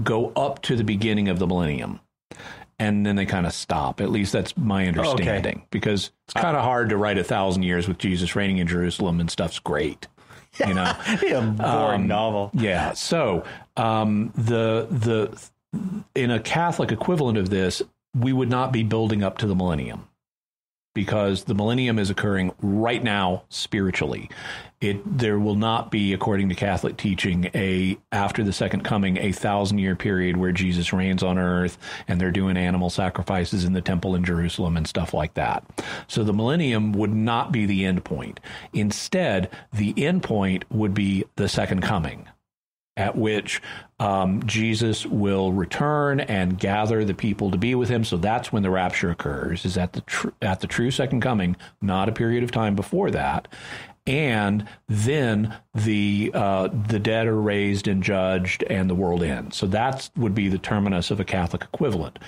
go 0.04 0.32
up 0.36 0.62
to 0.64 0.76
the 0.76 0.84
beginning 0.84 1.30
of 1.30 1.40
the 1.40 1.48
millennium. 1.48 2.00
and 2.80 3.06
then 3.06 3.16
they 3.16 3.26
kind 3.26 3.46
of 3.46 3.54
stop. 3.54 4.02
At 4.02 4.10
least 4.10 4.34
that's 4.34 4.58
my 4.58 4.88
understanding 4.88 5.64
because 5.72 6.12
it's 6.26 6.34
kind 6.34 6.58
of 6.58 6.64
hard 6.64 6.90
to 6.90 6.98
write 6.98 7.18
a 7.18 7.24
thousand 7.24 7.64
years 7.64 7.88
with 7.88 7.98
Jesus 8.00 8.36
reigning 8.36 8.58
in 8.58 8.68
Jerusalem 8.68 9.20
and 9.20 9.30
stuff's 9.30 9.60
great. 9.60 10.08
You 10.68 10.74
know, 10.74 10.96
a 11.08 11.42
boring 11.42 12.08
novel. 12.08 12.52
yeah. 12.54 12.94
So 12.94 13.44
um, 13.76 14.32
the 14.36 14.88
the 14.92 15.50
in 16.16 16.30
a 16.32 16.40
Catholic 16.40 16.92
equivalent 16.92 17.38
of 17.38 17.50
this, 17.50 17.82
we 18.16 18.34
would 18.34 18.50
not 18.50 18.72
be 18.72 18.84
building 18.84 19.24
up 19.24 19.38
to 19.40 19.48
the 19.48 19.56
millennium 19.56 20.08
because 20.94 21.46
the 21.46 21.56
millennium 21.56 21.98
is 21.98 22.10
occurring 22.10 22.52
right 22.62 23.04
now 23.04 23.44
spiritually. 23.50 24.30
It 24.80 25.18
there 25.18 25.40
will 25.40 25.56
not 25.56 25.92
be, 25.92 26.14
according 26.14 26.50
to 26.50 26.56
Catholic 26.56 26.98
teaching, 26.98 27.50
a 27.56 27.98
after 28.12 28.44
the 28.44 28.52
second 28.52 28.84
coming 28.84 29.18
a 29.18 29.32
thousand 29.32 29.80
year 29.80 29.96
period 29.96 30.38
where 30.38 30.52
Jesus 30.52 30.92
reigns 30.92 31.24
on 31.24 31.38
earth 31.38 31.78
and 32.08 32.20
they're 32.20 32.32
doing 32.32 32.58
animal 32.58 32.90
sacrifices 32.90 33.64
in 33.64 33.74
the 33.74 33.82
temple 33.82 34.14
in 34.14 34.26
Jerusalem 34.26 34.76
and 34.76 34.88
stuff 34.88 35.14
like 35.14 35.36
that. 35.36 35.64
So 36.08 36.24
the 36.24 36.34
millennium 36.34 36.92
would 36.94 37.14
not 37.14 37.52
be 37.52 37.66
the 37.66 37.86
end 37.86 38.04
point. 38.04 38.40
Instead, 38.74 39.50
the 39.72 39.94
end 39.98 40.24
point 40.24 40.66
would 40.70 40.94
be 40.94 41.24
the 41.38 41.48
second 41.48 41.82
coming 41.82 42.28
at 42.96 43.18
which 43.18 43.62
um, 44.00 44.44
Jesus 44.46 45.06
will 45.06 45.52
return 45.52 46.20
and 46.20 46.60
gather 46.60 47.04
the 47.04 47.14
people 47.14 47.52
to 47.52 47.58
be 47.58 47.76
with 47.76 47.90
him. 47.90 48.04
So 48.04 48.18
that's 48.18 48.52
when 48.52 48.64
the 48.64 48.70
rapture 48.70 49.10
occurs. 49.10 49.66
Is 49.66 49.78
at 49.78 49.94
the 49.94 50.02
tr- 50.02 50.30
at 50.42 50.60
the 50.60 50.68
true 50.68 50.92
second 50.92 51.22
coming, 51.22 51.56
not 51.82 52.10
a 52.10 52.14
period 52.14 52.44
of 52.44 52.52
time 52.52 52.76
before 52.76 53.12
that. 53.12 53.48
And 54.06 54.68
then 54.88 55.56
the 55.74 56.32
uh, 56.34 56.68
the 56.68 57.00
dead 57.00 57.28
are 57.28 57.40
raised 57.40 57.88
and 57.88 58.04
judged, 58.04 58.64
and 58.64 58.90
the 58.90 58.96
world 58.96 59.24
ends. 59.24 59.56
So 59.56 59.66
that 59.68 60.10
would 60.18 60.36
be 60.36 60.50
the 60.50 60.58
terminus 60.58 61.10
of 61.10 61.20
a 61.20 61.26
Catholic 61.26 61.64
equivalent. 61.64 62.20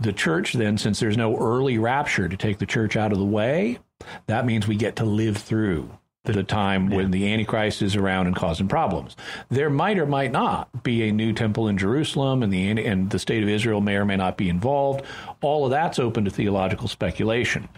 The 0.00 0.12
church 0.12 0.52
then, 0.52 0.78
since 0.78 1.00
there's 1.00 1.16
no 1.16 1.36
early 1.36 1.76
rapture 1.76 2.28
to 2.28 2.36
take 2.36 2.58
the 2.58 2.66
church 2.66 2.96
out 2.96 3.10
of 3.10 3.18
the 3.18 3.24
way, 3.24 3.80
that 4.26 4.46
means 4.46 4.68
we 4.68 4.76
get 4.76 4.94
to 4.96 5.04
live 5.04 5.36
through 5.36 5.90
the 6.24 6.42
time 6.42 6.90
when 6.90 7.10
the 7.10 7.32
Antichrist 7.32 7.82
is 7.82 7.96
around 7.96 8.26
and 8.26 8.36
causing 8.36 8.68
problems. 8.68 9.16
There 9.48 9.70
might 9.70 9.98
or 9.98 10.06
might 10.06 10.32
not 10.32 10.82
be 10.82 11.08
a 11.08 11.12
new 11.12 11.32
temple 11.32 11.68
in 11.68 11.78
Jerusalem, 11.78 12.42
and 12.42 12.52
the 12.52 12.68
and 12.68 13.10
the 13.10 13.18
state 13.18 13.42
of 13.42 13.48
Israel 13.48 13.80
may 13.80 13.96
or 13.96 14.04
may 14.04 14.16
not 14.16 14.36
be 14.36 14.48
involved. 14.48 15.04
All 15.40 15.64
of 15.64 15.70
that's 15.70 15.98
open 15.98 16.24
to 16.24 16.30
theological 16.30 16.88
speculation. 16.88 17.68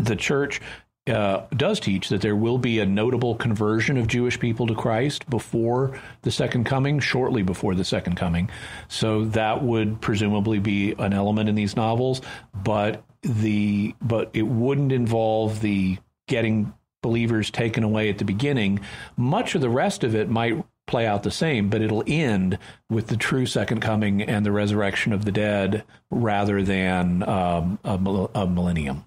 The 0.00 0.16
church. 0.16 0.60
Uh, 1.06 1.46
does 1.56 1.80
teach 1.80 2.10
that 2.10 2.20
there 2.20 2.36
will 2.36 2.58
be 2.58 2.78
a 2.78 2.86
notable 2.86 3.34
conversion 3.34 3.96
of 3.96 4.06
Jewish 4.06 4.38
people 4.38 4.66
to 4.66 4.74
Christ 4.74 5.28
before 5.28 5.98
the 6.22 6.30
second 6.30 6.64
coming, 6.64 7.00
shortly 7.00 7.42
before 7.42 7.74
the 7.74 7.86
second 7.86 8.16
coming. 8.16 8.50
So 8.86 9.24
that 9.24 9.64
would 9.64 10.00
presumably 10.02 10.60
be 10.60 10.92
an 10.98 11.12
element 11.12 11.48
in 11.48 11.54
these 11.54 11.74
novels, 11.74 12.20
but 12.54 13.02
the 13.22 13.94
but 14.02 14.30
it 14.34 14.42
wouldn't 14.42 14.92
involve 14.92 15.60
the 15.62 15.98
getting 16.28 16.72
believers 17.02 17.50
taken 17.50 17.82
away 17.82 18.08
at 18.08 18.18
the 18.18 18.24
beginning. 18.24 18.80
Much 19.16 19.54
of 19.54 19.60
the 19.60 19.70
rest 19.70 20.04
of 20.04 20.14
it 20.14 20.28
might 20.28 20.62
play 20.86 21.06
out 21.06 21.22
the 21.22 21.30
same, 21.30 21.70
but 21.70 21.80
it'll 21.80 22.04
end 22.06 22.58
with 22.90 23.06
the 23.06 23.16
true 23.16 23.46
second 23.46 23.80
coming 23.80 24.22
and 24.22 24.44
the 24.44 24.52
resurrection 24.52 25.12
of 25.12 25.24
the 25.24 25.32
dead 25.32 25.84
rather 26.10 26.62
than 26.62 27.22
um, 27.28 27.78
a, 27.84 28.28
a, 28.34 28.46
millennium. 28.46 29.04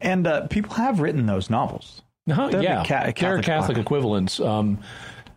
And 0.00 0.26
uh, 0.26 0.46
people 0.48 0.74
have 0.74 1.00
written 1.00 1.26
those 1.26 1.48
novels. 1.48 2.02
Uh-huh, 2.28 2.50
yeah, 2.60 2.78
ca- 2.78 2.84
Catholic 2.84 3.16
they're 3.16 3.42
Catholic 3.42 3.78
equivalents. 3.78 4.40
Um, 4.40 4.80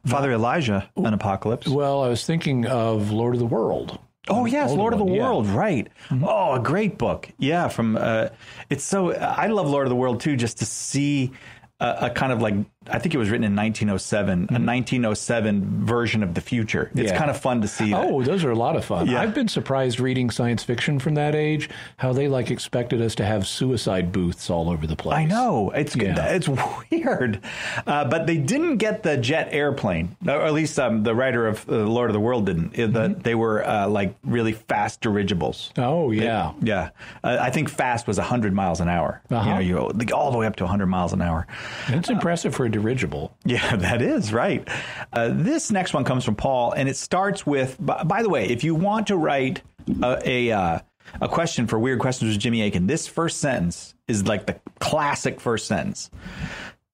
Father 0.06 0.32
Elijah, 0.32 0.90
an 0.98 1.14
apocalypse. 1.14 1.68
Well, 1.68 2.04
I 2.04 2.08
was 2.08 2.26
thinking 2.26 2.66
of 2.66 3.12
Lord 3.12 3.36
of 3.36 3.40
the 3.40 3.46
World. 3.46 4.00
Oh 4.28 4.46
yes, 4.46 4.72
Lord 4.72 4.94
of 4.94 5.00
the 5.00 5.06
one, 5.06 5.18
World, 5.18 5.46
yeah. 5.48 5.56
right? 5.56 5.88
Mm-hmm. 6.10 6.26
Oh, 6.28 6.54
a 6.54 6.60
great 6.60 6.98
book. 6.98 7.30
Yeah, 7.38 7.68
from 7.68 7.98
uh, 7.98 8.30
it's 8.70 8.84
so 8.84 9.14
I 9.14 9.48
love 9.48 9.70
Lord 9.70 9.88
of 9.88 9.90
the 9.90 9.96
World 9.96 10.20
too, 10.22 10.36
just 10.36 10.60
to 10.60 10.66
see 10.66 11.32
a, 11.80 12.10
kind 12.10 12.32
of 12.32 12.42
like 12.42 12.56
I 12.88 12.98
think 12.98 13.14
it 13.14 13.18
was 13.18 13.30
written 13.30 13.44
in 13.44 13.56
1907, 13.56 14.48
mm-hmm. 14.48 14.56
a 14.56 14.66
1907 14.66 15.86
version 15.86 16.24
of 16.24 16.34
the 16.34 16.40
future. 16.40 16.90
It's 16.96 17.12
yeah. 17.12 17.18
kind 17.18 17.30
of 17.30 17.38
fun 17.38 17.62
to 17.62 17.68
see. 17.68 17.92
That. 17.92 18.08
Oh, 18.10 18.24
those 18.24 18.46
are 18.46 18.52
a 18.52 18.56
lot 18.56 18.78
of 18.78 18.86
fun. 18.86 19.08
Yeah. 19.08 19.22
I've 19.22 19.34
been 19.34 19.50
surprised 19.50 20.00
reading 20.00 20.30
science 20.30 20.64
fiction 20.64 20.98
from 20.98 21.16
that 21.16 21.36
age 21.36 21.70
how 21.98 22.14
they 22.14 22.30
like 22.30 22.50
expected 22.50 23.02
us 23.02 23.16
to 23.16 23.26
have 23.26 23.46
suicide 23.46 24.14
booths 24.14 24.50
all 24.50 24.70
over 24.70 24.88
the 24.88 24.96
place. 24.96 25.18
I 25.18 25.26
know 25.26 25.72
it's 25.72 25.94
yeah. 25.98 26.28
it's 26.28 26.48
weird, 26.92 27.42
uh, 27.86 28.06
but 28.06 28.28
they 28.28 28.38
didn't 28.38 28.78
get 28.78 29.04
the 29.04 29.18
jet 29.18 29.50
airplane, 29.52 30.16
or 30.26 30.42
at 30.42 30.54
least 30.54 30.80
um, 30.80 31.04
the 31.04 31.14
writer 31.14 31.48
of 31.48 31.68
uh, 31.70 31.74
Lord 31.74 32.10
of 32.10 32.14
the 32.14 32.20
World 32.22 32.46
didn't. 32.46 32.74
Mm-hmm. 32.74 33.22
They 33.22 33.36
were 33.36 33.68
uh, 33.68 33.90
like 33.90 34.16
really 34.24 34.54
fast 34.54 35.02
dirigibles. 35.02 35.72
Oh 35.78 36.12
yeah, 36.12 36.54
they, 36.62 36.68
yeah. 36.68 36.90
Uh, 37.26 37.38
I 37.42 37.50
think 37.50 37.70
fast 37.70 38.08
was 38.08 38.18
100 38.18 38.54
miles 38.54 38.80
an 38.80 38.88
hour. 38.88 39.22
Uh-huh. 39.30 39.60
You 39.60 39.74
know, 39.76 39.92
you 39.92 40.12
all 40.14 40.32
the 40.32 40.38
way 40.38 40.48
up 40.48 40.56
to 40.58 40.64
100 40.64 40.88
miles 40.88 41.12
an 41.12 41.22
hour. 41.22 41.46
It's 41.90 42.10
impressive 42.10 42.56
for 42.56 42.69
dirigible. 42.72 43.36
Yeah, 43.46 43.76
that 43.78 44.02
is 44.02 44.34
right. 44.34 44.68
Uh, 45.14 45.30
this 45.32 45.72
next 45.72 45.94
one 45.94 46.04
comes 46.04 46.24
from 46.24 46.36
Paul, 46.36 46.72
and 46.74 46.88
it 46.90 46.98
starts 46.98 47.46
with. 47.46 47.78
By, 47.80 48.04
by 48.04 48.24
the 48.24 48.30
way, 48.30 48.48
if 48.48 48.64
you 48.64 48.76
want 48.76 49.08
to 49.08 49.18
write 49.18 49.62
a 50.02 50.20
a, 50.26 50.52
uh, 50.52 50.80
a 51.22 51.28
question 51.28 51.68
for 51.68 51.80
weird 51.80 52.00
questions 52.00 52.32
with 52.32 52.40
Jimmy 52.40 52.62
Akin, 52.62 52.88
this 52.88 53.08
first 53.08 53.40
sentence 53.40 53.96
is 54.08 54.28
like 54.28 54.46
the 54.46 54.60
classic 54.80 55.40
first 55.40 55.68
sentence. 55.68 56.10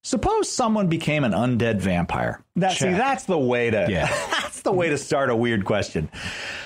Suppose 0.06 0.52
someone 0.52 0.86
became 0.86 1.24
an 1.24 1.32
undead 1.32 1.78
vampire. 1.78 2.40
That, 2.58 2.74
see, 2.74 2.92
that's 2.92 3.24
the 3.24 3.40
way 3.40 3.72
to. 3.72 3.88
Yeah. 3.90 4.06
that's 4.40 4.62
the 4.62 4.72
way 4.72 4.90
to 4.90 5.00
start 5.00 5.32
a 5.32 5.36
weird 5.36 5.66
question. 5.66 6.12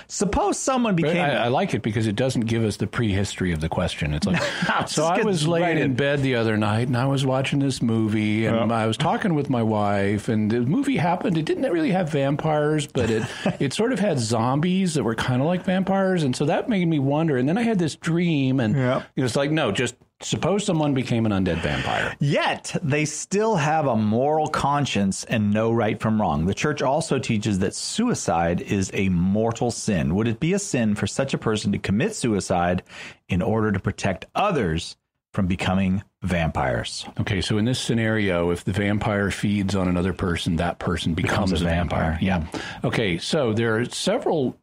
Suppose 0.07 0.59
someone 0.59 0.97
became. 0.97 1.23
I, 1.23 1.45
I, 1.45 1.47
like 1.47 1.73
it 1.73 1.81
because 1.81 2.05
it 2.05 2.17
doesn't 2.17 2.47
give 2.47 2.65
us 2.65 2.75
the 2.75 2.85
prehistory 2.85 3.53
of 3.53 3.61
the 3.61 3.69
question. 3.69 4.13
It's 4.13 4.27
like, 4.27 4.41
so 4.89 5.05
I 5.05 5.21
was 5.21 5.47
laying 5.47 5.63
right 5.63 5.77
in. 5.77 5.83
in 5.83 5.95
bed 5.95 6.21
the 6.21 6.35
other 6.35 6.57
night 6.57 6.89
and 6.89 6.97
I 6.97 7.05
was 7.05 7.25
watching 7.25 7.59
this 7.59 7.81
movie 7.81 8.45
and 8.45 8.73
I 8.73 8.87
was 8.87 8.97
talking 8.97 9.35
with 9.35 9.49
my 9.49 9.63
wife 9.63 10.27
and 10.27 10.51
the 10.51 10.59
movie 10.59 10.97
happened. 10.97 11.37
It 11.37 11.45
didn't 11.45 11.71
really 11.71 11.91
have 11.91 12.11
vampires, 12.11 12.87
but 12.87 13.09
it 13.09 13.23
it 13.61 13.71
sort 13.71 13.93
of 13.93 13.99
had 13.99 14.19
zombies 14.19 14.95
that 14.95 15.05
were 15.05 15.15
kind 15.15 15.41
of 15.41 15.47
like 15.47 15.63
vampires, 15.63 16.23
and 16.23 16.35
so 16.35 16.43
that 16.43 16.67
made 16.67 16.89
me 16.89 16.99
wonder. 16.99 17.37
And 17.37 17.47
then 17.47 17.57
I 17.57 17.61
had 17.61 17.79
this 17.79 17.95
dream, 17.95 18.59
and 18.59 18.75
yep. 18.75 19.05
it 19.15 19.21
was 19.21 19.37
like, 19.37 19.49
no, 19.49 19.71
just 19.71 19.95
Suppose 20.21 20.65
someone 20.65 20.93
became 20.93 21.25
an 21.25 21.31
undead 21.31 21.61
vampire. 21.61 22.13
Yet 22.19 22.75
they 22.83 23.05
still 23.05 23.55
have 23.55 23.87
a 23.87 23.95
moral 23.95 24.49
conscience 24.49 25.23
and 25.23 25.53
know 25.53 25.71
right 25.71 25.97
from 25.97 26.19
wrong. 26.19 26.45
The 26.45 26.53
church 26.53 26.81
also 26.81 27.19
teaches 27.19 27.59
that 27.59 27.73
suicide 27.73 28.59
is 28.59 28.91
a 28.93 29.07
mortal 29.07 29.71
sin. 29.71 30.15
Would 30.15 30.27
it 30.27 30.41
be 30.41 30.51
a 30.51 30.59
sin 30.59 30.95
for 30.95 31.07
such 31.07 31.33
a 31.33 31.37
person 31.37 31.71
to 31.71 31.77
commit 31.77 32.15
suicide 32.15 32.83
in 33.29 33.41
order 33.41 33.71
to 33.71 33.79
protect 33.79 34.25
others 34.35 34.97
from 35.33 35.47
becoming 35.47 36.03
vampires? 36.21 37.05
Okay, 37.21 37.39
so 37.39 37.57
in 37.57 37.63
this 37.63 37.79
scenario, 37.79 38.51
if 38.51 38.65
the 38.65 38.73
vampire 38.73 39.31
feeds 39.31 39.73
on 39.73 39.87
another 39.87 40.11
person, 40.11 40.57
that 40.57 40.79
person 40.79 41.13
becomes, 41.13 41.51
becomes 41.51 41.61
a, 41.61 41.65
vampire. 41.65 42.17
vampire. 42.19 42.51
Yeah. 42.51 42.61
Okay, 42.83 43.17
so 43.19 43.53
there 43.53 43.79
are 43.79 43.85
several 43.85 44.57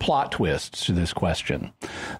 plot 0.00 0.32
twists 0.32 0.86
to 0.86 0.92
this 0.92 1.12
question. 1.12 1.72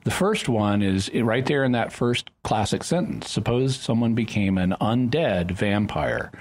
The 0.04 0.10
first 0.10 0.48
one 0.48 0.82
is 0.82 1.10
right 1.14 1.46
there 1.46 1.64
in 1.64 1.72
that 1.72 1.92
first 1.92 2.30
classic 2.42 2.82
sentence. 2.84 3.30
Suppose 3.30 3.76
someone 3.76 4.14
became 4.14 4.58
an 4.58 4.74
undead 4.80 5.52
vampire. 5.52 6.32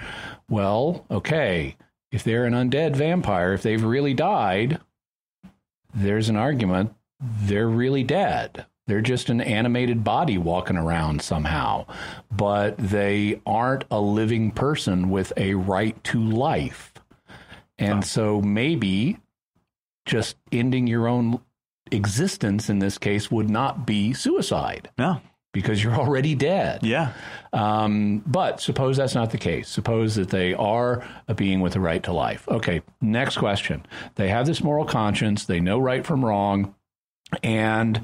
Well, 0.49 1.05
okay, 1.11 1.75
if 2.11 2.23
they're 2.23 2.45
an 2.45 2.53
undead 2.53 2.95
vampire, 2.95 3.53
if 3.53 3.61
they've 3.61 3.83
really 3.83 4.13
died, 4.13 4.79
there's 5.93 6.29
an 6.29 6.35
argument 6.35 6.93
they're 7.19 7.67
really 7.67 8.03
dead. 8.03 8.65
They're 8.85 9.01
just 9.01 9.29
an 9.29 9.41
animated 9.41 10.03
body 10.03 10.37
walking 10.37 10.77
around 10.77 11.21
somehow, 11.21 11.87
but 12.31 12.77
they 12.77 13.41
aren't 13.45 13.83
a 13.91 13.99
living 13.99 14.51
person 14.51 15.09
with 15.09 15.33
a 15.35 15.55
right 15.55 16.01
to 16.05 16.23
life. 16.23 16.93
And 17.77 18.05
so 18.05 18.41
maybe 18.41 19.17
just 20.07 20.37
ending 20.51 20.87
your 20.87 21.07
own 21.07 21.39
existence 21.91 22.69
in 22.69 22.79
this 22.79 22.97
case 22.97 23.29
would 23.29 23.49
not 23.49 23.85
be 23.85 24.13
suicide. 24.13 24.89
No. 24.97 25.21
Because 25.53 25.83
you're 25.83 25.95
already 25.95 26.35
dead. 26.35 26.83
Yeah. 26.83 27.13
Um, 27.53 28.23
but 28.25 28.59
suppose 28.59 28.97
that's 28.97 29.15
not 29.15 29.31
the 29.31 29.37
case. 29.37 29.69
Suppose 29.69 30.15
that 30.15 30.29
they 30.29 30.53
are 30.53 31.07
a 31.27 31.33
being 31.33 31.61
with 31.61 31.75
a 31.75 31.79
right 31.79 32.03
to 32.03 32.13
life. 32.13 32.47
Okay, 32.47 32.81
next 33.01 33.37
question. 33.37 33.85
They 34.15 34.29
have 34.29 34.45
this 34.45 34.63
moral 34.63 34.85
conscience, 34.85 35.45
they 35.45 35.59
know 35.59 35.79
right 35.79 36.05
from 36.05 36.23
wrong. 36.23 36.75
And 37.43 38.01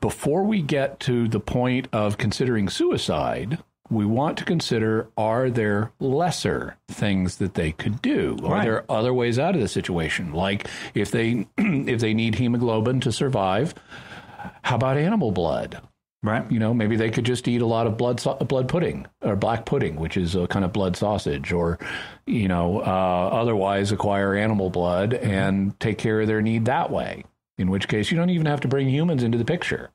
before 0.00 0.44
we 0.44 0.62
get 0.62 1.00
to 1.00 1.28
the 1.28 1.40
point 1.40 1.88
of 1.92 2.18
considering 2.18 2.68
suicide, 2.68 3.58
we 3.90 4.04
want 4.04 4.38
to 4.38 4.44
consider 4.44 5.08
are 5.16 5.50
there 5.50 5.92
lesser 6.00 6.76
things 6.88 7.36
that 7.36 7.54
they 7.54 7.72
could 7.72 8.02
do? 8.02 8.36
Are 8.44 8.62
there 8.62 8.90
other 8.90 9.14
ways 9.14 9.38
out 9.38 9.54
of 9.54 9.60
the 9.60 9.68
situation? 9.68 10.32
Like 10.32 10.68
if 10.94 11.10
they 11.10 11.46
if 11.58 12.00
they 12.00 12.14
need 12.14 12.34
hemoglobin 12.36 13.00
to 13.00 13.12
survive 13.12 13.74
how 14.62 14.76
about 14.76 14.96
animal 14.96 15.32
blood? 15.32 15.80
Right. 16.22 16.50
You 16.50 16.58
know 16.58 16.74
maybe 16.74 16.96
they 16.96 17.10
could 17.10 17.24
just 17.24 17.46
eat 17.46 17.62
a 17.62 17.66
lot 17.66 17.86
of 17.86 17.96
blood 17.96 18.20
blood 18.48 18.68
pudding 18.68 19.06
or 19.22 19.36
black 19.36 19.64
pudding 19.64 19.96
which 19.96 20.16
is 20.16 20.34
a 20.34 20.46
kind 20.48 20.64
of 20.64 20.72
blood 20.72 20.96
sausage 20.96 21.52
or 21.52 21.78
you 22.26 22.48
know 22.48 22.80
uh, 22.80 23.28
otherwise 23.32 23.92
acquire 23.92 24.34
animal 24.34 24.70
blood 24.70 25.14
and 25.14 25.78
take 25.78 25.98
care 25.98 26.20
of 26.20 26.26
their 26.26 26.42
need 26.42 26.64
that 26.64 26.90
way. 26.90 27.24
In 27.58 27.70
which 27.70 27.88
case, 27.88 28.10
you 28.10 28.18
don't 28.18 28.30
even 28.30 28.46
have 28.46 28.60
to 28.62 28.68
bring 28.68 28.88
humans 28.88 29.22
into 29.22 29.38
the 29.38 29.44
picture. 29.44 29.90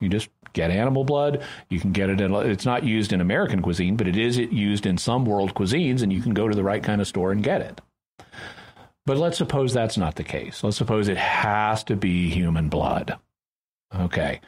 You 0.00 0.08
just 0.08 0.28
get 0.52 0.70
animal 0.70 1.04
blood. 1.04 1.42
You 1.68 1.80
can 1.80 1.92
get 1.92 2.10
it 2.10 2.20
in. 2.20 2.34
It's 2.34 2.66
not 2.66 2.84
used 2.84 3.12
in 3.12 3.20
American 3.20 3.62
cuisine, 3.62 3.96
but 3.96 4.06
it 4.06 4.16
is 4.16 4.36
used 4.36 4.86
in 4.86 4.98
some 4.98 5.24
world 5.24 5.54
cuisines, 5.54 6.02
and 6.02 6.12
you 6.12 6.20
can 6.20 6.34
go 6.34 6.48
to 6.48 6.54
the 6.54 6.64
right 6.64 6.82
kind 6.82 7.00
of 7.00 7.06
store 7.06 7.32
and 7.32 7.42
get 7.42 7.60
it. 7.60 7.80
But 9.06 9.18
let's 9.18 9.38
suppose 9.38 9.72
that's 9.72 9.96
not 9.96 10.16
the 10.16 10.24
case. 10.24 10.64
Let's 10.64 10.76
suppose 10.76 11.08
it 11.08 11.16
has 11.16 11.84
to 11.84 11.96
be 11.96 12.28
human 12.28 12.68
blood. 12.68 13.16
Okay. 13.94 14.40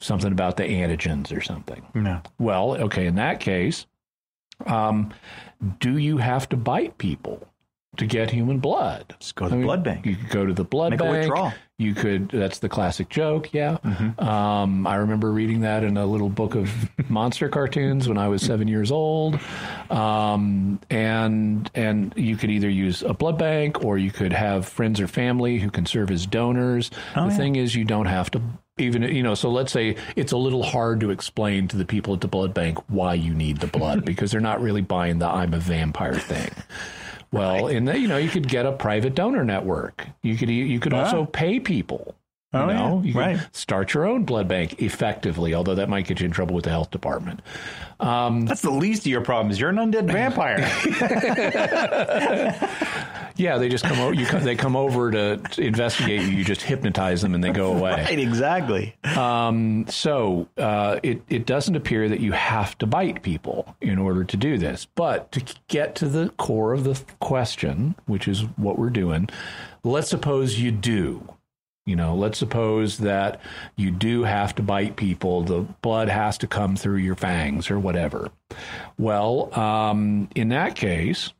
Something 0.00 0.32
about 0.32 0.56
the 0.56 0.64
antigens 0.64 1.36
or 1.36 1.40
something. 1.40 1.84
No. 1.94 2.20
Well, 2.38 2.76
okay, 2.76 3.06
in 3.06 3.14
that 3.14 3.40
case, 3.40 3.86
um, 4.66 5.14
do 5.80 5.96
you 5.96 6.18
have 6.18 6.48
to 6.50 6.56
bite 6.56 6.98
people 6.98 7.48
to 7.96 8.06
get 8.06 8.30
human 8.30 8.58
blood? 8.58 9.14
Just 9.20 9.34
go 9.34 9.48
to 9.48 9.54
the 9.54 9.62
blood 9.62 9.82
bank. 9.84 10.06
You 10.06 10.16
could 10.16 10.30
go 10.30 10.46
to 10.46 10.52
the 10.54 10.64
blood 10.64 10.90
Make 10.90 11.00
a 11.00 11.04
bank. 11.04 11.16
withdrawal. 11.18 11.52
You 11.78 11.94
could. 11.94 12.28
That's 12.28 12.60
the 12.60 12.68
classic 12.68 13.08
joke. 13.08 13.52
Yeah. 13.52 13.78
Mm-hmm. 13.84 14.20
Um, 14.22 14.86
I 14.86 14.94
remember 14.96 15.32
reading 15.32 15.60
that 15.60 15.82
in 15.82 15.96
a 15.96 16.06
little 16.06 16.28
book 16.28 16.54
of 16.54 16.70
monster 17.10 17.48
cartoons 17.48 18.08
when 18.08 18.18
I 18.18 18.28
was 18.28 18.40
seven 18.42 18.68
years 18.68 18.90
old. 18.92 19.38
Um, 19.90 20.80
and 20.90 21.70
and 21.74 22.14
you 22.16 22.36
could 22.36 22.50
either 22.50 22.68
use 22.70 23.02
a 23.02 23.14
blood 23.14 23.36
bank 23.38 23.84
or 23.84 23.98
you 23.98 24.10
could 24.10 24.32
have 24.32 24.66
friends 24.68 25.00
or 25.00 25.08
family 25.08 25.58
who 25.58 25.70
can 25.70 25.86
serve 25.86 26.10
as 26.10 26.24
donors. 26.26 26.90
Oh, 27.16 27.28
the 27.28 27.34
thing 27.34 27.56
is, 27.56 27.74
you 27.74 27.84
don't 27.84 28.06
have 28.06 28.30
to. 28.32 28.40
Even 28.78 29.02
you 29.02 29.22
know, 29.22 29.34
so 29.34 29.50
let's 29.50 29.70
say 29.70 29.96
it's 30.16 30.32
a 30.32 30.36
little 30.38 30.62
hard 30.62 31.00
to 31.00 31.10
explain 31.10 31.68
to 31.68 31.76
the 31.76 31.84
people 31.84 32.14
at 32.14 32.22
the 32.22 32.28
blood 32.28 32.54
bank 32.54 32.78
why 32.88 33.12
you 33.12 33.34
need 33.34 33.58
the 33.58 33.66
blood 33.66 34.04
because 34.06 34.30
they're 34.30 34.40
not 34.40 34.62
really 34.62 34.80
buying 34.80 35.18
the 35.18 35.26
"I'm 35.26 35.52
a 35.52 35.58
vampire" 35.58 36.14
thing. 36.14 36.50
Well, 37.32 37.66
in 37.68 37.86
the, 37.86 37.98
you 37.98 38.08
know, 38.08 38.18
you 38.18 38.28
could 38.28 38.46
get 38.48 38.66
a 38.66 38.72
private 38.72 39.14
donor 39.14 39.44
network. 39.44 40.06
You 40.22 40.36
could 40.36 40.50
you 40.50 40.78
could 40.78 40.92
also 40.92 41.24
pay 41.24 41.58
people. 41.60 42.14
Oh, 42.54 42.68
you 42.68 42.74
Oh, 42.76 43.02
yeah. 43.02 43.12
you 43.12 43.18
Right. 43.18 43.48
start 43.52 43.94
your 43.94 44.04
own 44.04 44.24
blood 44.24 44.46
bank 44.46 44.82
effectively, 44.82 45.54
although 45.54 45.74
that 45.74 45.88
might 45.88 46.06
get 46.06 46.20
you 46.20 46.26
in 46.26 46.32
trouble 46.32 46.54
with 46.54 46.64
the 46.64 46.70
health 46.70 46.90
department. 46.90 47.40
That's 48.02 48.62
the 48.62 48.70
least 48.70 49.02
of 49.02 49.06
your 49.06 49.20
problems. 49.22 49.60
You're 49.60 49.70
an 49.70 49.76
undead 49.76 50.10
vampire. 50.10 50.58
Yeah, 53.34 53.58
they 53.58 53.68
just 53.68 53.84
come 53.84 53.98
over. 53.98 54.14
You 54.14 54.26
come, 54.26 54.44
they 54.44 54.56
come 54.56 54.76
over 54.76 55.10
to, 55.10 55.36
to 55.38 55.62
investigate 55.62 56.20
you. 56.20 56.28
You 56.28 56.44
just 56.44 56.62
hypnotize 56.62 57.22
them 57.22 57.34
and 57.34 57.42
they 57.42 57.50
go 57.50 57.72
away. 57.76 57.92
right, 57.92 58.18
exactly. 58.18 58.94
So 59.88 60.48
uh, 60.58 61.00
it 61.02 61.22
it 61.28 61.46
doesn't 61.46 61.74
appear 61.74 62.08
that 62.08 62.20
you 62.20 62.32
have 62.32 62.76
to 62.78 62.86
bite 62.86 63.22
people 63.22 63.74
in 63.80 63.98
order 63.98 64.24
to 64.24 64.36
do 64.36 64.58
this. 64.58 64.86
But 64.94 65.32
to 65.32 65.42
get 65.68 65.94
to 65.96 66.08
the 66.08 66.28
core 66.30 66.72
of 66.72 66.84
the 66.84 67.00
question, 67.20 67.94
which 68.06 68.28
is 68.28 68.42
what 68.56 68.78
we're 68.78 68.90
doing, 68.90 69.28
let's 69.82 70.10
suppose 70.10 70.60
you 70.60 70.70
do. 70.70 71.26
You 71.84 71.96
know, 71.96 72.14
let's 72.14 72.38
suppose 72.38 72.98
that 72.98 73.40
you 73.76 73.90
do 73.90 74.22
have 74.22 74.54
to 74.54 74.62
bite 74.62 74.96
people. 74.96 75.42
The 75.42 75.62
blood 75.82 76.08
has 76.08 76.38
to 76.38 76.46
come 76.46 76.76
through 76.76 76.98
your 76.98 77.16
fangs 77.16 77.70
or 77.70 77.78
whatever. 77.78 78.30
Well, 78.98 79.52
um, 79.58 80.28
in 80.36 80.50
that 80.50 80.76
case, 80.76 81.32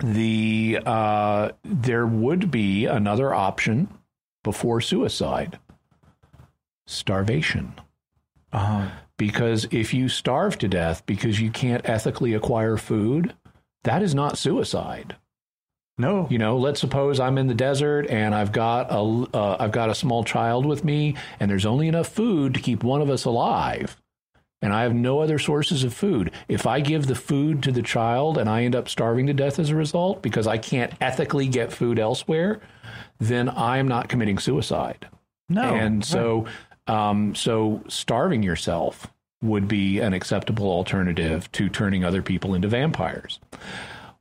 the 0.00 0.80
uh, 0.84 1.50
there 1.64 2.06
would 2.06 2.50
be 2.50 2.84
another 2.84 3.32
option 3.34 3.88
before 4.44 4.80
suicide 4.80 5.58
starvation. 6.86 7.74
Uh, 8.52 8.88
Because 9.16 9.66
if 9.72 9.92
you 9.92 10.08
starve 10.08 10.58
to 10.58 10.68
death 10.68 11.04
because 11.04 11.40
you 11.40 11.50
can't 11.50 11.86
ethically 11.88 12.34
acquire 12.34 12.76
food, 12.76 13.34
that 13.82 14.02
is 14.02 14.14
not 14.14 14.38
suicide. 14.38 15.16
No. 15.98 16.28
You 16.30 16.38
know, 16.38 16.56
let's 16.56 16.80
suppose 16.80 17.18
I'm 17.18 17.36
in 17.38 17.48
the 17.48 17.54
desert 17.54 18.06
and 18.08 18.34
I've 18.34 18.52
got 18.52 18.86
a 18.90 19.26
uh, 19.36 19.56
I've 19.58 19.72
got 19.72 19.90
a 19.90 19.94
small 19.94 20.24
child 20.24 20.64
with 20.64 20.84
me, 20.84 21.16
and 21.40 21.50
there's 21.50 21.66
only 21.66 21.88
enough 21.88 22.08
food 22.08 22.54
to 22.54 22.60
keep 22.60 22.84
one 22.84 23.02
of 23.02 23.10
us 23.10 23.24
alive, 23.24 23.96
and 24.62 24.72
I 24.72 24.82
have 24.82 24.94
no 24.94 25.20
other 25.20 25.38
sources 25.38 25.84
of 25.84 25.92
food. 25.92 26.30
If 26.48 26.66
I 26.66 26.80
give 26.80 27.06
the 27.06 27.14
food 27.14 27.62
to 27.64 27.72
the 27.72 27.82
child 27.82 28.38
and 28.38 28.48
I 28.48 28.62
end 28.62 28.76
up 28.76 28.88
starving 28.88 29.26
to 29.26 29.34
death 29.34 29.58
as 29.58 29.70
a 29.70 29.76
result 29.76 30.22
because 30.22 30.46
I 30.46 30.56
can't 30.56 30.92
ethically 31.00 31.48
get 31.48 31.72
food 31.72 31.98
elsewhere, 31.98 32.60
then 33.18 33.48
I'm 33.48 33.88
not 33.88 34.08
committing 34.08 34.38
suicide. 34.38 35.08
no. 35.48 35.74
and 35.74 36.04
so 36.04 36.46
um, 36.86 37.34
so 37.34 37.82
starving 37.88 38.42
yourself 38.42 39.08
would 39.42 39.68
be 39.68 40.00
an 40.00 40.14
acceptable 40.14 40.68
alternative 40.70 41.50
to 41.52 41.68
turning 41.68 42.04
other 42.04 42.22
people 42.22 42.54
into 42.54 42.66
vampires. 42.66 43.38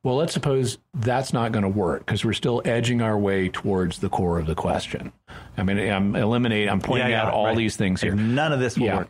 Well, 0.07 0.15
let's 0.15 0.31
suppose 0.31 0.77
that's 0.93 1.33
not 1.33 1.51
going 1.51 1.63
to 1.63 1.69
work 1.69 2.05
because 2.05 2.23
we're 2.23 2.31
still 2.31 2.61
edging 2.63 3.01
our 3.01 3.17
way 3.19 3.49
towards 3.49 3.99
the 3.99 4.07
core 4.07 4.39
of 4.39 4.45
the 4.45 4.55
question. 4.55 5.11
I 5.57 5.63
mean, 5.63 5.77
I'm 5.77 6.15
eliminating, 6.15 6.69
I'm 6.69 6.79
pointing 6.79 7.09
Yeah, 7.09 7.23
yeah, 7.23 7.27
out 7.27 7.33
all 7.33 7.47
right. 7.47 7.57
these 7.57 7.75
things 7.75 7.99
here. 7.99 8.15
none 8.15 8.53
of 8.53 8.61
this 8.61 8.77
will 8.77 8.85
Yeah. 8.85 8.97
work. 8.99 9.09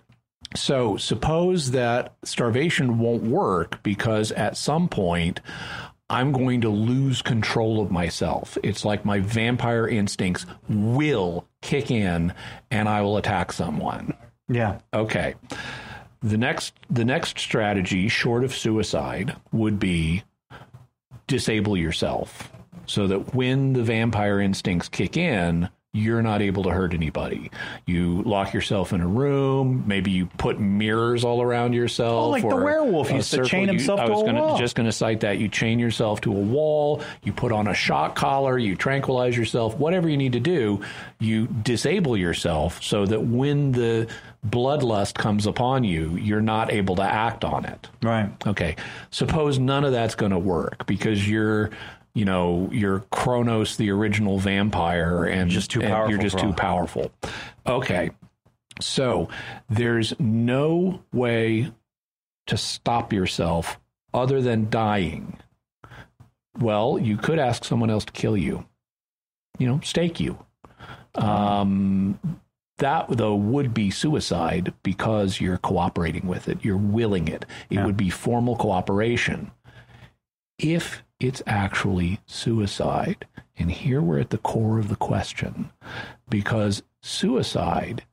So 0.55 0.97
suppose 0.97 1.69
that 1.69 2.15
starvation 2.23 2.97
won't 2.97 3.21
work 3.21 3.83
because 3.83 4.31
at 4.31 4.57
some 4.57 4.87
point 4.89 5.39
I'm 6.09 6.31
going 6.31 6.61
to 6.61 6.69
lose 6.69 7.21
control 7.21 7.79
of 7.79 7.91
myself. 7.91 8.57
It's 8.63 8.83
like 8.83 9.05
my 9.05 9.19
vampire 9.19 9.87
instincts 9.87 10.47
will 10.67 11.45
kick 11.61 11.91
in 11.91 12.33
and 12.71 12.89
I 12.89 13.03
will 13.03 13.17
attack 13.17 13.51
someone. 13.53 14.15
Yeah. 14.49 14.79
Okay. 14.95 15.35
The 16.23 16.37
next 16.39 16.73
the 16.89 17.05
next 17.05 17.37
strategy 17.37 18.07
short 18.07 18.43
of 18.43 18.51
suicide 18.51 19.35
would 19.51 19.77
be 19.77 20.23
disable 21.27 21.77
yourself 21.77 22.51
so 22.85 23.07
that 23.07 23.35
when 23.35 23.73
the 23.73 23.83
vampire 23.83 24.39
instincts 24.39 24.87
kick 24.89 25.17
in, 25.17 25.69
you're 25.93 26.21
not 26.21 26.41
able 26.43 26.61
to 26.63 26.69
hurt 26.69 26.93
anybody. 26.93 27.49
You 27.87 28.21
lock 28.21 28.53
yourself 28.53 28.93
in 28.93 29.01
a 29.01 29.07
room. 29.07 29.83
Maybe 29.87 30.11
you 30.11 30.27
put 30.37 30.59
mirrors 30.59 31.23
all 31.23 31.41
around 31.41 31.73
yourself. 31.73 32.25
Oh, 32.25 32.29
like 32.29 32.43
the 32.47 32.55
werewolf 32.55 33.11
used 33.11 33.31
to 33.31 33.37
circle. 33.37 33.49
chain 33.49 33.61
You- 33.63 33.67
himself 33.69 34.01
I 34.01 34.05
to 34.05 34.11
was 34.11 34.21
a 34.21 34.25
gonna, 34.25 34.39
wall. 34.41 34.57
just 34.59 34.75
going 34.75 34.85
to 34.85 34.91
cite 34.91 35.21
that. 35.21 35.39
You 35.39 35.47
chain 35.47 35.79
yourself 35.79 36.21
to 36.21 36.31
a 36.31 36.35
wall. 36.39 37.01
You 37.23 37.33
put 37.33 37.51
on 37.51 37.67
a 37.67 37.73
shock 37.73 38.15
collar. 38.15 38.59
You 38.59 38.75
tranquilize 38.75 39.35
yourself. 39.35 39.75
Whatever 39.77 40.07
you 40.07 40.17
need 40.17 40.33
to 40.33 40.39
do, 40.39 40.81
you 41.19 41.47
disable 41.47 42.15
yourself 42.15 42.83
so 42.83 43.05
that 43.07 43.21
when 43.25 43.71
the 43.71 44.07
bloodlust 44.49 45.15
comes 45.15 45.45
upon 45.45 45.83
you, 45.83 46.15
you're 46.17 46.41
not 46.41 46.71
able 46.71 46.95
to 46.95 47.03
act 47.03 47.43
on 47.43 47.65
it. 47.65 47.89
Right. 48.01 48.29
Okay. 48.45 48.75
Suppose 49.11 49.59
none 49.59 49.83
of 49.83 49.91
that's 49.91 50.15
going 50.15 50.31
to 50.31 50.39
work 50.39 50.85
because 50.85 51.27
you're, 51.27 51.69
you 52.13 52.25
know, 52.25 52.69
you're 52.71 53.01
Kronos, 53.11 53.77
the 53.77 53.91
original 53.91 54.39
vampire, 54.39 55.25
and 55.25 55.49
Just 55.49 55.71
too 55.71 55.81
powerful 55.81 56.09
You're 56.09 56.21
just 56.21 56.39
too 56.39 56.53
powerful. 56.53 57.11
Okay. 57.65 58.11
So 58.79 59.29
there's 59.69 60.17
no 60.19 61.01
way 61.11 61.71
to 62.47 62.57
stop 62.57 63.13
yourself 63.13 63.79
other 64.13 64.41
than 64.41 64.69
dying. 64.69 65.37
Well, 66.59 66.97
you 66.99 67.17
could 67.17 67.39
ask 67.39 67.63
someone 67.63 67.89
else 67.89 68.05
to 68.05 68.13
kill 68.13 68.37
you. 68.37 68.65
You 69.59 69.67
know, 69.67 69.79
stake 69.83 70.19
you. 70.19 70.37
Um, 71.15 72.19
that 72.77 73.07
though 73.09 73.35
would 73.35 73.73
be 73.73 73.89
suicide 73.89 74.73
because 74.83 75.41
you're 75.41 75.57
cooperating 75.57 76.27
with 76.27 76.47
it. 76.47 76.63
You're 76.63 76.77
willing 76.77 77.27
it. 77.27 77.45
It 77.69 77.75
Yeah. 77.75 77.85
would 77.85 77.97
be 77.97 78.09
formal 78.09 78.55
cooperation. 78.55 79.51
If 80.59 81.03
it's 81.19 81.41
actually 81.47 82.19
suicide, 82.25 83.25
and 83.57 83.71
here 83.71 84.01
we're 84.01 84.19
at 84.19 84.29
the 84.29 84.37
core 84.37 84.79
of 84.79 84.89
the 84.89 84.95
question, 84.95 85.71
because 86.29 86.83
suicide 87.01 88.03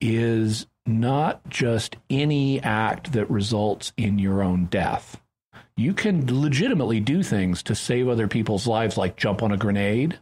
is 0.00 0.66
not 0.86 1.48
just 1.48 1.96
any 2.08 2.60
act 2.62 3.12
that 3.12 3.28
results 3.30 3.92
in 3.96 4.18
your 4.18 4.42
own 4.42 4.66
death. 4.66 5.20
You 5.76 5.92
can 5.92 6.40
legitimately 6.40 7.00
do 7.00 7.22
things 7.22 7.62
to 7.64 7.74
save 7.74 8.08
other 8.08 8.28
people's 8.28 8.66
lives, 8.66 8.96
like 8.96 9.16
jump 9.16 9.42
on 9.42 9.52
a 9.52 9.56
grenade. 9.58 10.18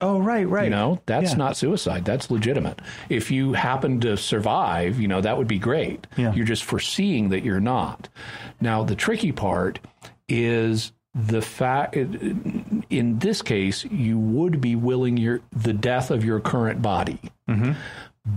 Oh, 0.00 0.20
right, 0.20 0.48
right. 0.48 0.64
You 0.64 0.70
know, 0.70 1.00
that's 1.06 1.32
Yeah. 1.32 1.36
not 1.38 1.56
suicide. 1.56 2.04
That's 2.04 2.30
legitimate. 2.30 2.80
If 3.08 3.30
you 3.30 3.54
happen 3.54 4.00
to 4.00 4.16
survive, 4.16 5.00
you 5.00 5.08
know, 5.08 5.20
that 5.20 5.36
would 5.36 5.48
be 5.48 5.58
great. 5.58 6.06
Yeah. 6.16 6.32
You're 6.34 6.46
just 6.46 6.64
foreseeing 6.64 7.30
that 7.30 7.42
you're 7.44 7.60
not. 7.60 8.08
Now, 8.60 8.84
the 8.84 8.94
tricky 8.94 9.32
part 9.32 9.80
is 10.28 10.92
the 11.14 11.42
fact 11.42 11.96
in 11.96 13.18
this 13.18 13.42
case 13.42 13.84
you 13.86 14.18
would 14.18 14.60
be 14.60 14.76
willing 14.76 15.16
your 15.16 15.40
the 15.50 15.72
death 15.72 16.10
of 16.10 16.24
your 16.24 16.38
current 16.38 16.80
body 16.82 17.18
mm-hmm. 17.48 17.72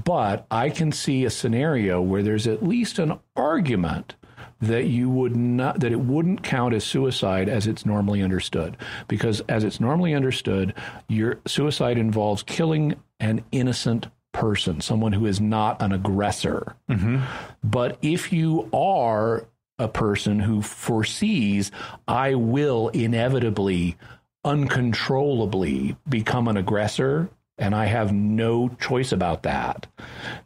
but 0.04 0.48
i 0.50 0.70
can 0.70 0.92
see 0.92 1.26
a 1.26 1.30
scenario 1.30 2.02
where 2.02 2.24
there's 2.24 2.48
at 2.48 2.64
least 2.64 2.98
an 2.98 3.20
argument 3.36 4.16
that 4.62 4.86
you 4.88 5.10
would 5.10 5.36
not 5.36 5.80
that 5.80 5.92
it 5.92 6.00
wouldn't 6.00 6.44
count 6.44 6.74
as 6.74 6.84
suicide 6.84 7.50
as 7.50 7.68
it's 7.68 7.86
normally 7.86 8.22
understood. 8.22 8.78
Because 9.08 9.42
as 9.50 9.64
it's 9.64 9.80
normally 9.80 10.14
understood 10.14 10.74
your 11.08 11.40
suicide 11.46 11.98
involves 11.98 12.44
killing 12.44 12.96
an 13.20 13.44
innocent 13.52 14.08
person 14.34 14.80
someone 14.80 15.12
who 15.12 15.26
is 15.26 15.42
not 15.42 15.82
an 15.82 15.92
aggressor. 15.92 16.76
Mm-hmm. 16.90 17.20
But 17.64 17.98
if 18.02 18.32
you 18.32 18.70
are 18.74 19.46
a 19.80 19.88
person 19.88 20.38
who 20.38 20.62
foresees 20.62 21.72
i 22.08 22.36
will 22.36 22.90
inevitably 22.90 23.98
uncontrollably 24.46 25.96
become 26.08 26.48
an 26.48 26.56
aggressor 26.56 27.32
and 27.62 27.76
I 27.76 27.86
have 27.86 28.12
no 28.12 28.70
choice 28.82 29.12
about 29.12 29.44
that, 29.44 29.86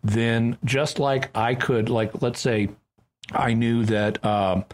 then 0.03 0.57
just 0.65 0.99
like 0.99 1.29
I 1.33 1.55
could, 1.55 1.87
like, 1.89 2.21
let's 2.21 2.41
say 2.41 2.69
I 3.31 3.53
knew 3.53 3.85
that 3.85 4.23
um, 4.25 4.65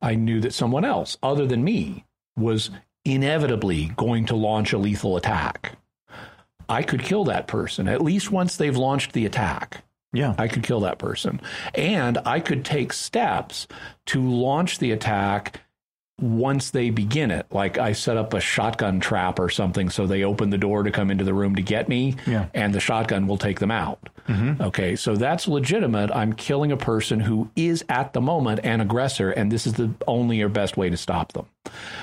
I 0.00 0.14
knew 0.14 0.40
that 0.40 0.54
someone 0.54 0.84
else 0.84 1.16
other 1.22 1.46
than 1.46 1.64
me 1.64 2.04
was 2.36 2.70
inevitably 3.04 3.86
going 3.96 4.26
to 4.26 4.36
launch 4.36 4.72
a 4.72 4.78
lethal 4.78 5.16
attack. 5.16 5.72
I 6.68 6.82
could 6.82 7.02
kill 7.02 7.24
that 7.24 7.46
person 7.46 7.88
at 7.88 8.02
least 8.02 8.30
once 8.30 8.56
they've 8.56 8.76
launched 8.76 9.12
the 9.12 9.26
attack. 9.26 9.84
Yeah. 10.12 10.34
I 10.38 10.48
could 10.48 10.62
kill 10.62 10.80
that 10.80 10.98
person. 10.98 11.40
And 11.74 12.18
I 12.24 12.40
could 12.40 12.64
take 12.64 12.92
steps 12.92 13.66
to 14.06 14.22
launch 14.22 14.78
the 14.78 14.92
attack 14.92 15.60
once 16.20 16.70
they 16.70 16.90
begin 16.90 17.30
it. 17.30 17.46
Like 17.50 17.78
I 17.78 17.92
set 17.92 18.16
up 18.16 18.34
a 18.34 18.40
shotgun 18.40 19.00
trap 19.00 19.38
or 19.38 19.48
something 19.48 19.88
so 19.90 20.06
they 20.06 20.24
open 20.24 20.50
the 20.50 20.58
door 20.58 20.82
to 20.82 20.90
come 20.90 21.10
into 21.10 21.24
the 21.24 21.34
room 21.34 21.54
to 21.56 21.62
get 21.62 21.88
me, 21.88 22.16
Yeah. 22.26 22.46
and 22.54 22.74
the 22.74 22.80
shotgun 22.80 23.26
will 23.26 23.38
take 23.38 23.60
them 23.60 23.70
out. 23.70 24.08
Mm-hmm. 24.28 24.60
Okay, 24.62 24.96
so 24.96 25.14
that's 25.16 25.48
legitimate. 25.48 26.10
I'm 26.10 26.32
killing 26.34 26.70
a 26.72 26.76
person 26.76 27.20
who 27.20 27.48
is 27.56 27.84
at 27.88 28.12
the 28.12 28.20
moment 28.20 28.60
an 28.64 28.80
aggressor, 28.80 29.30
and 29.30 29.50
this 29.50 29.66
is 29.66 29.74
the 29.74 29.90
only 30.06 30.42
or 30.42 30.48
best 30.48 30.76
way 30.76 30.90
to 30.90 30.96
stop 30.96 31.32
them. 31.32 31.46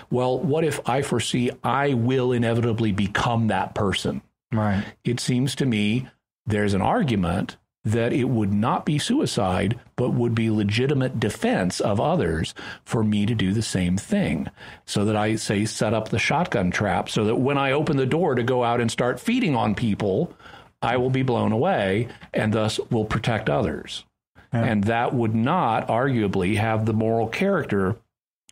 Well, 0.09 0.39
what 0.39 0.63
if 0.63 0.80
I 0.89 1.01
foresee 1.01 1.51
I 1.63 1.93
will 1.93 2.32
inevitably 2.32 2.91
become 2.93 3.47
that 3.47 3.76
person? 3.76 4.22
Right. 4.51 4.86
it 5.03 5.20
seems 5.20 5.55
to 5.55 5.66
me 5.66 6.07
there's 6.45 6.74
an 6.74 6.82
argument 6.82 7.57
that 7.86 8.12
it 8.12 8.26
would 8.26 8.52
not 8.52 8.86
be 8.86 8.98
suicide, 8.98 9.80
but 9.96 10.10
would 10.10 10.34
be 10.34 10.50
legitimate 10.50 11.20
defense 11.20 11.80
of 11.80 12.02
others 12.02 12.54
for 12.84 13.04
me 13.04 13.26
to 13.28 13.36
do 13.36 13.54
the 13.54 13.62
same 13.62 13.96
thing. 13.96 14.50
So 14.86 15.06
that 15.06 15.16
I 15.16 15.36
say, 15.36 15.66
set 15.66 15.94
up 15.94 16.10
the 16.10 16.20
shotgun 16.20 16.72
trap 16.72 17.10
so 17.10 17.26
that 17.26 17.36
when 17.36 17.58
I 17.58 17.72
open 17.72 17.98
the 17.98 18.06
door 18.06 18.36
to 18.36 18.44
go 18.44 18.64
out 18.64 18.82
and 18.82 18.92
start 18.92 19.20
feeding 19.20 19.56
on 19.56 19.76
people, 19.76 20.34
I 20.82 20.98
will 20.98 21.12
be 21.12 21.24
blown 21.24 21.52
away 21.52 22.08
and 22.34 22.52
thus 22.52 22.80
will 22.90 23.06
protect 23.06 23.50
others. 23.50 24.04
And 24.52 24.86
that 24.86 25.14
would 25.14 25.36
not 25.36 25.90
arguably 25.90 26.56
have 26.56 26.86
the 26.86 26.94
moral 26.94 27.28
character 27.28 27.98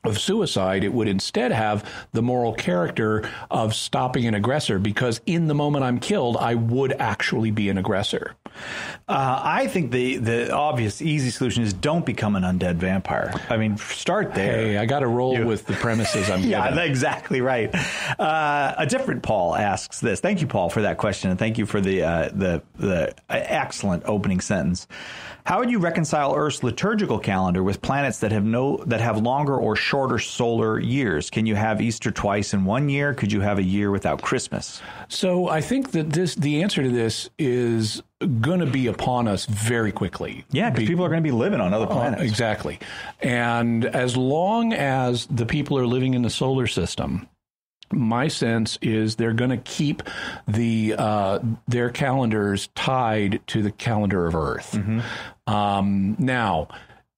of 0.03 0.19
suicide. 0.19 0.83
It 0.83 0.93
would 0.93 1.07
instead 1.07 1.51
have 1.51 1.89
the 2.11 2.21
moral 2.21 2.53
character 2.53 3.29
of 3.49 3.73
stopping 3.73 4.25
an 4.25 4.33
aggressor 4.33 4.79
because 4.79 5.21
in 5.25 5.47
the 5.47 5.55
moment 5.55 5.85
I'm 5.85 5.99
killed, 5.99 6.37
I 6.37 6.55
would 6.55 6.93
actually 6.93 7.51
be 7.51 7.69
an 7.69 7.77
aggressor. 7.77 8.35
Uh, 9.07 9.41
I 9.43 9.65
think 9.67 9.91
the 9.91 10.17
the 10.17 10.51
obvious 10.53 11.01
easy 11.01 11.31
solution 11.31 11.63
is 11.63 11.73
don't 11.73 12.05
become 12.05 12.35
an 12.35 12.43
undead 12.43 12.75
vampire. 12.75 13.33
I 13.49 13.57
mean, 13.57 13.77
start 13.77 14.33
there. 14.35 14.53
Hey, 14.57 14.77
I 14.77 14.85
got 14.85 14.99
to 14.99 15.07
roll 15.07 15.43
with 15.43 15.65
the 15.65 15.73
premises 15.73 16.29
I'm 16.29 16.41
Yeah, 16.43 16.61
given. 16.63 16.75
that's 16.75 16.89
exactly 16.89 17.41
right. 17.41 17.73
Uh, 18.19 18.75
a 18.77 18.85
different 18.85 19.23
Paul 19.23 19.55
asks 19.55 19.99
this. 20.01 20.19
Thank 20.19 20.41
you, 20.41 20.47
Paul, 20.47 20.69
for 20.69 20.83
that 20.83 20.97
question, 20.99 21.31
and 21.31 21.39
thank 21.39 21.57
you 21.57 21.65
for 21.65 21.81
the 21.81 22.03
uh, 22.03 22.29
the 22.33 22.61
the 22.77 23.15
excellent 23.29 24.03
opening 24.05 24.39
sentence. 24.41 24.87
How 25.45 25.59
would 25.59 25.69
you 25.71 25.79
reconcile 25.79 26.35
Earth's 26.35 26.63
liturgical 26.63 27.19
calendar 27.19 27.63
with 27.63 27.81
planets 27.81 28.19
that 28.19 28.31
have 28.31 28.45
no 28.45 28.77
that 28.85 29.01
have 29.01 29.17
longer 29.17 29.57
or 29.57 29.75
shorter 29.75 29.92
solar 30.19 30.79
years? 30.79 31.29
Can 31.29 31.45
you 31.45 31.55
have 31.55 31.81
Easter 31.81 32.11
twice 32.11 32.53
in 32.53 32.65
one 32.65 32.89
year? 32.89 33.13
Could 33.13 33.31
you 33.31 33.41
have 33.41 33.57
a 33.57 33.63
year 33.63 33.91
without 33.91 34.21
Christmas? 34.21 34.81
So 35.07 35.49
I 35.49 35.61
think 35.61 35.91
that 35.91 36.11
this 36.11 36.35
the 36.35 36.63
answer 36.63 36.83
to 36.83 36.89
this 36.89 37.29
is 37.37 38.01
going 38.41 38.59
to 38.59 38.65
be 38.65 38.87
upon 38.87 39.27
us 39.27 39.45
very 39.45 39.91
quickly. 39.91 40.45
Yeah, 40.51 40.69
because 40.69 40.83
Be- 40.83 40.87
people 40.87 41.05
are 41.05 41.09
going 41.09 41.23
to 41.23 41.27
be 41.27 41.31
living 41.31 41.61
on 41.61 41.73
other 41.73 41.87
planets. 41.87 42.23
Exactly. 42.23 42.79
And 43.21 43.85
as 43.85 44.17
long 44.17 44.73
as 44.73 45.25
the 45.27 45.45
people 45.45 45.77
are 45.77 45.87
living 45.87 46.13
in 46.13 46.21
the 46.21 46.29
solar 46.29 46.67
system, 46.67 47.27
my 47.91 48.27
sense 48.27 48.79
is 48.81 49.15
they're 49.15 49.33
going 49.33 49.51
to 49.51 49.57
keep 49.57 50.03
the 50.47 50.95
uh, 50.97 51.39
their 51.67 51.89
calendars 51.89 52.69
tied 52.75 53.41
to 53.47 53.61
the 53.61 53.71
calendar 53.71 54.25
of 54.25 54.35
Earth. 54.35 54.79
Um, 55.45 56.15
now, 56.17 56.69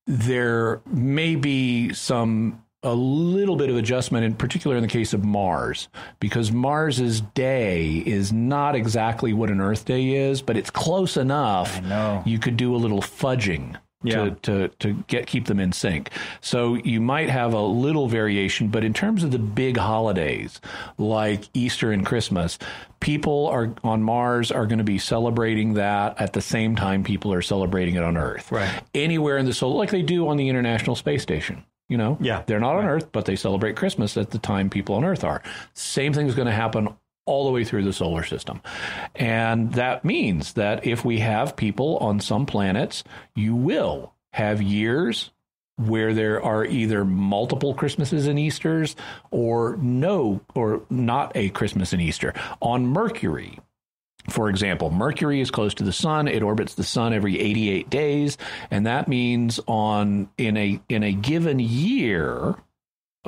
there 0.08 0.82
may 0.86 1.36
be 1.36 1.94
some 1.94 2.62
a 2.86 2.94
little 2.94 3.56
bit 3.56 3.70
of 3.70 3.76
adjustment, 3.76 4.24
in 4.26 4.36
particular 4.36 4.76
in 4.78 4.82
the 4.82 4.88
case 4.88 5.14
of 5.14 5.26
Mars, 5.26 5.90
because 6.20 6.52
Mars's 6.52 7.22
day 7.22 7.98
is 8.06 8.32
not 8.32 8.76
exactly 8.76 9.34
what 9.34 9.50
an 9.50 9.60
Earth 9.60 9.86
day 9.86 10.12
is, 10.14 10.42
but 10.42 10.56
it's 10.56 10.70
close 10.70 11.18
enough. 11.18 11.82
know. 11.84 12.24
You 12.26 12.40
could 12.40 12.56
do 12.58 12.76
a 12.76 12.78
little 12.78 13.02
fudging 13.02 13.76
Yeah. 14.04 14.26
to, 14.26 14.32
to, 14.44 14.68
to 14.80 14.94
get 15.08 15.26
keep 15.26 15.46
them 15.48 15.60
in 15.60 15.72
sync. 15.72 16.12
So 16.42 16.76
you 16.76 17.02
might 17.02 17.30
have 17.30 17.54
a 17.54 17.62
little 17.62 18.08
variation, 18.08 18.68
but 18.70 18.84
in 18.84 18.94
terms 18.94 19.24
of 19.24 19.32
the 19.32 19.40
big 19.40 19.78
holidays 19.78 20.62
like 21.00 21.44
Easter 21.56 21.92
and 21.92 22.06
Christmas, 22.06 22.60
people 23.00 23.48
are 23.48 23.74
on 23.84 24.04
Mars 24.04 24.52
are 24.52 24.68
going 24.68 24.78
to 24.78 24.84
be 24.84 25.00
celebrating 25.00 25.74
that 25.74 26.22
at 26.22 26.34
the 26.34 26.42
same 26.42 26.76
time 26.76 27.04
people 27.04 27.34
are 27.34 27.42
celebrating 27.42 27.96
it 27.96 28.04
on 28.04 28.16
Earth. 28.18 28.52
Right. 28.52 28.70
Anywhere 28.94 29.38
in 29.38 29.46
the 29.48 29.54
solar, 29.54 29.76
like 29.76 29.90
they 29.92 30.04
do 30.04 30.28
on 30.28 30.38
the 30.38 30.50
International 30.50 30.96
Space 30.96 31.24
Station. 31.24 31.64
You 31.90 31.98
know, 31.98 32.18
Yeah. 32.20 32.42
they're 32.48 32.60
not 32.60 32.76
on 32.76 32.86
Earth, 32.86 33.12
but 33.12 33.26
they 33.26 33.36
celebrate 33.36 33.76
Christmas 33.76 34.18
at 34.18 34.32
the 34.32 34.40
time 34.40 34.70
people 34.70 34.96
on 34.96 35.04
Earth 35.06 35.24
are. 35.24 35.42
Same 35.74 36.14
thing 36.14 36.28
is 36.28 36.36
going 36.36 36.48
to 36.48 36.52
happen 36.54 36.90
all 37.28 37.46
the 37.46 37.52
way 37.52 37.64
through 37.64 37.84
the 37.84 37.94
solar 37.94 38.24
system. 38.24 38.62
And 39.16 39.74
that 39.74 40.04
means 40.06 40.54
that 40.54 40.86
if 40.86 41.04
we 41.06 41.20
have 41.20 41.56
people 41.56 41.98
on 41.98 42.20
some 42.20 42.46
planets, 42.46 43.04
you 43.36 43.56
will 43.56 44.14
have 44.34 44.62
years 44.62 45.32
where 45.78 46.14
there 46.14 46.42
are 46.42 46.64
either 46.66 47.04
multiple 47.04 47.74
Christmases 47.74 48.28
and 48.28 48.40
Easters 48.40 48.96
or 49.32 49.76
no, 49.82 50.40
or 50.56 50.84
not 50.90 51.32
a 51.36 51.50
Christmas 51.50 51.94
and 51.94 52.02
Easter. 52.02 52.34
On 52.62 52.88
Mercury, 52.88 53.60
for 54.30 54.50
example, 54.50 54.90
Mercury 54.92 55.42
is 55.42 55.52
close 55.52 55.74
to 55.76 55.84
the 55.84 55.94
sun. 55.94 56.28
It 56.28 56.44
orbits 56.44 56.76
the 56.76 56.84
sun 56.84 57.14
every 57.14 57.40
88 57.40 57.90
days, 57.90 58.38
and 58.72 58.86
that 58.86 59.08
means 59.08 59.60
on 59.68 60.30
in 60.38 60.58
a 60.58 60.80
in 60.90 61.04
a 61.04 61.14
given 61.14 61.60
year 61.60 62.56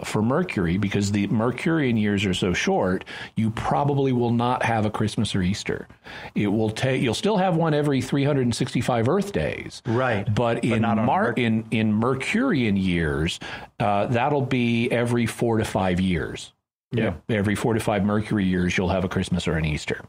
for 0.03 0.21
Mercury 0.21 0.77
because 0.77 1.11
the 1.11 1.27
Mercurian 1.27 1.97
years 1.97 2.25
are 2.25 2.33
so 2.33 2.53
short, 2.53 3.03
you 3.35 3.49
probably 3.51 4.11
will 4.13 4.31
not 4.31 4.63
have 4.63 4.85
a 4.85 4.89
Christmas 4.89 5.35
or 5.35 5.41
Easter. 5.41 5.87
It 6.35 6.47
will 6.47 6.69
take 6.69 7.01
you'll 7.01 7.13
still 7.13 7.37
have 7.37 7.55
one 7.55 7.73
every 7.73 8.01
365 8.01 9.09
Earth 9.09 9.31
days. 9.31 9.81
Right. 9.85 10.33
But 10.33 10.63
in 10.63 10.81
not 10.81 10.97
Mar- 10.97 11.29
Merc- 11.29 11.39
in 11.39 11.65
in 11.71 11.93
Mercurian 11.93 12.77
years, 12.77 13.39
uh, 13.79 14.07
that'll 14.07 14.41
be 14.41 14.91
every 14.91 15.25
4 15.25 15.57
to 15.57 15.65
5 15.65 15.99
years. 15.99 16.53
Yeah. 16.91 17.15
Every 17.29 17.55
4 17.55 17.73
to 17.73 17.79
5 17.79 18.05
Mercury 18.05 18.45
years 18.45 18.77
you'll 18.77 18.89
have 18.89 19.03
a 19.03 19.09
Christmas 19.09 19.47
or 19.47 19.57
an 19.57 19.65
Easter. 19.65 20.05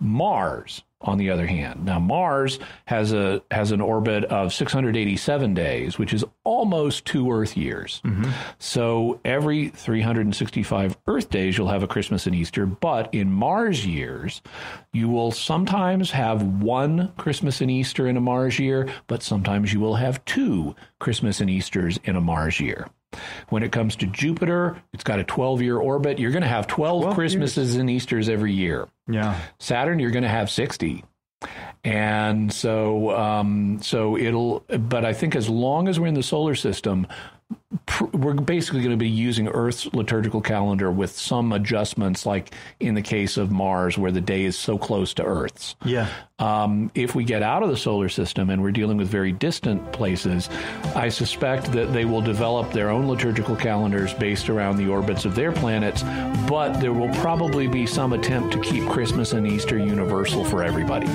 Mars, 0.00 0.82
on 1.02 1.18
the 1.18 1.30
other 1.30 1.46
hand, 1.46 1.84
now 1.84 1.98
Mars 1.98 2.58
has 2.86 3.12
a 3.12 3.42
has 3.50 3.70
an 3.70 3.80
orbit 3.80 4.24
of 4.24 4.52
687 4.52 5.54
days, 5.54 5.98
which 5.98 6.12
is 6.12 6.24
almost 6.42 7.04
two 7.04 7.30
Earth 7.30 7.56
years. 7.56 8.00
Mm-hmm. 8.04 8.30
So 8.58 9.20
every 9.24 9.68
365 9.68 10.96
Earth 11.06 11.30
days, 11.30 11.56
you'll 11.56 11.68
have 11.68 11.82
a 11.82 11.86
Christmas 11.86 12.26
and 12.26 12.34
Easter. 12.34 12.66
But 12.66 13.14
in 13.14 13.30
Mars 13.30 13.86
years, 13.86 14.42
you 14.92 15.08
will 15.08 15.32
sometimes 15.32 16.10
have 16.10 16.42
one 16.42 17.12
Christmas 17.18 17.60
and 17.60 17.70
Easter 17.70 18.08
in 18.08 18.16
a 18.16 18.20
Mars 18.20 18.58
year, 18.58 18.88
but 19.06 19.22
sometimes 19.22 19.72
you 19.72 19.80
will 19.80 19.96
have 19.96 20.24
two 20.24 20.74
Christmas 20.98 21.40
and 21.40 21.50
Easters 21.50 22.00
in 22.04 22.16
a 22.16 22.20
Mars 22.20 22.58
year. 22.58 22.88
When 23.48 23.62
it 23.62 23.72
comes 23.72 23.96
to 23.96 24.06
Jupiter, 24.06 24.80
it's 24.92 25.04
got 25.04 25.18
a 25.18 25.24
12 25.24 25.62
year 25.62 25.78
orbit. 25.78 26.18
You're 26.18 26.30
going 26.30 26.42
to 26.42 26.48
have 26.48 26.66
12, 26.66 27.02
12 27.02 27.14
Christmases 27.14 27.76
and 27.76 27.90
Easters 27.90 28.28
every 28.28 28.52
year. 28.52 28.88
Yeah. 29.08 29.40
Saturn, 29.58 29.98
you're 29.98 30.12
going 30.12 30.22
to 30.22 30.28
have 30.28 30.50
60. 30.50 31.04
And 31.82 32.52
so, 32.52 33.16
um, 33.16 33.80
so 33.82 34.16
it'll, 34.16 34.64
but 34.68 35.04
I 35.04 35.12
think 35.12 35.34
as 35.34 35.48
long 35.48 35.88
as 35.88 35.98
we're 35.98 36.06
in 36.06 36.14
the 36.14 36.22
solar 36.22 36.54
system, 36.54 37.06
we're 38.12 38.34
basically 38.34 38.80
going 38.80 38.90
to 38.90 38.96
be 38.96 39.08
using 39.08 39.48
Earth's 39.48 39.86
liturgical 39.92 40.40
calendar 40.40 40.90
with 40.90 41.10
some 41.10 41.52
adjustments, 41.52 42.26
like 42.26 42.54
in 42.78 42.94
the 42.94 43.02
case 43.02 43.36
of 43.36 43.50
Mars, 43.50 43.98
where 43.98 44.10
the 44.10 44.20
day 44.20 44.44
is 44.44 44.58
so 44.58 44.78
close 44.78 45.14
to 45.14 45.24
Earth's. 45.24 45.76
Yeah. 45.84 46.08
Um, 46.38 46.90
if 46.94 47.14
we 47.14 47.24
get 47.24 47.42
out 47.42 47.62
of 47.62 47.68
the 47.68 47.76
solar 47.76 48.08
system 48.08 48.50
and 48.50 48.62
we're 48.62 48.70
dealing 48.70 48.96
with 48.96 49.08
very 49.08 49.32
distant 49.32 49.92
places, 49.92 50.48
I 50.94 51.08
suspect 51.10 51.72
that 51.72 51.92
they 51.92 52.04
will 52.04 52.22
develop 52.22 52.72
their 52.72 52.90
own 52.90 53.08
liturgical 53.08 53.56
calendars 53.56 54.14
based 54.14 54.48
around 54.48 54.76
the 54.76 54.88
orbits 54.88 55.24
of 55.24 55.34
their 55.34 55.52
planets, 55.52 56.02
but 56.48 56.80
there 56.80 56.92
will 56.92 57.12
probably 57.16 57.66
be 57.66 57.86
some 57.86 58.12
attempt 58.12 58.52
to 58.54 58.60
keep 58.60 58.88
Christmas 58.88 59.32
and 59.32 59.46
Easter 59.46 59.78
universal 59.78 60.44
for 60.44 60.62
everybody. 60.62 61.08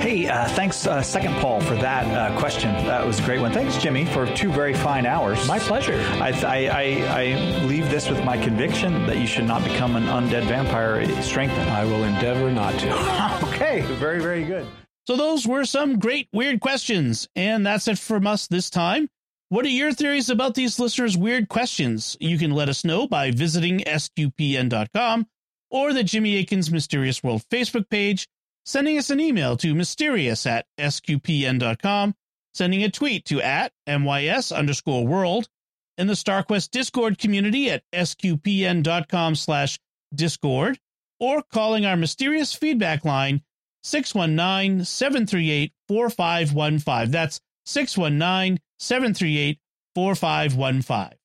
Hey, 0.00 0.28
uh, 0.28 0.46
thanks, 0.48 0.86
uh, 0.86 1.02
Second 1.02 1.34
Paul, 1.36 1.60
for 1.60 1.74
that 1.74 2.06
uh, 2.06 2.38
question. 2.38 2.72
That 2.86 3.04
was 3.04 3.18
a 3.18 3.22
great 3.24 3.40
one. 3.40 3.52
Thanks, 3.52 3.76
Jimmy, 3.78 4.04
for 4.04 4.26
two 4.34 4.50
very 4.52 4.72
fine 4.72 5.06
hours. 5.06 5.46
My 5.48 5.58
pleasure. 5.58 6.00
I, 6.20 6.30
I, 6.30 6.66
I, 6.66 7.22
I 7.22 7.64
leave 7.64 7.90
this 7.90 8.08
with 8.08 8.24
my 8.24 8.38
conviction 8.38 9.06
that 9.06 9.18
you 9.18 9.26
should 9.26 9.44
not 9.46 9.64
become 9.64 9.96
an 9.96 10.04
undead 10.04 10.46
vampire. 10.46 11.04
Strengthened. 11.20 11.68
I 11.70 11.84
will 11.84 12.04
endeavor 12.04 12.50
not 12.50 12.78
to. 12.80 13.48
Okay, 13.58 13.80
very, 13.96 14.20
very 14.20 14.44
good. 14.44 14.66
So 15.08 15.16
those 15.16 15.46
were 15.46 15.64
some 15.64 15.98
great 15.98 16.28
weird 16.32 16.60
questions, 16.60 17.28
and 17.34 17.66
that's 17.66 17.88
it 17.88 17.98
from 17.98 18.26
us 18.26 18.46
this 18.46 18.70
time. 18.70 19.08
What 19.48 19.64
are 19.64 19.70
your 19.70 19.92
theories 19.92 20.30
about 20.30 20.54
these 20.54 20.78
listeners' 20.78 21.16
weird 21.16 21.48
questions? 21.48 22.16
You 22.20 22.38
can 22.38 22.52
let 22.52 22.68
us 22.68 22.84
know 22.84 23.08
by 23.08 23.32
visiting 23.32 23.80
sqpn.com 23.80 25.26
or 25.70 25.92
the 25.92 26.04
Jimmy 26.04 26.36
Akin's 26.38 26.70
Mysterious 26.70 27.22
World 27.22 27.42
Facebook 27.50 27.88
page, 27.90 28.28
sending 28.68 28.98
us 28.98 29.08
an 29.08 29.18
email 29.18 29.56
to 29.56 29.74
mysterious 29.74 30.44
at 30.44 30.66
sqpn.com, 30.78 32.14
sending 32.52 32.84
a 32.84 32.90
tweet 32.90 33.24
to 33.24 33.40
at 33.40 33.72
mys 33.86 34.52
underscore 34.52 35.06
world, 35.06 35.48
in 35.96 36.06
the 36.06 36.12
StarQuest 36.12 36.70
Discord 36.70 37.18
community 37.18 37.70
at 37.70 37.82
sqpn.com 37.94 39.34
slash 39.36 39.78
discord, 40.14 40.78
or 41.18 41.42
calling 41.42 41.86
our 41.86 41.96
mysterious 41.96 42.52
feedback 42.52 43.06
line 43.06 43.40
619 43.84 44.84
738 44.84 45.72
4515. 45.88 47.10
That's 47.10 47.40
619 47.64 48.60
738 48.78 49.58
4515. 49.94 51.18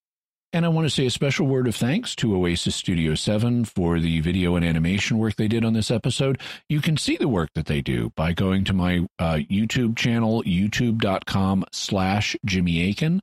And 0.53 0.67
I 0.67 0.69
want 0.69 0.85
to 0.85 0.91
say 0.91 1.07
a 1.07 1.09
special 1.09 1.47
word 1.47 1.67
of 1.67 1.75
thanks 1.75 2.15
to 2.17 2.35
Oasis 2.35 2.75
Studio 2.75 3.15
7 3.15 3.65
for 3.65 3.99
the 3.99 4.19
video 4.19 4.55
and 4.55 4.63
animation 4.63 5.17
work 5.17 5.35
they 5.35 5.47
did 5.47 5.65
on 5.65 5.73
this 5.73 5.89
episode. 5.89 6.39
You 6.69 6.79
can 6.79 6.95
see 6.95 7.17
the 7.17 7.27
work 7.27 7.49
that 7.55 7.65
they 7.65 7.81
do 7.81 8.11
by 8.15 8.33
going 8.33 8.63
to 8.65 8.73
my 8.73 9.07
uh, 9.17 9.39
YouTube 9.49 9.97
channel, 9.97 10.43
youtube.com 10.43 11.65
slash 11.71 12.35
Jimmy 12.45 12.87
Akin. 12.87 13.19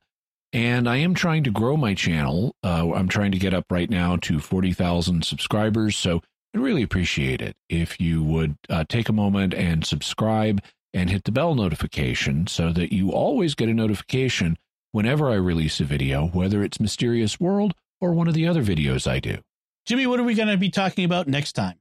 And 0.52 0.88
I 0.88 0.96
am 0.96 1.14
trying 1.14 1.44
to 1.44 1.52
grow 1.52 1.76
my 1.76 1.94
channel. 1.94 2.56
Uh, 2.64 2.90
I'm 2.94 3.06
trying 3.06 3.30
to 3.30 3.38
get 3.38 3.54
up 3.54 3.66
right 3.70 3.88
now 3.88 4.16
to 4.22 4.40
40,000 4.40 5.24
subscribers. 5.24 5.96
So 5.96 6.22
I'd 6.52 6.60
really 6.60 6.82
appreciate 6.82 7.40
it 7.40 7.54
if 7.68 8.00
you 8.00 8.24
would 8.24 8.56
uh, 8.68 8.82
take 8.88 9.08
a 9.08 9.12
moment 9.12 9.54
and 9.54 9.86
subscribe 9.86 10.60
and 10.92 11.08
hit 11.08 11.22
the 11.22 11.30
bell 11.30 11.54
notification 11.54 12.48
so 12.48 12.72
that 12.72 12.92
you 12.92 13.12
always 13.12 13.54
get 13.54 13.68
a 13.68 13.74
notification 13.74 14.56
whenever 14.92 15.30
I 15.30 15.34
release 15.34 15.80
a 15.80 15.84
video, 15.84 16.26
whether 16.28 16.62
it's 16.62 16.80
Mysterious 16.80 17.38
World 17.38 17.74
or 18.00 18.12
one 18.12 18.28
of 18.28 18.34
the 18.34 18.46
other 18.46 18.62
videos 18.62 19.06
I 19.06 19.20
do. 19.20 19.38
Jimmy, 19.86 20.06
what 20.06 20.20
are 20.20 20.24
we 20.24 20.34
going 20.34 20.48
to 20.48 20.56
be 20.56 20.70
talking 20.70 21.04
about 21.04 21.28
next 21.28 21.52
time? 21.52 21.78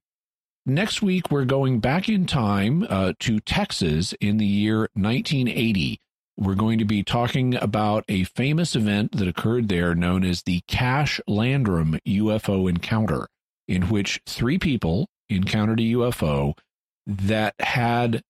Next 0.66 1.02
week, 1.02 1.32
we're 1.32 1.46
going 1.46 1.80
back 1.80 2.10
in 2.10 2.26
time 2.26 2.86
uh, 2.90 3.14
to 3.20 3.40
Texas 3.40 4.14
in 4.20 4.38
the 4.38 4.46
year 4.46 4.90
1980. 4.94 6.00
We're 6.38 6.56
going 6.56 6.80
to 6.80 6.86
be 6.86 7.04
talking 7.04 7.56
about 7.56 8.06
a 8.08 8.24
famous 8.24 8.76
event 8.76 9.14
that 9.14 9.28
occurred 9.28 9.68
there 9.68 9.96
known 9.96 10.24
as 10.24 10.44
the 10.44 10.62
Cash 10.68 11.20
Landrum 11.28 12.00
UFO 12.08 12.70
encounter 12.70 13.28
in 13.68 13.84
which 13.84 14.22
three 14.26 14.58
people 14.58 15.08
encountered 15.30 15.80
a 15.80 15.84
UFO 15.84 16.58
that 17.06 17.56
had 17.60 18.22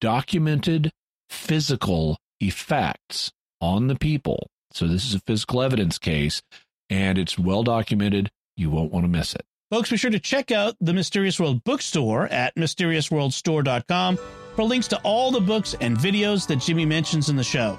documented 0.00 0.92
physical 1.28 2.18
effects 2.40 3.32
on 3.62 3.86
the 3.86 3.96
people. 3.96 4.50
So 4.72 4.86
this 4.86 5.06
is 5.06 5.14
a 5.14 5.20
physical 5.20 5.62
evidence 5.62 5.98
case 5.98 6.42
and 6.90 7.16
it's 7.16 7.38
well 7.38 7.62
documented. 7.62 8.30
You 8.56 8.70
won't 8.70 8.92
want 8.92 9.04
to 9.04 9.08
miss 9.08 9.34
it. 9.34 9.42
Folks, 9.70 9.88
be 9.88 9.96
sure 9.96 10.10
to 10.10 10.18
check 10.18 10.50
out 10.50 10.76
the 10.82 10.92
Mysterious 10.92 11.40
World 11.40 11.64
bookstore 11.64 12.26
at 12.26 12.54
mysteriousworldstore.com 12.56 14.18
for 14.54 14.64
links 14.64 14.88
to 14.88 14.98
all 14.98 15.30
the 15.30 15.40
books 15.40 15.74
and 15.80 15.96
videos 15.96 16.46
that 16.48 16.56
Jimmy 16.56 16.84
mentions 16.84 17.30
in 17.30 17.36
the 17.36 17.44
show. 17.44 17.78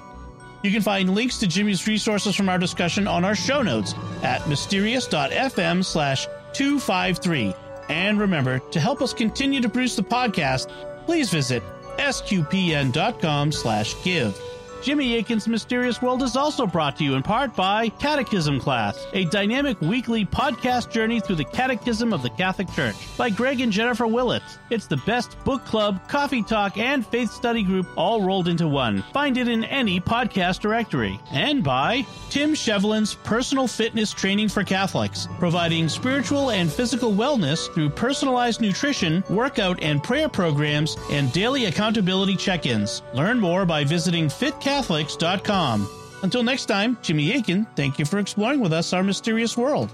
You 0.64 0.72
can 0.72 0.82
find 0.82 1.14
links 1.14 1.38
to 1.38 1.46
Jimmy's 1.46 1.86
resources 1.86 2.34
from 2.34 2.48
our 2.48 2.58
discussion 2.58 3.06
on 3.06 3.24
our 3.24 3.36
show 3.36 3.62
notes 3.62 3.94
at 4.24 4.48
mysterious.fm 4.48 5.84
slash 5.84 6.26
253. 6.54 7.54
And 7.90 8.18
remember, 8.18 8.58
to 8.58 8.80
help 8.80 9.02
us 9.02 9.12
continue 9.12 9.60
to 9.60 9.68
produce 9.68 9.94
the 9.94 10.02
podcast, 10.02 10.70
please 11.04 11.30
visit 11.30 11.62
sqpn.com 11.98 13.52
slash 13.52 13.94
give. 14.02 14.40
Jimmy 14.84 15.16
Akin's 15.16 15.48
Mysterious 15.48 16.02
World 16.02 16.22
is 16.22 16.36
also 16.36 16.66
brought 16.66 16.98
to 16.98 17.04
you 17.04 17.14
in 17.14 17.22
part 17.22 17.56
by 17.56 17.88
Catechism 17.88 18.60
Class, 18.60 19.06
a 19.14 19.24
dynamic 19.24 19.80
weekly 19.80 20.26
podcast 20.26 20.90
journey 20.90 21.20
through 21.20 21.36
the 21.36 21.44
Catechism 21.44 22.12
of 22.12 22.22
the 22.22 22.28
Catholic 22.28 22.70
Church 22.72 22.94
by 23.16 23.30
Greg 23.30 23.62
and 23.62 23.72
Jennifer 23.72 24.06
Willits. 24.06 24.58
It's 24.68 24.86
the 24.86 24.98
best 24.98 25.42
book 25.42 25.64
club, 25.64 26.06
coffee 26.06 26.42
talk, 26.42 26.76
and 26.76 27.06
faith 27.06 27.30
study 27.30 27.62
group 27.62 27.86
all 27.96 28.20
rolled 28.20 28.46
into 28.46 28.68
one. 28.68 29.02
Find 29.14 29.38
it 29.38 29.48
in 29.48 29.64
any 29.64 30.02
podcast 30.02 30.60
directory. 30.60 31.18
And 31.30 31.64
by 31.64 32.04
Tim 32.28 32.52
Shevlin's 32.52 33.14
Personal 33.14 33.66
Fitness 33.66 34.12
Training 34.12 34.50
for 34.50 34.64
Catholics, 34.64 35.28
providing 35.38 35.88
spiritual 35.88 36.50
and 36.50 36.70
physical 36.70 37.14
wellness 37.14 37.72
through 37.72 37.88
personalized 37.88 38.60
nutrition, 38.60 39.24
workout 39.30 39.82
and 39.82 40.02
prayer 40.02 40.28
programs, 40.28 40.98
and 41.10 41.32
daily 41.32 41.64
accountability 41.64 42.36
check 42.36 42.66
ins. 42.66 43.00
Learn 43.14 43.40
more 43.40 43.64
by 43.64 43.82
visiting 43.82 44.26
FitCat 44.26 44.73
Catholics.com. 44.74 45.88
Until 46.24 46.42
next 46.42 46.66
time, 46.66 46.98
Jimmy 47.00 47.32
Akin, 47.32 47.64
thank 47.76 48.00
you 48.00 48.04
for 48.04 48.18
exploring 48.18 48.58
with 48.58 48.72
us 48.72 48.92
our 48.92 49.04
mysterious 49.04 49.56
world. 49.56 49.88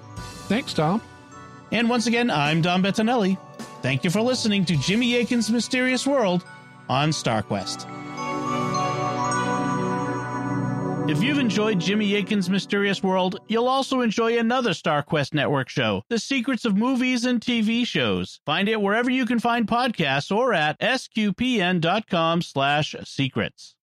Thanks, 0.48 0.72
Dom. 0.72 1.02
And 1.70 1.90
once 1.90 2.06
again, 2.06 2.30
I'm 2.30 2.62
Dom 2.62 2.82
Bettinelli. 2.82 3.36
Thank 3.82 4.04
you 4.04 4.10
for 4.10 4.22
listening 4.22 4.64
to 4.64 4.76
Jimmy 4.78 5.16
Akin's 5.16 5.50
Mysterious 5.50 6.06
World 6.06 6.46
on 6.88 7.10
StarQuest. 7.10 7.84
If 11.10 11.22
you've 11.22 11.38
enjoyed 11.38 11.78
Jimmy 11.78 12.16
Akin's 12.16 12.48
Mysterious 12.48 13.02
World, 13.02 13.38
you'll 13.48 13.68
also 13.68 14.00
enjoy 14.00 14.38
another 14.38 14.70
StarQuest 14.70 15.34
Network 15.34 15.68
show, 15.68 16.04
The 16.08 16.18
Secrets 16.18 16.64
of 16.64 16.78
Movies 16.78 17.26
and 17.26 17.38
TV 17.38 17.86
Shows. 17.86 18.40
Find 18.46 18.66
it 18.66 18.80
wherever 18.80 19.10
you 19.10 19.26
can 19.26 19.40
find 19.40 19.66
podcasts 19.66 20.34
or 20.34 20.54
at 20.54 20.80
sqpn.com 20.80 22.40
slash 22.40 22.94
secrets. 23.04 23.76